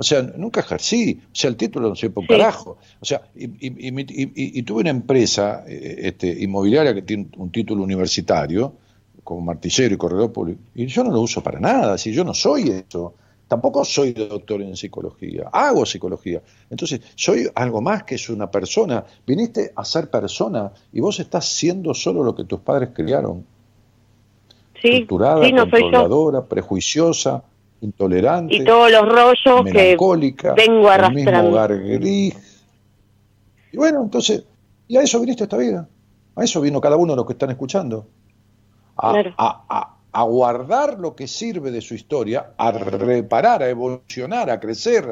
[0.00, 1.20] O sea, nunca ejercí.
[1.26, 2.28] O sea, el título no sirve por Sí.
[2.28, 2.78] carajo.
[3.00, 7.82] O sea, y, y- y tuve una empresa eh, este, inmobiliaria que tiene un título
[7.82, 8.72] universitario,
[9.22, 12.32] como martillero y corredor público, y yo no lo uso para nada, si yo no
[12.32, 13.12] soy eso.
[13.46, 16.40] Tampoco soy doctor en psicología, hago psicología.
[16.70, 19.04] Entonces, soy algo más que es una persona.
[19.26, 23.44] Viniste a ser persona y vos estás siendo solo lo que tus padres criaron.
[24.80, 24.88] Sí,
[25.52, 27.42] no controladora, prejuiciosa,
[27.80, 29.96] intolerante, Y todos los rollos que
[31.08, 32.36] el mismo hogar gris.
[33.72, 34.44] Y bueno, entonces,
[34.88, 35.88] y a eso viniste esta vida.
[36.36, 38.06] A eso vino cada uno de los que están escuchando.
[38.96, 39.34] A, Claro.
[39.38, 44.58] a- a- a guardar lo que sirve de su historia, a reparar, a evolucionar, a
[44.58, 45.08] crecer,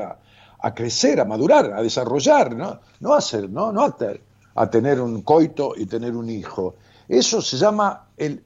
[0.60, 2.80] a, crecer, a madurar, a desarrollar, ¿no?
[3.00, 3.72] No a ser, ¿no?
[3.72, 4.20] No a, te-
[4.56, 6.74] a tener un coito y tener un hijo.
[7.08, 8.42] Eso se llama el,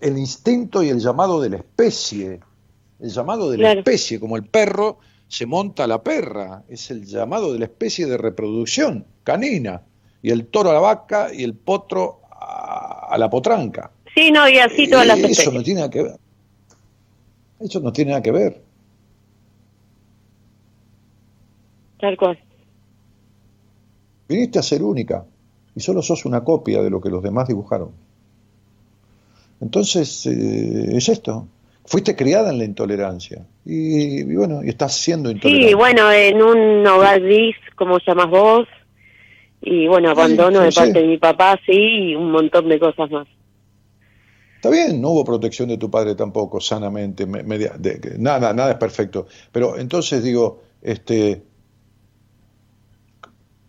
[0.00, 2.40] el instinto y el llamado de la especie.
[3.02, 3.80] El llamado de la Claro.
[3.80, 4.98] especie, como el perro
[5.28, 9.82] se monta a la perra, es el llamado de la especie de reproducción canina,
[10.22, 13.90] y el toro a la vaca y el potro a, a la potranca.
[14.14, 15.54] Sí, no, y así todas las Eh, Eso especies.
[15.54, 16.16] no tiene nada que ver.
[17.60, 18.62] Eso no tiene nada que ver.
[22.00, 22.38] Tal cual.
[24.28, 25.24] Viniste a ser única
[25.74, 27.90] y solo sos una copia de lo que los demás dibujaron.
[29.60, 31.46] Entonces, eh, es esto.
[31.86, 35.68] Fuiste criada en la intolerancia y, y bueno, y estás siendo intolerante.
[35.68, 38.68] Sí, bueno, en un hogar gris, como llamas vos,
[39.62, 40.76] y bueno, abandono sí, de sí.
[40.76, 43.26] parte de mi papá, sí, y un montón de cosas más.
[44.56, 48.76] Está bien, no hubo protección de tu padre tampoco, sanamente, media- de- nada, nada es
[48.76, 49.26] perfecto.
[49.50, 51.42] Pero entonces digo, este,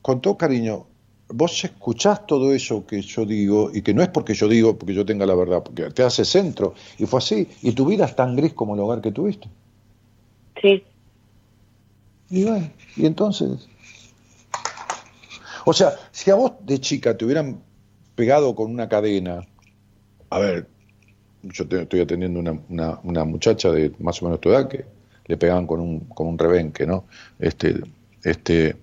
[0.02, 0.88] con todo cariño,
[1.34, 4.94] vos escuchás todo eso que yo digo, y que no es porque yo digo, porque
[4.94, 8.16] yo tenga la verdad, porque te hace centro, y fue así, y tu vida es
[8.16, 9.48] tan gris como el hogar que tuviste.
[10.62, 10.84] Sí.
[12.30, 13.68] Y bueno, y entonces.
[15.66, 17.62] O sea, si a vos de chica te hubieran
[18.16, 19.45] pegado con una cadena,
[20.30, 20.68] a ver,
[21.44, 24.86] yo te- estoy atendiendo una, una, una muchacha de más o menos tu edad que
[25.26, 27.06] le pegaban con un, con un rebenque, ¿no?
[27.40, 27.82] Este,
[28.24, 28.76] este,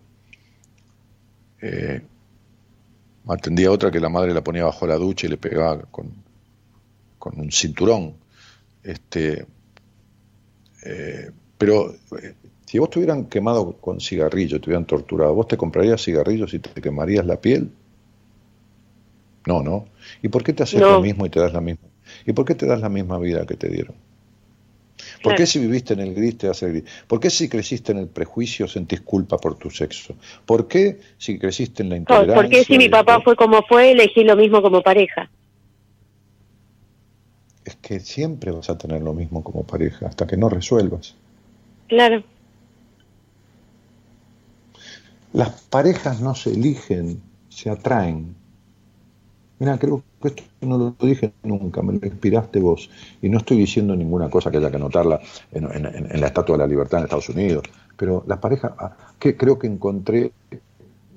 [1.60, 2.02] eh,
[3.28, 6.12] atendía a otra que la madre la ponía bajo la ducha y le pegaba con,
[7.18, 8.14] con un cinturón.
[8.82, 9.46] Este,
[10.84, 11.92] eh, pero
[12.22, 12.34] eh,
[12.66, 16.58] si vos te hubieran quemado con cigarrillos, te hubieran torturado, ¿vos te comprarías cigarrillos y
[16.60, 17.72] te quemarías la piel?
[19.46, 19.86] No, no.
[20.22, 20.88] ¿Y por qué te haces No.
[20.88, 21.88] lo mismo y te das la misma?
[22.26, 23.96] ¿Y por qué te das la misma vida que te dieron?
[25.22, 26.84] ¿Por qué si viviste en el gris te hace gris?
[27.06, 30.14] ¿Por qué si creciste en el prejuicio sentís culpa por tu sexo?
[30.46, 32.34] ¿Por qué si creciste en la intolerancia?
[32.34, 35.30] Porque si mi papá fue como fue, elegí lo mismo como pareja.
[37.64, 41.14] Es que siempre vas a tener lo mismo como pareja, hasta que no resuelvas.
[41.88, 42.22] Claro.
[45.32, 48.34] Las parejas no se eligen, se atraen.
[49.60, 52.90] Mira, creo que esto no lo dije nunca, me lo inspiraste vos.
[53.20, 55.20] Y no estoy diciendo ninguna cosa que haya que anotarla
[55.50, 57.64] en, en- en- en la Estatua de la Libertad en Estados Unidos.
[57.96, 60.32] Pero las parejas, ah, que creo que encontré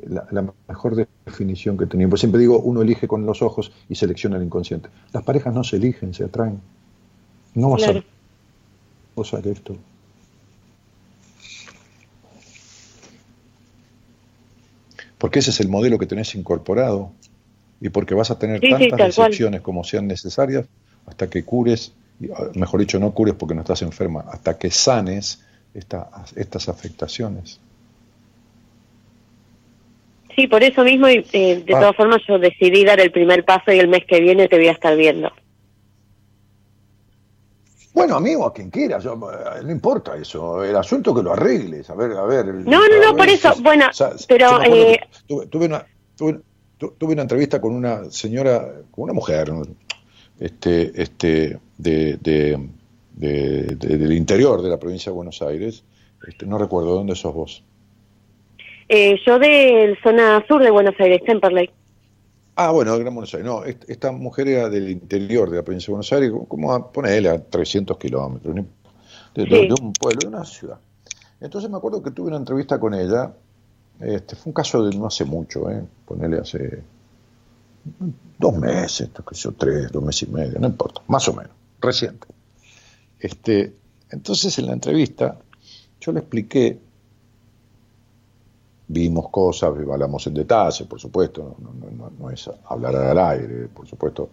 [0.08, 0.96] la, la mejor
[1.26, 2.10] definición que tenía.
[2.10, 4.90] Pues siempre digo, uno elige con los ojos y selecciona el inconsciente.
[5.14, 6.60] Las parejas no se eligen, se atraen.
[7.56, 8.04] No va a ser
[9.16, 9.76] cosa que esto.
[15.18, 17.12] Porque ese es el modelo que tenés incorporado
[17.82, 19.28] y porque vas a tener Sí, sí, tantas cual.
[19.30, 20.66] decepciones como sean necesarias
[21.08, 21.94] hasta que cures,
[22.34, 25.44] ah, mejor dicho, no cures porque no estás enferma, hasta que sanes
[25.74, 27.60] esta- estas afectaciones.
[30.36, 31.80] Sí, por eso mismo, y, eh, de Ah.
[31.80, 34.68] todas formas, yo decidí dar el primer paso y el mes que viene te voy
[34.68, 35.30] a estar viendo.
[37.94, 40.64] Bueno, amigo, a quien quiera, yo, eh, no importa eso.
[40.64, 41.90] El asunto que lo arregles.
[41.90, 42.48] A ver, a ver.
[42.48, 43.54] el- No, no, no, por eso.
[43.62, 43.88] Bueno,
[44.30, 44.98] pero, eh,
[45.50, 45.86] tuve una,
[46.82, 49.52] tuve, tu- tuve una entrevista con una señora, con una mujer,
[50.40, 52.70] este, este, de, de-
[53.16, 55.84] de- de- del interior de la provincia de Buenos Aires.
[56.28, 57.64] Este, no recuerdo dónde sos vos.
[58.90, 61.70] Eh, yo de zona sur de Buenos Aires, Temperley.
[62.56, 63.46] Ah, bueno, de Gran Buenos Aires.
[63.46, 66.92] No, est- esta mujer era del interior de la provincia de Buenos Aires, como a
[66.92, 68.56] ponerle a 300 kilómetros,
[69.36, 69.46] Sí.
[69.46, 70.78] de un pueblo, de una ciudad.
[71.40, 73.34] Entonces me acuerdo que tuve una entrevista con ella.
[74.02, 75.84] Este, fue un caso de no hace mucho, ¿eh?
[76.06, 76.84] ponerle hace
[78.38, 79.10] dos meses,
[79.58, 82.28] tres, dos meses y medio, no importa, más o menos, reciente.
[83.20, 83.76] Este,
[84.10, 85.38] entonces en la entrevista
[86.00, 86.80] yo le expliqué
[88.92, 91.56] vimos cosas, hablamos en detalle, por supuesto,
[92.20, 94.30] no, es hablar al aire, por supuesto,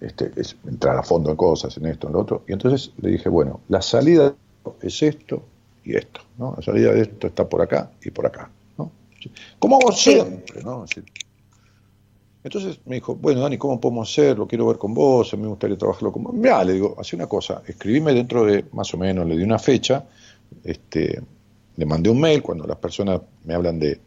[0.00, 2.42] este, es entrar a fondo en cosas, en esto, en lo otro.
[2.48, 4.34] Y entonces le dije, bueno, la salida
[4.80, 5.42] es esto
[5.84, 6.20] y esto.
[6.38, 8.50] La salida de esto está por acá y por acá.
[9.58, 10.84] Como hago siempre, ¿no?
[10.84, 11.04] Es decir,
[12.44, 14.48] entonces me dijo, bueno, Dani, ¿cómo podemos hacerlo?
[14.48, 16.34] Quiero ver con vos, a mí me gustaría trabajarlo con vos.
[16.34, 19.60] Mirá, le digo, hace una cosa, escribime dentro de, más o menos, le di una
[19.60, 20.04] fecha,
[20.64, 21.22] este,
[21.76, 24.00] le mandé un mail cuando las personas me hablan de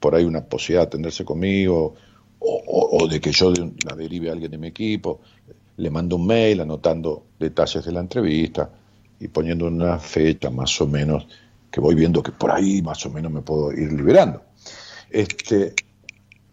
[0.00, 1.94] por ahí una posibilidad de atenderse conmigo
[2.40, 5.20] o, o- o de que yo de- la derive a alguien de mi equipo,
[5.76, 8.68] le mando un mail anotando detalles de la entrevista
[9.20, 11.26] y poniendo una fecha más o menos
[11.70, 14.42] que voy viendo que por ahí más o menos me puedo ir liberando.
[15.10, 15.74] Este,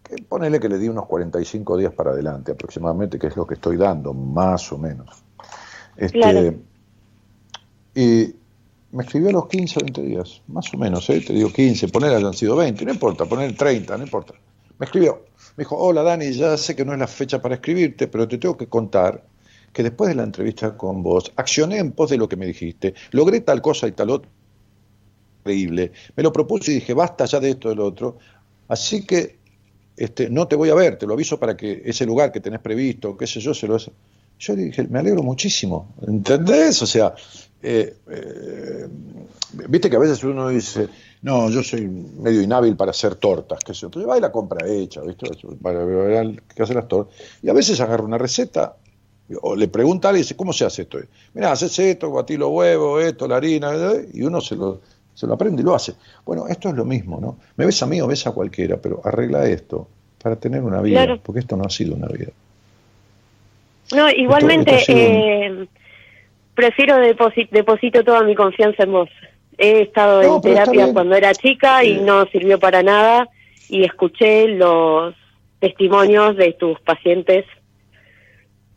[0.04, 3.56] que ponele que le di unos 45 días para adelante aproximadamente, que es lo que
[3.56, 5.24] estoy dando, más o menos.
[5.98, 6.56] Este, Claro.
[7.96, 8.34] Y
[8.92, 11.22] me escribió a los 15 o 20 días, más o menos, ¿eh?
[11.26, 14.34] te digo 15, poner hayan sido 20, no importa, poner 30, no importa.
[14.80, 15.26] Me escribió,
[15.56, 18.38] me dijo, hola Dani, ya sé que no es la fecha para escribirte, pero te
[18.38, 19.24] tengo que contar
[19.72, 22.94] que después de la entrevista con vos, accioné en pos de lo que me dijiste,
[23.12, 24.30] logré tal cosa y tal otra,
[25.40, 28.18] increíble, me lo propuse y dije, basta ya de esto, del otro,
[28.68, 29.38] así que
[29.96, 32.60] este, no te voy a ver, te lo aviso para que ese lugar que tenés
[32.60, 33.78] previsto, qué sé yo, se lo...
[33.78, 36.82] Yo le dije, me alegro muchísimo, ¿entendés?
[36.82, 37.14] O sea,
[37.62, 38.88] eh, eh,
[39.70, 40.90] viste que a veces uno dice,
[41.22, 43.88] no, yo soy medio inhábil para hacer tortas, qué sé yo.
[43.88, 45.30] Entonces va y la compra hecha, ¿viste?
[45.62, 47.16] Para ver al que hace las tortas.
[47.42, 48.76] Y a veces agarra una receta
[49.42, 51.00] o le pregunta a alguien dice, ¿cómo se hace esto?
[51.34, 54.10] Mira, haces esto, batí los huevos, esto, la harina, ¿eh?
[54.14, 54.82] y uno se lo,
[55.14, 55.94] se lo aprende y lo hace.
[56.26, 57.38] Bueno, esto es lo mismo, ¿no?
[57.58, 59.88] Me ves a mí o ves a cualquiera, pero arregla esto
[60.22, 61.20] para tener una vida, Claro.
[61.24, 62.32] porque esto no ha sido una vida.
[63.96, 65.66] No, igualmente esto un- eh,
[66.56, 69.10] prefiero deposi- deposito toda mi confianza en vos.
[69.58, 72.02] He estado No, en terapia cuando era chica y Eh.
[72.02, 73.28] no sirvió para nada
[73.70, 75.14] y escuché los
[75.60, 77.46] testimonios de tus pacientes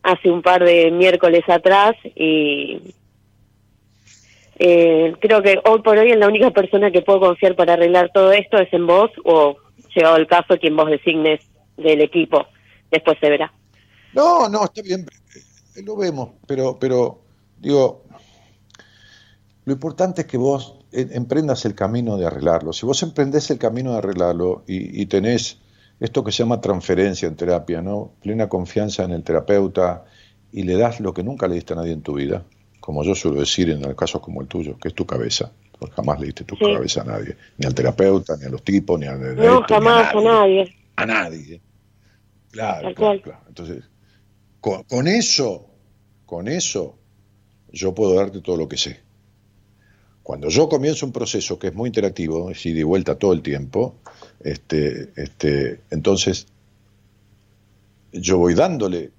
[0.02, 2.80] hace un par de miércoles atrás y
[4.58, 8.10] eh, creo que hoy por hoy es la única persona que puedo confiar para arreglar
[8.12, 9.56] todo esto es en vos o
[9.94, 11.40] llegado el caso quien vos designes
[11.76, 12.46] del equipo.
[12.90, 13.52] Después se verá.
[14.14, 17.20] No, no, está bien, eh, lo vemos, pero, pero
[17.58, 18.04] digo,
[19.66, 22.72] lo importante es que vos eh, emprendas el camino de arreglarlo.
[22.72, 25.58] Si vos emprendés el camino de arreglarlo y, y tenés
[26.00, 28.12] esto que se llama transferencia en terapia, ¿no?
[28.22, 30.04] Plena confianza en el terapeuta
[30.50, 32.44] y le das lo que nunca le diste a nadie en tu vida,
[32.86, 35.50] como yo suelo decir en casos como el tuyo, que es tu cabeza.
[35.76, 36.72] Porque jamás le diste tu Sí.
[36.72, 39.50] cabeza a nadie, ni al terapeuta, ni a los tipos, ni a, No, esto, ni
[39.50, 40.76] a jamás a nadie.
[40.94, 41.60] a nadie.
[42.52, 43.40] Claro, claro, claro.
[43.48, 43.82] Entonces,
[44.60, 45.66] con, con eso,
[46.26, 46.96] con eso,
[47.72, 49.00] yo puedo darte todo lo que sé.
[50.22, 53.42] Cuando yo comienzo un proceso que es muy interactivo, es ida y vuelta todo el
[53.42, 53.96] tiempo,
[54.44, 56.46] este, este, entonces
[58.12, 59.10] yo voy dándole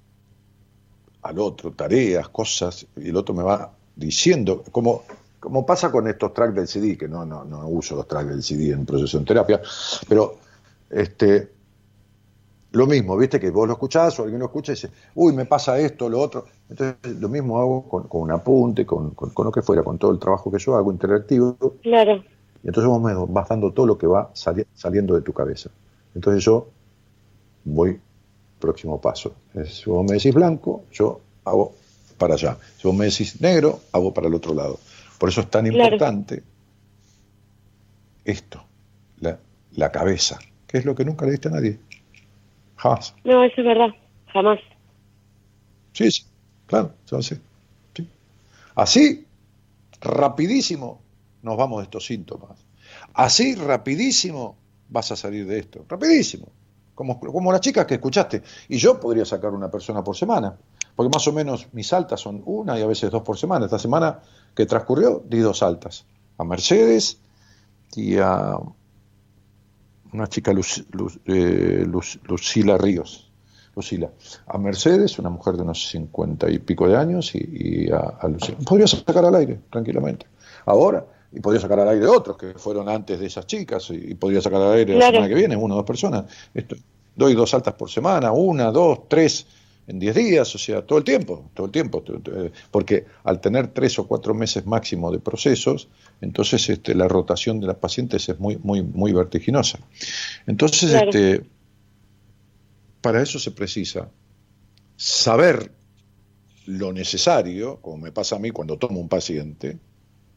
[1.22, 5.02] al otro tareas, cosas, y el otro me va diciendo, como,
[5.40, 8.42] como pasa con estos tracks del CD, que no, no, no uso los tracks del
[8.42, 9.60] CD en proceso en terapia,
[10.08, 10.36] pero
[10.90, 11.50] este,
[12.72, 15.46] lo mismo, viste que vos lo escuchás o alguien lo escucha y dice, uy, me
[15.46, 16.44] pasa esto, lo otro.
[16.68, 19.96] Entonces, lo mismo hago con, con un apunte, con, con- con lo que fuera, con
[19.98, 21.56] todo el trabajo que yo hago interactivo.
[21.82, 22.22] Claro.
[22.62, 25.70] Y entonces vos me vas dando todo lo que va sali- saliendo de tu cabeza.
[26.14, 26.68] Entonces yo
[27.64, 27.98] voy
[28.58, 29.34] próximo paso.
[29.54, 31.74] Es, Si vos me decís blanco, yo hago
[32.18, 32.56] para allá.
[32.76, 34.78] Si vos me decís negro, hago para el otro lado.
[35.18, 35.84] Por eso es tan Claro.
[35.84, 36.42] importante
[38.24, 38.62] esto,
[39.20, 39.38] la,
[39.72, 41.78] la cabeza, que es lo que nunca le diste a nadie.
[42.76, 43.14] Jamás.
[43.24, 43.88] No, eso es verdad.
[44.32, 44.60] Jamás.
[45.92, 46.22] Sí, sí,
[46.66, 47.40] claro, entonces,
[47.94, 48.06] sí.
[48.74, 49.26] Así,
[50.00, 51.00] rapidísimo,
[51.42, 52.58] nos vamos de estos síntomas.
[53.14, 54.56] Así, rapidísimo,
[54.88, 55.84] vas a salir de esto.
[55.88, 56.48] Rapidísimo.
[56.98, 58.42] Como, como las chicas que escuchaste.
[58.68, 60.56] Y yo podría sacar una persona por semana.
[60.96, 63.66] porque más o menos mis altas son una y a veces dos por semana.
[63.66, 64.18] Esta semana
[64.52, 66.04] que transcurrió di dos altas,
[66.38, 67.20] a Mercedes
[67.94, 68.58] y a
[70.12, 73.30] una chica eh, Lucila Ríos.
[73.76, 74.10] Lucila.
[74.48, 78.26] A Mercedes, una mujer de unos cincuenta y pico de años, y, y a, a
[78.26, 78.58] Lucila.
[78.66, 80.26] Podría sacar al aire, tranquilamente.
[80.66, 84.40] Ahora, y podría sacar al aire otros que fueron antes de esas chicas, y, podría
[84.40, 85.12] sacar al aire la Claro.
[85.14, 86.24] semana que viene, una o dos personas.
[86.54, 86.76] Esto,
[87.14, 89.46] doy dos altas por semana, una, dos, tres
[89.86, 93.68] en diez días, o sea, todo el tiempo, todo el tiempo, eh, porque al tener
[93.68, 95.88] tres o cuatro meses máximo de procesos,
[96.20, 99.78] entonces este, la rotación de las pacientes es muy, muy, muy vertiginosa.
[100.46, 101.10] Entonces, Claro.
[101.10, 101.42] este,
[103.00, 104.10] para eso se precisa
[104.96, 105.72] saber
[106.66, 109.78] lo necesario, como me pasa a mí cuando tomo un paciente,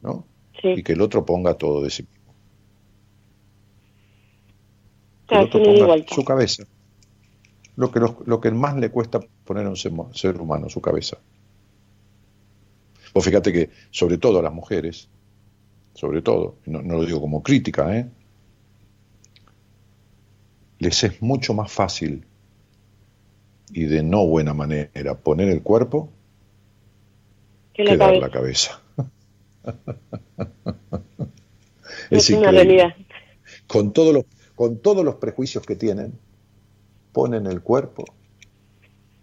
[0.01, 0.25] ¿no?
[0.63, 2.07] Y que el otro ponga todo de sí.
[5.27, 6.63] Que el otro ponga su cabeza.
[7.75, 10.81] Lo que, lo, lo que más le cuesta poner a un ser, ser humano, su
[10.81, 11.17] cabeza.
[13.13, 15.09] Vos fíjate que, sobre todo a las mujeres,
[15.93, 18.07] sobre todo, no, no lo digo como crítica, ¿eh?
[20.81, 22.25] les es mucho más fácil
[23.71, 26.09] y de no buena manera poner el cuerpo
[27.73, 28.81] Que dar la cabeza.
[32.09, 32.95] Es una realidad.
[33.67, 34.25] Con todos los,
[34.55, 36.17] con todos los prejuicios que tienen,
[37.13, 38.05] ponen el cuerpo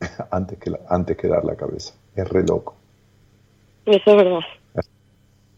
[0.31, 1.94] antes que, la- antes que dar la cabeza.
[2.15, 2.74] Es re loco.
[3.86, 4.40] Eso es verdad.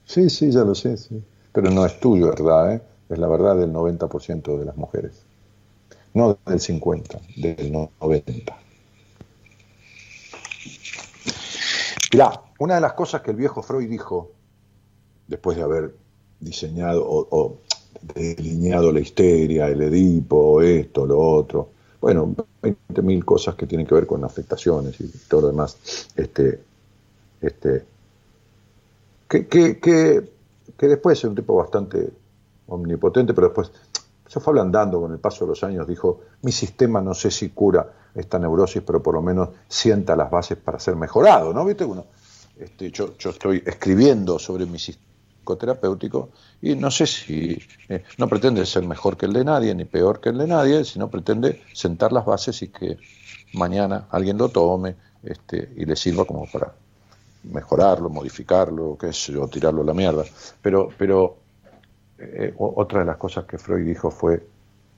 [0.05, 1.23] Sí, sí, ya lo sé, sí.
[1.52, 2.74] Pero no es tuyo, ¿verdad?
[2.74, 2.82] eh?
[3.09, 5.23] Es la verdad del 90% de las mujeres.
[6.15, 8.57] No del 50, del 90.
[12.12, 14.32] Mirá, una de las cosas que el viejo Freud dijo,
[15.31, 15.94] después de haber
[16.40, 17.59] diseñado o,
[18.15, 21.70] delineado la histeria, el Edipo, esto, lo otro,
[22.01, 25.77] bueno, 20.000 cosas que tienen que ver con afectaciones y todo lo demás,
[26.16, 26.61] este,
[27.40, 27.85] este,
[29.28, 32.11] que, que, que, después es un tipo bastante
[32.69, 33.70] omnipotente, pero después
[34.27, 37.51] se fue ablandando con el paso de los años, dijo, mi sistema no sé si
[37.51, 41.65] cura esta neurosis, pero por lo menos sienta las bases para ser mejorado, ¿no?
[41.65, 41.85] ¿Viste?
[41.85, 42.07] Uno,
[42.59, 44.78] este, yo, yo estoy escribiendo sobre mi
[45.41, 46.31] psicoterapéutico
[46.62, 47.59] y no sé si,
[47.89, 50.85] eh, no pretende ser mejor que el de nadie, ni peor que el de nadie,
[50.85, 52.99] sino pretende sentar las bases y que
[53.55, 56.73] mañana alguien lo tome este, y le sirva como para
[57.45, 60.25] mejorarlo, modificarlo, qué sé yo, tirarlo a la mierda.
[60.61, 61.37] Pero, pero
[62.19, 64.47] eh, otra de las cosas que Freud dijo fue,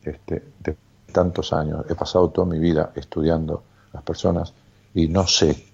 [0.03, 0.77] este, de
[1.13, 3.63] tantos años, he pasado toda mi vida estudiando
[3.93, 4.53] las personas
[4.95, 5.65] y no sé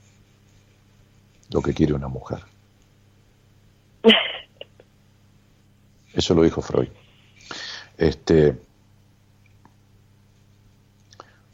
[1.51, 2.40] lo que quiere una mujer.
[6.19, 6.89] Eso lo dijo Freud.
[7.97, 8.61] Este,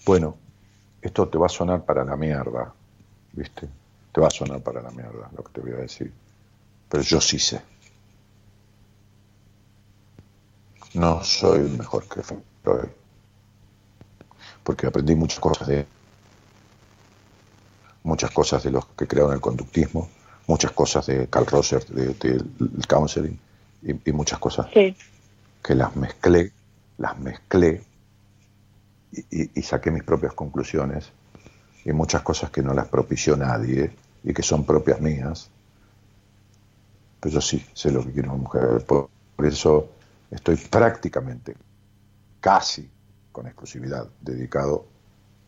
[0.07, 0.39] bueno,
[1.03, 2.73] esto te va a sonar para la mierda,
[3.35, 3.69] ¿viste?
[4.11, 6.11] Te va a sonar para la mierda lo que te voy a decir.
[6.89, 7.61] Pero yo sí sé.
[10.95, 12.89] No soy mejor que Freud.
[14.63, 15.87] Porque aprendí muchas cosas de.
[18.03, 20.09] Muchas cosas de los que crearon el conductismo,
[20.47, 23.39] muchas cosas de Carl Rosser, del de, del counseling,
[23.85, 26.53] y, y muchas cosas que las mezclé,
[26.99, 27.83] las mezclé
[29.31, 31.11] y saqué mis propias conclusiones
[31.85, 33.93] y muchas cosas que no las propició nadie
[34.23, 35.51] y que son propias mías.
[37.21, 38.85] Pero yo sí sé lo que quiere una mujer.
[38.87, 39.91] Por, por eso
[40.31, 41.55] estoy prácticamente,
[42.41, 42.89] casi
[43.31, 44.87] con exclusividad, dedicado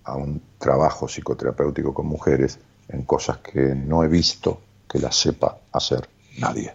[0.05, 2.59] a un trabajo psicoterapéutico con mujeres
[2.89, 6.09] en cosas que no he visto que las sepa hacer
[6.39, 6.73] nadie.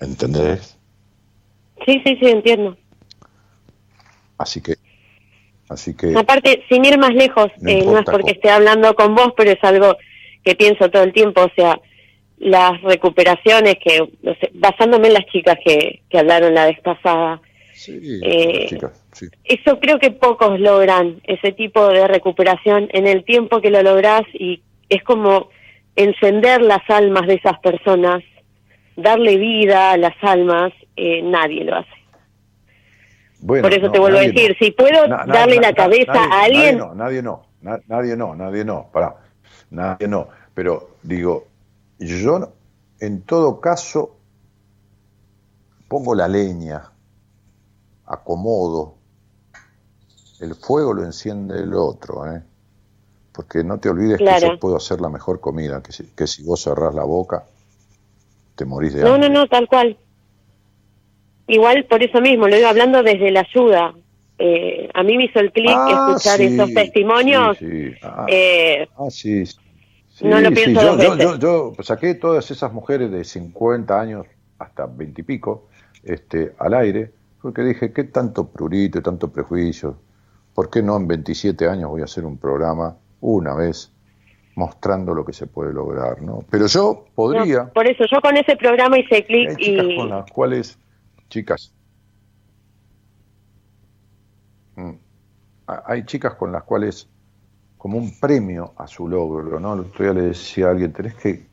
[0.00, 0.76] ¿Entendés?
[1.84, 2.76] Sí, sí, sí, entiendo.
[4.38, 4.74] Así que,
[5.68, 9.14] así que, Aparte, sin ir más lejos, No eh, no es porque esté hablando con
[9.14, 9.96] vos, pero es algo
[10.44, 11.80] que pienso todo el tiempo, o sea,
[12.38, 17.40] las recuperaciones que, no sé, basándome en las chicas que, que hablaron la vez pasada,
[17.72, 19.26] sí, eh, chicas, sí.
[19.44, 24.22] eso creo que pocos logran, ese tipo de recuperación en el tiempo que lo lográs
[24.34, 25.48] y es como
[25.96, 28.22] encender las almas de esas personas,
[28.96, 31.88] darle vida a las almas, eh, nadie lo hace.
[33.40, 34.56] Bueno, Por eso no, te vuelvo a decir, no.
[34.66, 37.42] si puedo Na- na- darle na- la cabeza nadie- a alguien, Nadie no, nadie no,
[37.60, 39.16] na- nadie no, nadie no, pará,
[39.70, 40.28] nadie no.
[40.54, 41.46] Pero digo,
[41.98, 42.52] yo
[43.00, 44.16] en todo caso
[45.88, 46.90] pongo la leña,
[48.06, 48.94] acomodo,
[50.40, 52.42] el fuego lo enciende el otro, ¿eh?
[53.32, 56.42] Porque no te olvides que yo puedo hacer la mejor comida, que si, que si
[56.42, 57.44] vos cerrás la boca,
[58.56, 59.28] te morís de No, hambre.
[59.28, 59.98] no, no, tal cual.
[61.48, 63.94] Igual por eso mismo, lo iba hablando desde la ayuda.
[64.38, 67.58] eh, a mí me hizo el clic Ah, escuchar sí, esos testimonios.
[67.58, 67.98] sí, sí.
[68.02, 69.44] Ah, eh, ah, sí.
[70.20, 71.18] no lo pienso yo, dos yo, veces.
[71.18, 74.26] yo, yo saqué todas esas mujeres de 50 años
[74.58, 75.68] hasta 20 y pico
[76.02, 77.12] este, al aire,
[77.42, 80.02] porque dije, ¿qué tanto prurito y tanto prejuicio?
[80.54, 83.92] ¿Por qué no en 27 años voy a hacer un programa una vez
[84.56, 86.20] mostrando lo que se puede lograr?
[86.20, 86.44] ¿no?
[86.50, 87.64] Pero yo podría...
[87.64, 90.78] no, por eso yo con ese programa hice clic Hay chicas y con las cuales,
[91.28, 91.72] chicas,
[94.78, 94.90] Mm.
[95.68, 97.08] Ha- hay chicas con las cuales,
[97.78, 99.72] como un premio a su logro, ¿no?
[99.72, 101.46] El otro día le decía a alguien, tenés que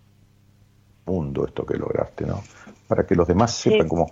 [1.05, 2.43] mundo esto que lograste, ¿no?
[2.87, 3.87] Para que los demás sepan, Sí.
[3.87, 4.11] como,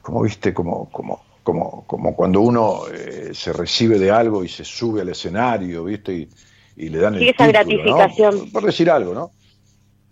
[0.00, 4.64] como viste, como, como, como, como cuando uno eh, se recibe de algo y se
[4.64, 6.28] sube al escenario, viste, y,
[6.76, 7.96] y le dan el Sí, esa título, ¿no?
[7.96, 8.38] gratificación.
[8.40, 9.30] Por, por decir algo, ¿no?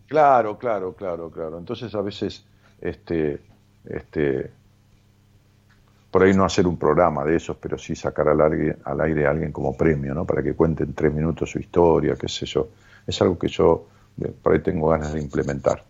[0.06, 1.58] Claro, claro, claro, claro.
[1.58, 2.44] Entonces a veces,
[2.80, 3.40] este,
[3.86, 4.50] este,
[6.10, 9.26] por ahí no hacer un programa de esos, pero sí sacar al aire, al aire
[9.26, 10.24] a alguien como premio, ¿no?
[10.24, 12.68] Para que cuente en tres minutos su historia, qué sé yo.
[13.06, 13.86] Es algo que yo
[14.22, 15.82] eh, por ahí tengo ganas de implementar.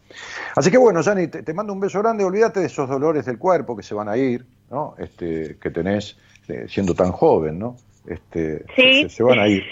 [0.56, 3.38] Así que bueno, Yanni, te, te mando un beso grande, olvídate de esos dolores del
[3.38, 4.94] cuerpo que se van a ir, ¿no?
[4.98, 6.16] Este, que tenés
[6.48, 7.76] eh, siendo tan joven, ¿no?
[8.06, 9.02] Este, Sí.
[9.02, 9.62] se, se van a ir.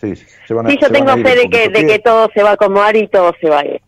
[0.00, 0.14] Sí,
[0.46, 2.28] se van a, sí, yo se van tengo a fe de que, de que todo
[2.32, 3.80] se va a acomodar y todo se va a ir.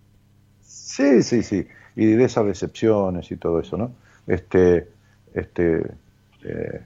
[0.61, 1.67] Sí, sí, sí.
[1.95, 3.93] Y de esas decepciones y todo eso, ¿no?
[4.27, 4.89] Este,
[5.35, 5.83] este,
[6.45, 6.81] eh,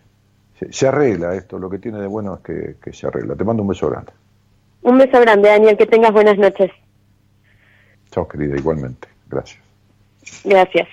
[0.59, 1.59] se, se arregla esto.
[1.59, 3.35] Lo que tiene de bueno es que, que se arregla.
[3.35, 4.13] Te mando un beso grande.
[4.83, 6.71] Un beso grande, Daniel, que tengas buenas noches.
[8.11, 9.09] Chao, querida, igualmente.
[9.29, 9.61] Gracias.
[10.45, 10.89] Gracias.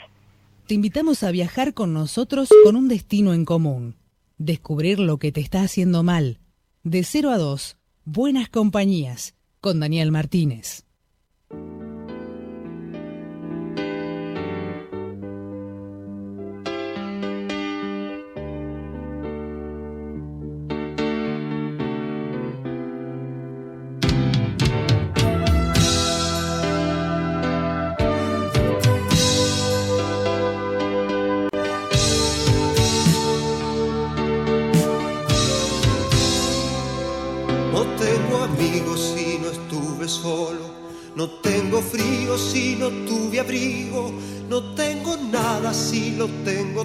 [0.67, 3.97] Te invitamos a viajar con nosotros con un destino en común.
[4.37, 6.39] Descubrir lo que te está haciendo mal.
[6.83, 7.77] De 0 a 2,
[8.13, 10.83] Buenas Compañías, con Daniel Martínez.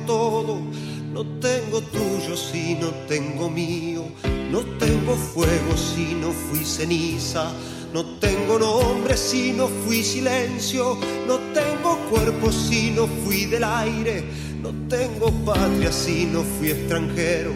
[0.07, 0.61] Todo.
[1.13, 4.05] No tengo tuyo si no tengo mío.
[4.51, 7.53] No tengo fuego si no fui ceniza.
[7.93, 10.99] No tengo nombre si no fui silencio.
[11.27, 14.25] No tengo cuerpo si no fui del aire.
[14.63, 17.53] No tengo patria si no fui extranjero.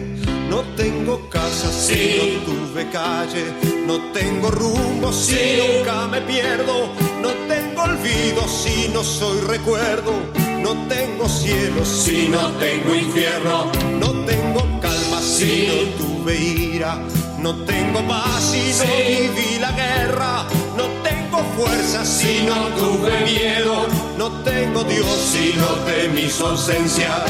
[0.49, 3.45] No tengo casa si no tuve calle.
[3.85, 6.93] No tengo rumbo si nunca me pierdo.
[7.21, 10.40] No tengo olvido si no soy recuerdo.
[10.73, 13.69] No tengo cielo si no tengo infierno.
[13.99, 16.97] No tengo calma si no tuve ira.
[17.39, 20.45] No tengo paz si no viví la guerra.
[20.77, 23.85] No tengo fuerza si no tuve miedo.
[24.17, 27.21] No tengo Dios si no temí su ausencia.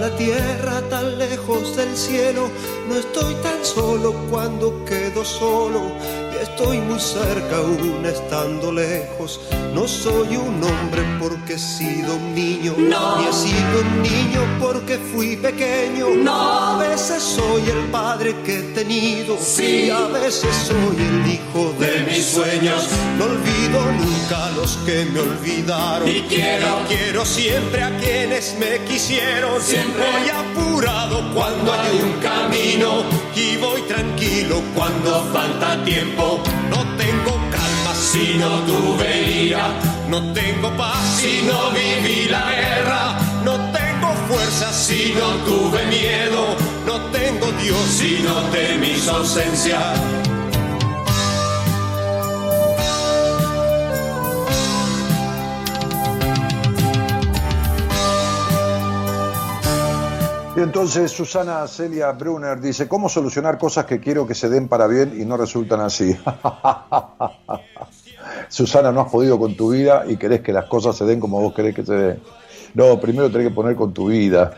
[0.00, 2.48] La tierra tan lejos del cielo.
[2.88, 5.92] No estoy tan solo cuando quedo solo,
[6.50, 9.40] estoy muy cerca aún estando lejos.
[9.74, 13.18] No soy un hombre porque he sido un niño, No.
[13.20, 16.06] ni he sido un niño porque fui pequeño.
[16.16, 16.32] No.
[16.74, 19.86] A veces soy el padre que he tenido, Sí.
[19.86, 22.82] y a veces soy el hijo de, De mis sueños.
[22.84, 22.88] sueños.
[23.18, 26.08] No olvido nunca a los que me olvidaron.
[26.08, 29.60] Y quiero- quiero siempre a quienes me quisieron.
[29.62, 30.02] Siempre.
[30.02, 33.04] Voy apurado cuando hay un camino.
[33.36, 34.09] Y voy tranquilo
[34.74, 36.42] cuando falta tiempo.
[36.68, 39.68] No tengo calma si no tuve ira.
[40.08, 43.18] No tengo paz si no viví la guerra.
[43.44, 46.56] No tengo fuerza si no tuve miedo.
[46.84, 49.94] No tengo Dios si no temí su ausencia.
[60.62, 65.18] Entonces Susana Celia Brunner dice, ¿cómo solucionar cosas que quiero que se den para bien
[65.18, 66.14] y no resultan así?
[68.48, 71.40] Susana, no has podido con tu vida y querés que las cosas se den como
[71.40, 72.22] vos querés que se den.
[72.74, 74.54] No, primero tenés que poner con tu vida.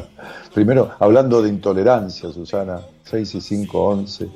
[0.54, 4.28] primero, hablando de intolerancia, Susana, 6 y 5, 11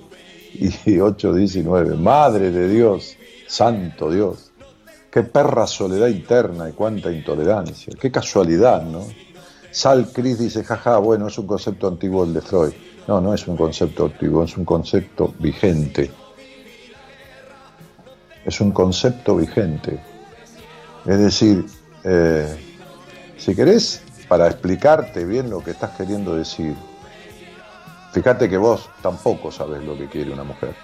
[0.87, 1.97] y 8, 19.
[1.97, 4.51] Madre de Dios, santo Dios.
[5.11, 7.93] Qué perra soledad interna y cuánta intolerancia.
[8.01, 9.05] Qué casualidad, ¿no?
[9.73, 12.73] Sal Cris dice, jaja, bueno, es un concepto antiguo el de Freud.
[13.09, 16.11] No, no es un concepto antiguo, es un concepto vigente.
[18.45, 19.99] Es un concepto vigente.
[21.07, 21.65] Es decir,
[22.05, 22.55] eh,
[23.39, 26.77] si querés, para explicarte bien lo que estás queriendo decir,
[28.13, 30.75] fíjate que vos tampoco sabes lo que quiere una mujer,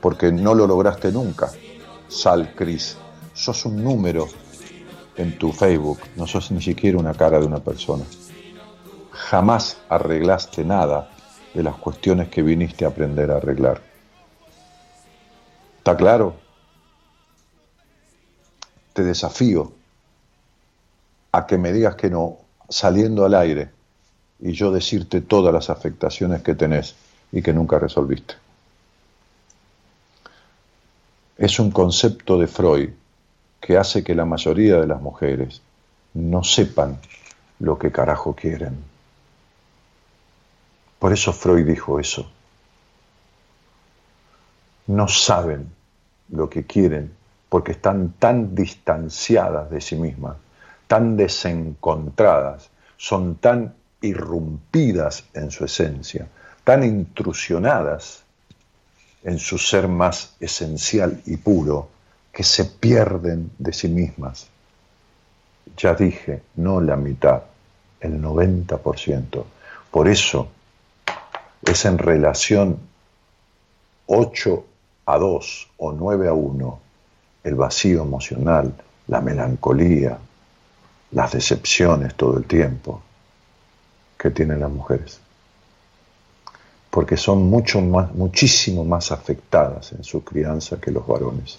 [0.00, 1.50] porque no lo lograste nunca.
[2.06, 2.96] Sal Cris,
[3.34, 4.28] sos un número
[5.20, 8.04] en tu Facebook, no sos ni siquiera una cara de una persona.
[9.10, 11.10] Jamás arreglaste nada
[11.52, 13.82] de las cuestiones que viniste a aprender a arreglar.
[15.78, 16.36] ¿Está claro?
[18.92, 19.72] Te desafío
[21.32, 22.38] a que me digas que no
[22.68, 23.70] saliendo al aire
[24.40, 26.94] y yo decirte todas las afectaciones que tenés
[27.30, 28.34] y que nunca resolviste.
[31.36, 32.90] Es un concepto de Freud
[33.60, 35.62] que hace que la mayoría de las mujeres
[36.14, 36.98] no sepan
[37.58, 38.82] lo que carajo quieren.
[40.98, 42.30] Por eso Freud dijo eso.
[44.86, 45.70] No saben
[46.30, 47.12] lo que quieren
[47.48, 50.36] porque están tan distanciadas de sí mismas,
[50.86, 56.28] tan desencontradas, son tan irrumpidas en su esencia,
[56.64, 58.22] tan intrusionadas
[59.22, 61.88] en su ser más esencial y puro,
[62.32, 64.48] que se pierden de sí mismas.
[65.76, 67.42] Ya dije, no la mitad,
[68.00, 69.44] el 90%.
[69.90, 70.48] Por eso
[71.62, 72.78] es en relación
[74.06, 74.64] 8
[75.06, 76.80] a 2 o 9 a 1
[77.44, 78.74] el vacío emocional,
[79.06, 80.18] la melancolía,
[81.12, 83.02] las decepciones todo el tiempo
[84.18, 85.20] que tienen las mujeres.
[86.90, 91.58] Porque son mucho más, muchísimo más afectadas en su crianza que los varones.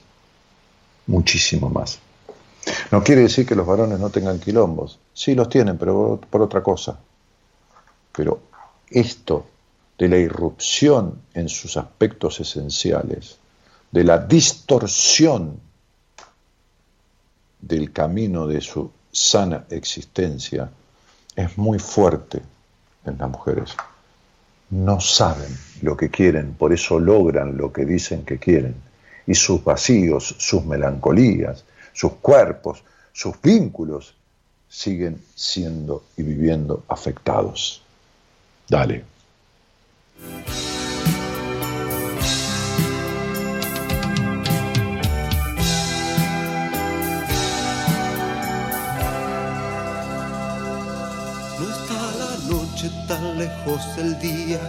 [1.08, 2.00] Muchísimo más.
[2.92, 5.00] No quiere decir que los varones no tengan quilombos.
[5.14, 7.00] Sí los tienen, pero por otra cosa.
[8.12, 8.42] Pero
[8.90, 9.48] esto
[9.98, 13.38] de la irrupción en sus aspectos esenciales,
[13.92, 15.60] de la distorsión
[17.60, 20.72] del camino de su sana existencia,
[21.36, 22.42] es muy fuerte
[23.06, 23.76] en las mujeres.
[24.70, 28.76] No saben lo que quieren, por eso logran lo que dicen que quieren.
[29.28, 32.84] Y sus vacíos, sus melancolías, sus cuerpos,
[33.14, 34.16] sus vínculos
[34.70, 37.82] siguen siendo y viviendo afectados.
[38.70, 39.04] Dale.
[51.60, 54.60] No está la noche tan lejos del día,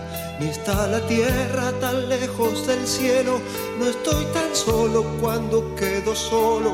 [0.42, 3.40] ni está la tierra tan lejos del cielo.
[3.78, 6.72] No estoy tan solo cuando quedo solo,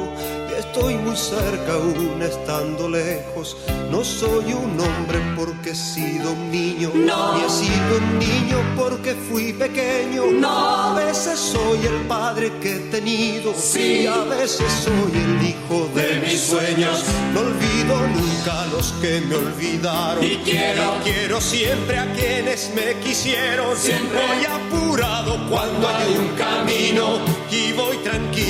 [0.59, 3.57] estoy muy cerca aún estando lejos.
[3.91, 7.35] No soy un hombre porque he sido un niño, No.
[7.39, 10.27] ni he sido un niño porque fui pequeño.
[10.33, 10.49] No.
[10.49, 14.03] A veces soy el padre que he tenido, Sí.
[14.03, 17.05] y a veces soy el hijo de, De mis sueños.
[17.35, 20.25] No olvido nunca a los que me olvidaron.
[20.25, 23.77] Y quiero- Y quiero siempre a quienes me quisieron.
[23.77, 24.19] Siempre.
[24.19, 27.19] Voy apurado cuando hay un camino.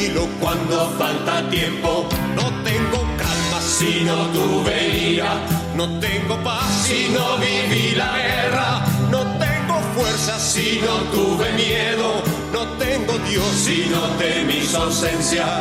[0.08, 2.08] Tranquilo cuando falta tiempo.
[2.34, 5.34] No tengo calma si no tuve ira.
[5.76, 8.84] No tengo paz si no viví la guerra.
[9.10, 12.22] No tengo fuerza si no tuve miedo.
[12.52, 15.60] No tengo Dios si no temí su ausencia.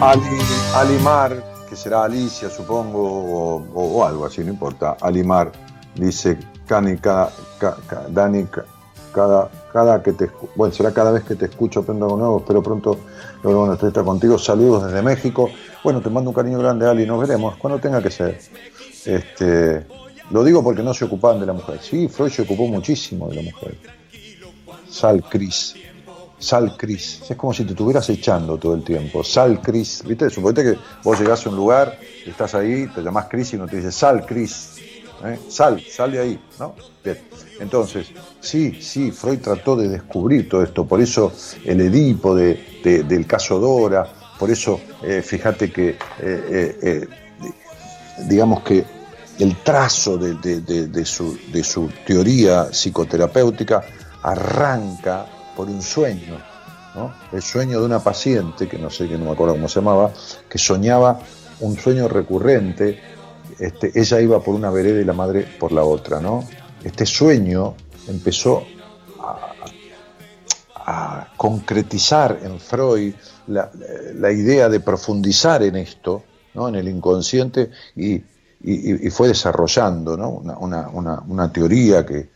[0.00, 0.38] Ali,
[0.74, 4.96] Alimar, que será Alicia, supongo, o, o- o algo así, no importa.
[5.00, 5.50] Alimar
[5.94, 8.64] dice, Cani, cada, ca- ca- Dani, ca-
[9.14, 12.62] cada, cada que te bueno, será cada vez que te escucho aprendo algo nuevo, espero
[12.62, 12.98] pronto
[13.42, 14.38] lograr una entrevista contigo.
[14.38, 15.48] Saludos desde México.
[15.82, 18.38] Bueno, te mando un cariño grande, Ali, nos veremos cuando tenga que ser.
[19.04, 19.86] Este,
[20.30, 21.78] lo digo porque no se ocupaban de la mujer.
[21.80, 23.76] Sí, Freud se ocupó muchísimo de la mujer.
[24.88, 25.74] Sal Cris.
[26.38, 27.22] Sal Cris.
[27.28, 29.22] Es como si te estuvieras echando todo el tiempo.
[29.22, 30.02] Sal Cris.
[30.06, 30.30] ¿Viste?
[30.30, 33.76] Suponete que vos llegás a un lugar, estás ahí, te llamás Cris y uno te
[33.76, 34.76] dice Sal Cris.
[35.24, 35.38] ¿Eh?
[35.48, 36.74] Sal, sal de ahí, ¿no?
[37.60, 38.08] Entonces,
[38.40, 40.84] sí, sí, Freud trató de descubrir todo esto.
[40.86, 41.32] Por eso
[41.64, 44.06] el Edipo de- de- del caso Dora,
[44.38, 47.06] por eso, eh, fíjate que, eh,
[48.26, 48.84] digamos que
[49.38, 53.82] el trazo de- de su, de su teoría psicoterapéutica
[54.22, 55.26] arranca
[55.56, 56.38] por un sueño,
[56.94, 57.12] ¿no?
[57.32, 60.10] el sueño de una paciente, que no sé, que no me acuerdo cómo se llamaba,
[60.48, 61.18] que soñaba
[61.60, 63.00] un sueño recurrente
[63.58, 66.44] este, ella iba por una vereda y la madre por la otra, ¿no?
[66.82, 67.74] Este sueño
[68.08, 68.64] empezó
[69.20, 69.50] a,
[71.36, 73.14] concretizar en Freud
[73.46, 76.22] la, idea de profundizar en esto,
[76.54, 76.68] ¿no?
[76.68, 78.22] en el inconsciente, y,
[79.10, 80.42] fue desarrollando ¿no?
[81.26, 82.33] una teoría que,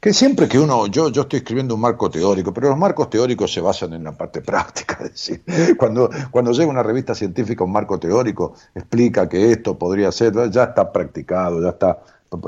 [0.00, 3.52] que siempre que uno, yo, yo estoy escribiendo un marco teórico, pero los marcos teóricos
[3.52, 7.72] se basan en la parte práctica, es decir, cuando, cuando llega una revista científica un
[7.72, 11.98] marco teórico, explica que esto podría ser, ya está practicado, ya está,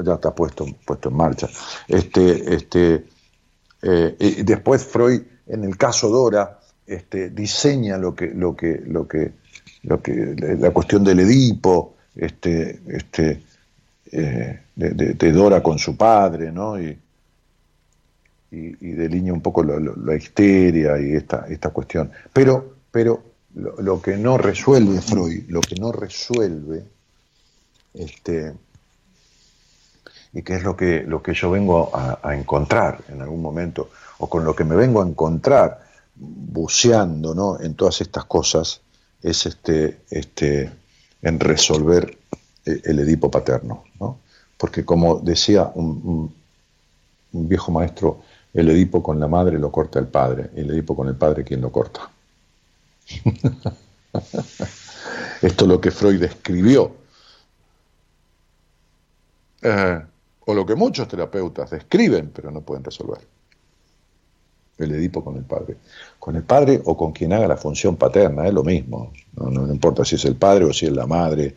[0.05, 1.49] ya está puesto, puesto en marcha.
[1.89, 3.05] Este, este,
[3.83, 9.09] eh, y después Freud, en el caso Dora, este, diseña lo que, lo que, lo
[9.09, 9.33] que,
[9.83, 13.43] lo que, la cuestión del Edipo, este, este,
[14.13, 16.77] eh, de, Dora con su padre, ¿no?
[18.51, 22.11] Y, delinea un poco la, histeria y esta, esta cuestión.
[22.33, 23.23] Pero, pero
[23.55, 26.85] lo, que no resuelve Freud, lo que no resuelve,
[27.95, 28.53] este,
[30.33, 34.29] y que es lo que, lo que yo vengo a, encontrar en algún momento, o
[34.29, 37.61] con lo que me vengo a encontrar buceando ¿no?
[37.61, 38.81] en todas estas cosas,
[39.23, 40.71] es este, este,
[41.23, 42.17] en resolver
[42.65, 43.85] eh, el Edipo paterno.
[44.01, 44.19] ¿no?
[44.57, 46.35] Porque como decía un
[47.33, 48.23] viejo maestro,
[48.53, 51.45] el Edipo con la madre lo corta el padre, y el Edipo con el padre,
[51.45, 52.11] ¿quién lo corta?
[55.43, 56.95] Esto es lo que Freud describió.
[59.63, 60.01] Eh,
[60.47, 63.21] o lo que muchos terapeutas describen, pero no pueden resolver.
[64.79, 65.77] El Edipo con el padre.
[66.19, 69.13] Con el padre o con quien haga la función paterna, es lo mismo.
[69.37, 71.55] No importa si es el padre o si es la madre.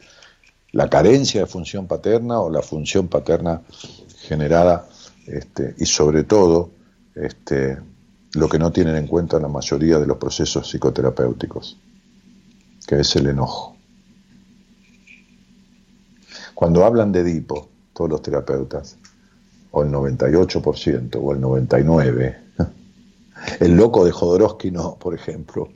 [0.73, 3.61] La carencia de función paterna o la función paterna
[4.21, 4.87] generada,
[5.27, 6.71] este, y sobre todo,
[7.15, 7.77] este,
[8.33, 11.77] lo que no tienen en cuenta la mayoría de los procesos psicoterapéuticos,
[12.87, 13.75] que es el enojo.
[16.53, 18.97] Cuando hablan de Edipo, todos los terapeutas,
[19.71, 22.35] o el 98% o el 99%,
[23.59, 25.69] el loco de Jodorowsky no, por ejemplo,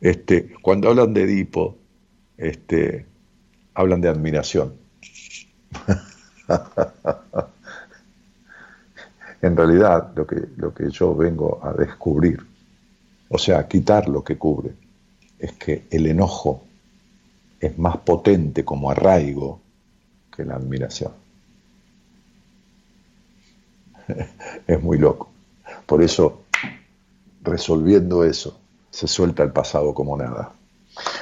[0.00, 1.76] este, cuando hablan de Edipo,
[2.36, 3.06] este,
[3.74, 4.74] hablan de admiración.
[9.42, 12.40] en realidad, lo que, lo que yo vengo a descubrir,
[13.28, 14.72] o sea, a quitar lo que cubre,
[15.38, 16.62] es que el enojo
[17.60, 19.60] es más potente como arraigo
[20.34, 21.12] que la admiración.
[24.66, 25.28] es muy loco.
[25.86, 26.44] Por eso,
[27.42, 28.60] resolviendo eso,
[28.90, 30.52] se suelta el pasado como nada.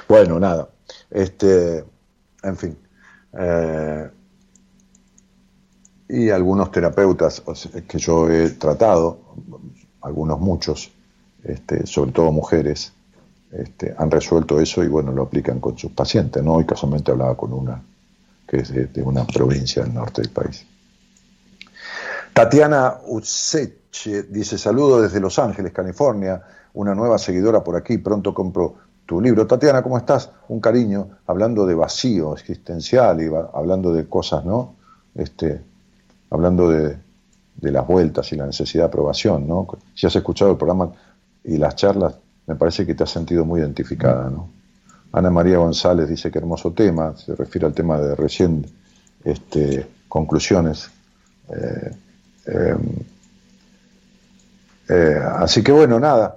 [0.06, 0.68] Bueno, nada.
[1.10, 1.84] Este,
[2.42, 2.76] en fin.
[3.32, 4.10] eh,
[6.10, 7.42] y algunos terapeutas
[7.86, 9.20] que yo he tratado,
[10.02, 10.90] algunos muchos,
[11.44, 12.92] este, sobre todo mujeres,
[13.52, 16.60] este, han resuelto eso y bueno, lo aplican con sus pacientes, ¿no?
[16.60, 17.82] Y casualmente hablaba con una
[18.46, 20.66] que es de, una provincia del norte del país.
[22.34, 26.42] Tatiana Useche dice, saludo desde Los Ángeles, California,
[26.74, 28.74] una nueva seguidora por aquí, pronto compro
[29.06, 29.46] tu libro.
[29.46, 30.30] Tatiana, ¿cómo estás?
[30.48, 34.74] Un cariño, hablando de vacío existencial y hablando de cosas, ¿no?
[35.14, 35.62] Este,
[36.30, 36.96] hablando de,
[37.56, 39.66] de las vueltas y la necesidad de aprobación, ¿no?
[39.94, 40.92] Si has escuchado el programa
[41.44, 42.14] y las charlas,
[42.46, 44.48] me parece que te has sentido muy identificada, ¿no?
[45.12, 48.64] Ana María González dice que hermoso tema, se refiere al tema de recién
[49.24, 50.88] este, conclusiones.
[51.48, 51.90] Eh,
[52.46, 52.76] eh,
[54.88, 56.36] eh, así que bueno, nada.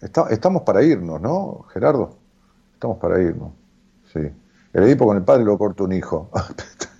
[0.00, 2.16] Está- estamos para irnos, ¿no, Gerardo?
[2.74, 3.52] Estamos para irnos.
[4.12, 4.20] Sí.
[4.72, 6.30] El Edipo con el padre lo corta un hijo.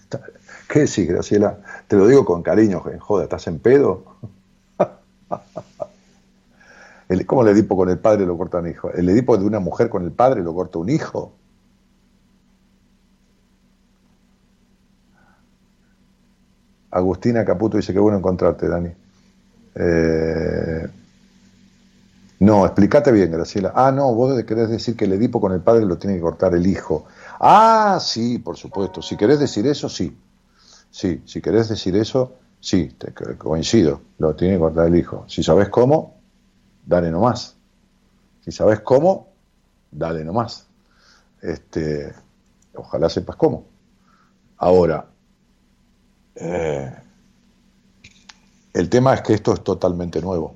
[0.75, 1.59] ¿Qué decís, Graciela?
[1.87, 4.03] Te lo digo con cariño, joder, ¿estás en pedo?
[7.27, 8.91] ¿Cómo el Edipo con el padre lo corta un hijo?
[8.91, 11.33] ¿El Edipo de una mujer con el padre lo corta un hijo?
[16.91, 18.91] Agustina Caputo dice que bueno encontrarte, Dani.
[19.77, 20.89] Eh,
[22.41, 23.73] no, explícate bien, Graciela.
[23.77, 26.53] Ah, no, vos querés decir que el Edipo con el padre lo tiene que cortar
[26.53, 27.05] el hijo.
[27.39, 29.03] Ah, sí, por supuesto.
[29.03, 30.19] Si querés decir eso, sí.
[30.99, 32.21] Sí, si querés decir eso,
[32.61, 34.01] sí, te co- coincido.
[34.19, 35.25] Lo tiene que cortar el hijo.
[35.29, 36.15] Si sabés cómo,
[36.87, 37.57] dale nomás.
[38.45, 39.29] Si sabés cómo,
[39.91, 40.69] dale nomás.
[41.43, 42.15] Este,
[42.75, 43.67] ojalá sepas cómo.
[44.59, 45.07] Ahora,
[46.37, 46.91] eh,
[48.75, 50.55] el tema es que esto es totalmente nuevo.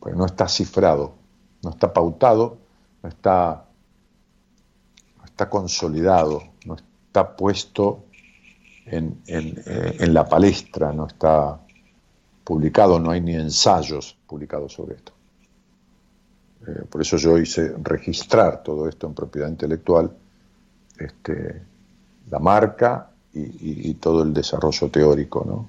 [0.00, 1.14] Pues no está cifrado,
[1.62, 2.58] no está pautado,
[3.02, 3.64] no está,
[5.16, 6.51] no está consolidado,
[7.12, 8.06] está puesto
[8.86, 11.60] en, eh, en la palestra, no está
[12.42, 15.12] publicado, no hay ni ensayos publicados sobre esto.
[16.66, 20.10] Eh, por eso yo hice registrar todo esto en propiedad intelectual,
[20.96, 21.60] este,
[22.30, 25.68] la marca y, todo el desarrollo teórico, ¿no?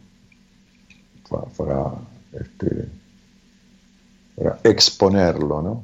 [2.32, 2.88] Este,
[4.36, 5.84] para exponerlo, ¿no?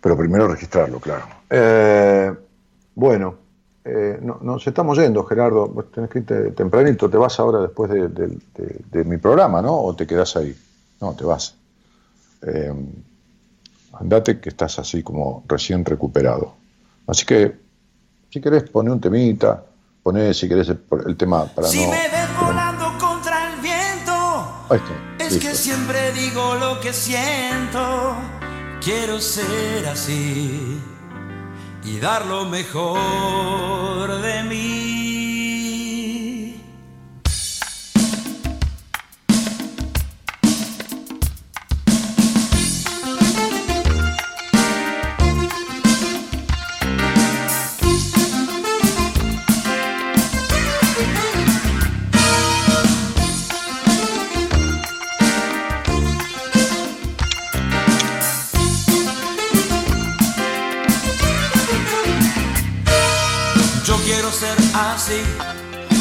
[0.00, 1.26] Pero primero registrarlo, claro.
[1.48, 2.32] Eh,
[2.94, 3.45] bueno,
[3.88, 5.68] eh, no- nos estamos yendo, Gerardo.
[5.68, 7.08] Vos tenés que irte tempranito.
[7.08, 9.74] ¿Te vas ahora después de, de- de- de mi programa, no?
[9.80, 10.54] ¿O te quedás ahí?
[11.00, 11.54] No, te vas.
[12.42, 12.72] Eh,
[13.98, 16.54] andate que estás así como recién recuperado.
[17.06, 17.56] Así que,
[18.30, 19.62] si querés, poné un temita,
[20.02, 21.90] poné, si querés, el, el tema para Si no...
[21.90, 24.12] me ves volando contra el viento,
[24.68, 25.48] Ahí está, es listo.
[25.48, 27.80] que siempre digo lo que siento.
[28.82, 30.78] Quiero ser así
[31.86, 34.75] y dar lo mejor de mí.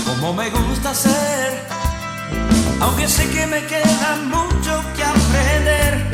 [0.06, 1.64] Como me gusta ser,
[2.82, 6.10] aunque sé que me queda mucho que aprender.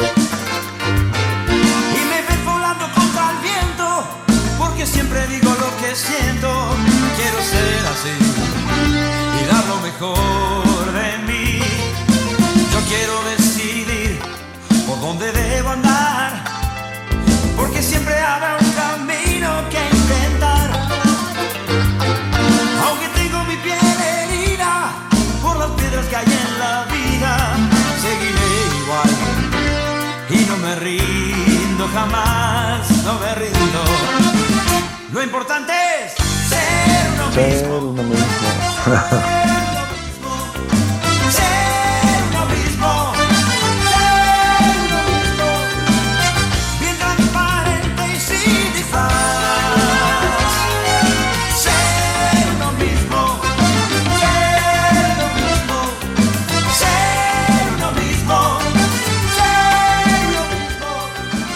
[1.95, 4.03] Y me ves volando contra el viento,
[4.57, 6.49] porque siempre digo lo que siento.
[7.15, 8.15] Quiero ser así
[9.41, 10.70] y dar lo mejor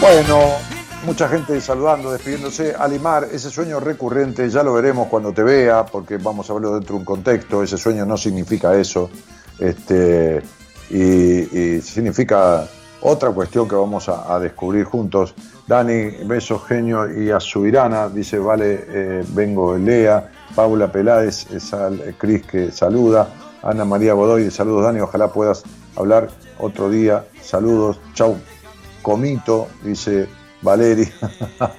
[0.06, 0.65] Bueno,
[1.16, 2.74] mucha gente saludando, despidiéndose.
[2.78, 6.92] Alimar, ese sueño recurrente, ya lo veremos cuando te vea, porque vamos a verlo dentro
[6.96, 7.62] de un contexto.
[7.62, 9.08] Ese sueño no significa eso.
[9.58, 10.42] Este,
[10.90, 12.68] y, significa
[13.00, 15.34] otra cuestión que vamos a, descubrir juntos.
[15.66, 20.30] Dani, besos, genio y a Subirana, dice, vale, eh, vengo Lea.
[20.54, 23.26] Paula Peláez, eh, sal- eh, Cris que saluda.
[23.62, 25.62] Ana María Godoy, saludos Dani, ojalá puedas
[25.96, 26.28] hablar
[26.58, 27.24] otro día.
[27.40, 28.36] Saludos, chau.
[29.00, 30.28] Comito, dice
[30.66, 31.08] Valeri.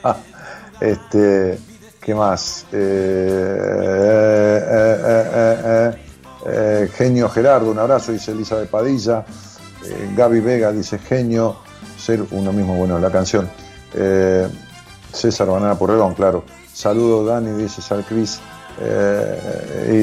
[0.80, 1.60] este,
[2.02, 2.66] ¿qué más?
[2.72, 2.78] Eh,
[4.70, 5.92] eh,
[6.50, 9.26] eh, genio Gerardo, un abrazo, dice Elizabeth Padilla.
[9.86, 11.58] Eh, Gaby Vega dice genio,
[12.00, 13.50] ser uno mismo, bueno, la canción.
[15.12, 16.44] César Banana Porredón, claro.
[16.74, 18.40] Saludo Dani, dice Sal Cris.
[19.90, 19.96] Y,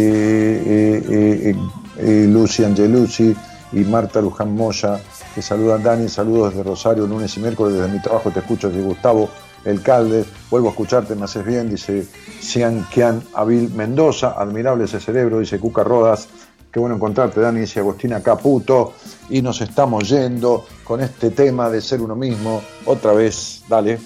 [2.02, 3.36] y Lucy Angelucci
[3.72, 5.00] y Marta Luján Moya,
[5.34, 8.82] que saludan Dani, saludos desde Rosario, lunes y miércoles desde mi trabajo, te escucho, dice
[8.82, 9.28] Gustavo
[9.64, 12.06] El Calde, vuelvo a escucharte, me haces bien, dice
[12.40, 16.28] Cian Kian Abil Mendoza, admirable ese cerebro, dice Cuca Rodas,
[16.70, 18.94] qué bueno encontrarte Dani, dice Agostina Caputo,
[19.28, 23.98] y nos estamos yendo con este tema de ser uno mismo, otra vez, dale.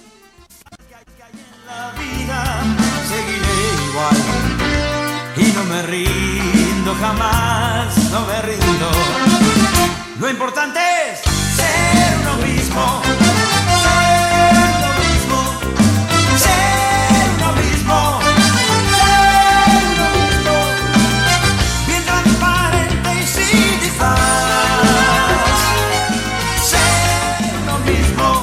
[5.37, 8.91] y no me rindo jamás, no me rindo.
[10.21, 10.98] Lo importante es
[12.69, 13.19] mismo.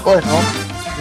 [0.04, 0.28] Bueno,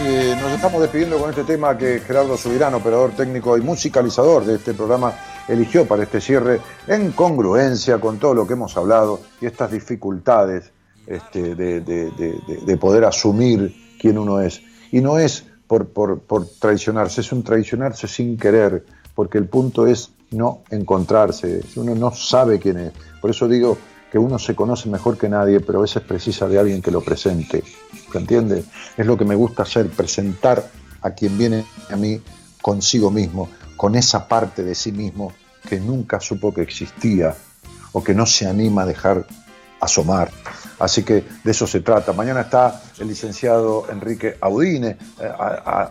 [0.01, 4.55] eh, nos estamos despidiendo con este tema que Gerardo Subirán, operador técnico y musicalizador de
[4.55, 5.13] este programa,
[5.47, 10.74] eligió para este cierre en congruencia con todo lo que hemos hablado y estas dificultades
[11.07, 14.61] este, de, de- de- de- de poder asumir quién uno es.
[14.91, 19.87] Y no es por, por, por traicionarse, es un traicionarse sin querer, porque el punto
[19.87, 22.91] es no encontrarse, uno no sabe quién es.
[23.21, 23.77] Por eso digo
[24.11, 27.01] que uno se conoce mejor que nadie, pero a veces precisa de alguien que lo
[27.01, 27.63] presente.
[28.11, 28.63] ¿Se entiende?
[28.97, 30.69] Es lo que me gusta hacer, presentar
[31.01, 32.21] a quien viene a mí
[32.61, 35.33] consigo mismo, con esa parte de sí mismo
[35.67, 37.35] que nunca supo que existía
[37.91, 39.25] o que no se anima a dejar
[39.79, 40.31] asomar.
[40.79, 42.13] Así que de eso se trata.
[42.13, 45.29] Mañana está el licenciado Enrique Audine eh,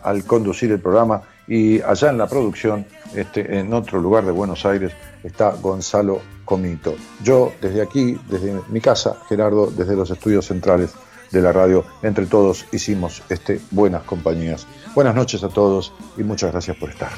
[0.03, 4.65] al conducir el programa y allá en la producción, este, en otro lugar de Buenos
[4.65, 4.93] Aires,
[5.23, 6.95] está Gonzalo Comito.
[7.23, 10.91] Yo desde aquí, desde mi casa, Gerardo, desde los estudios centrales
[11.31, 14.65] de la radio, entre todos hicimos este Buenas Compañías.
[14.93, 17.09] Buenas noches a todos y muchas gracias por estar.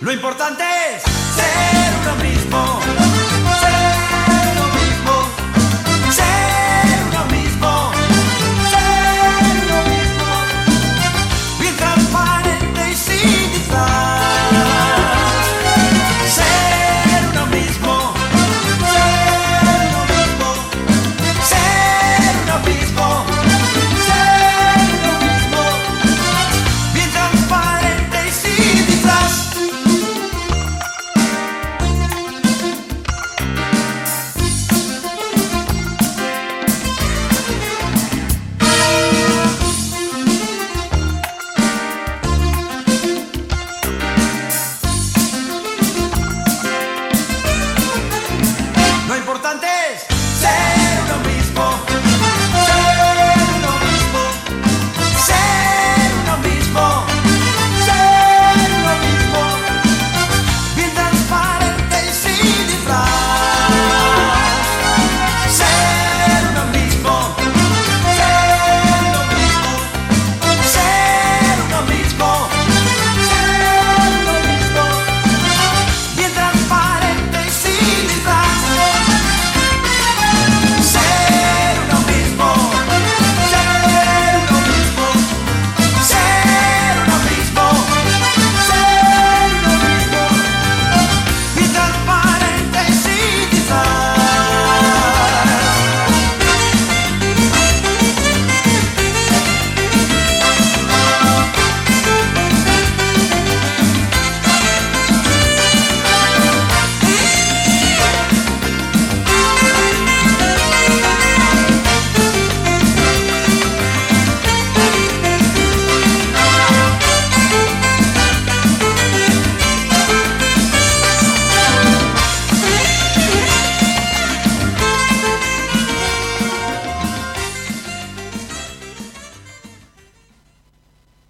[0.00, 0.73] Lo importante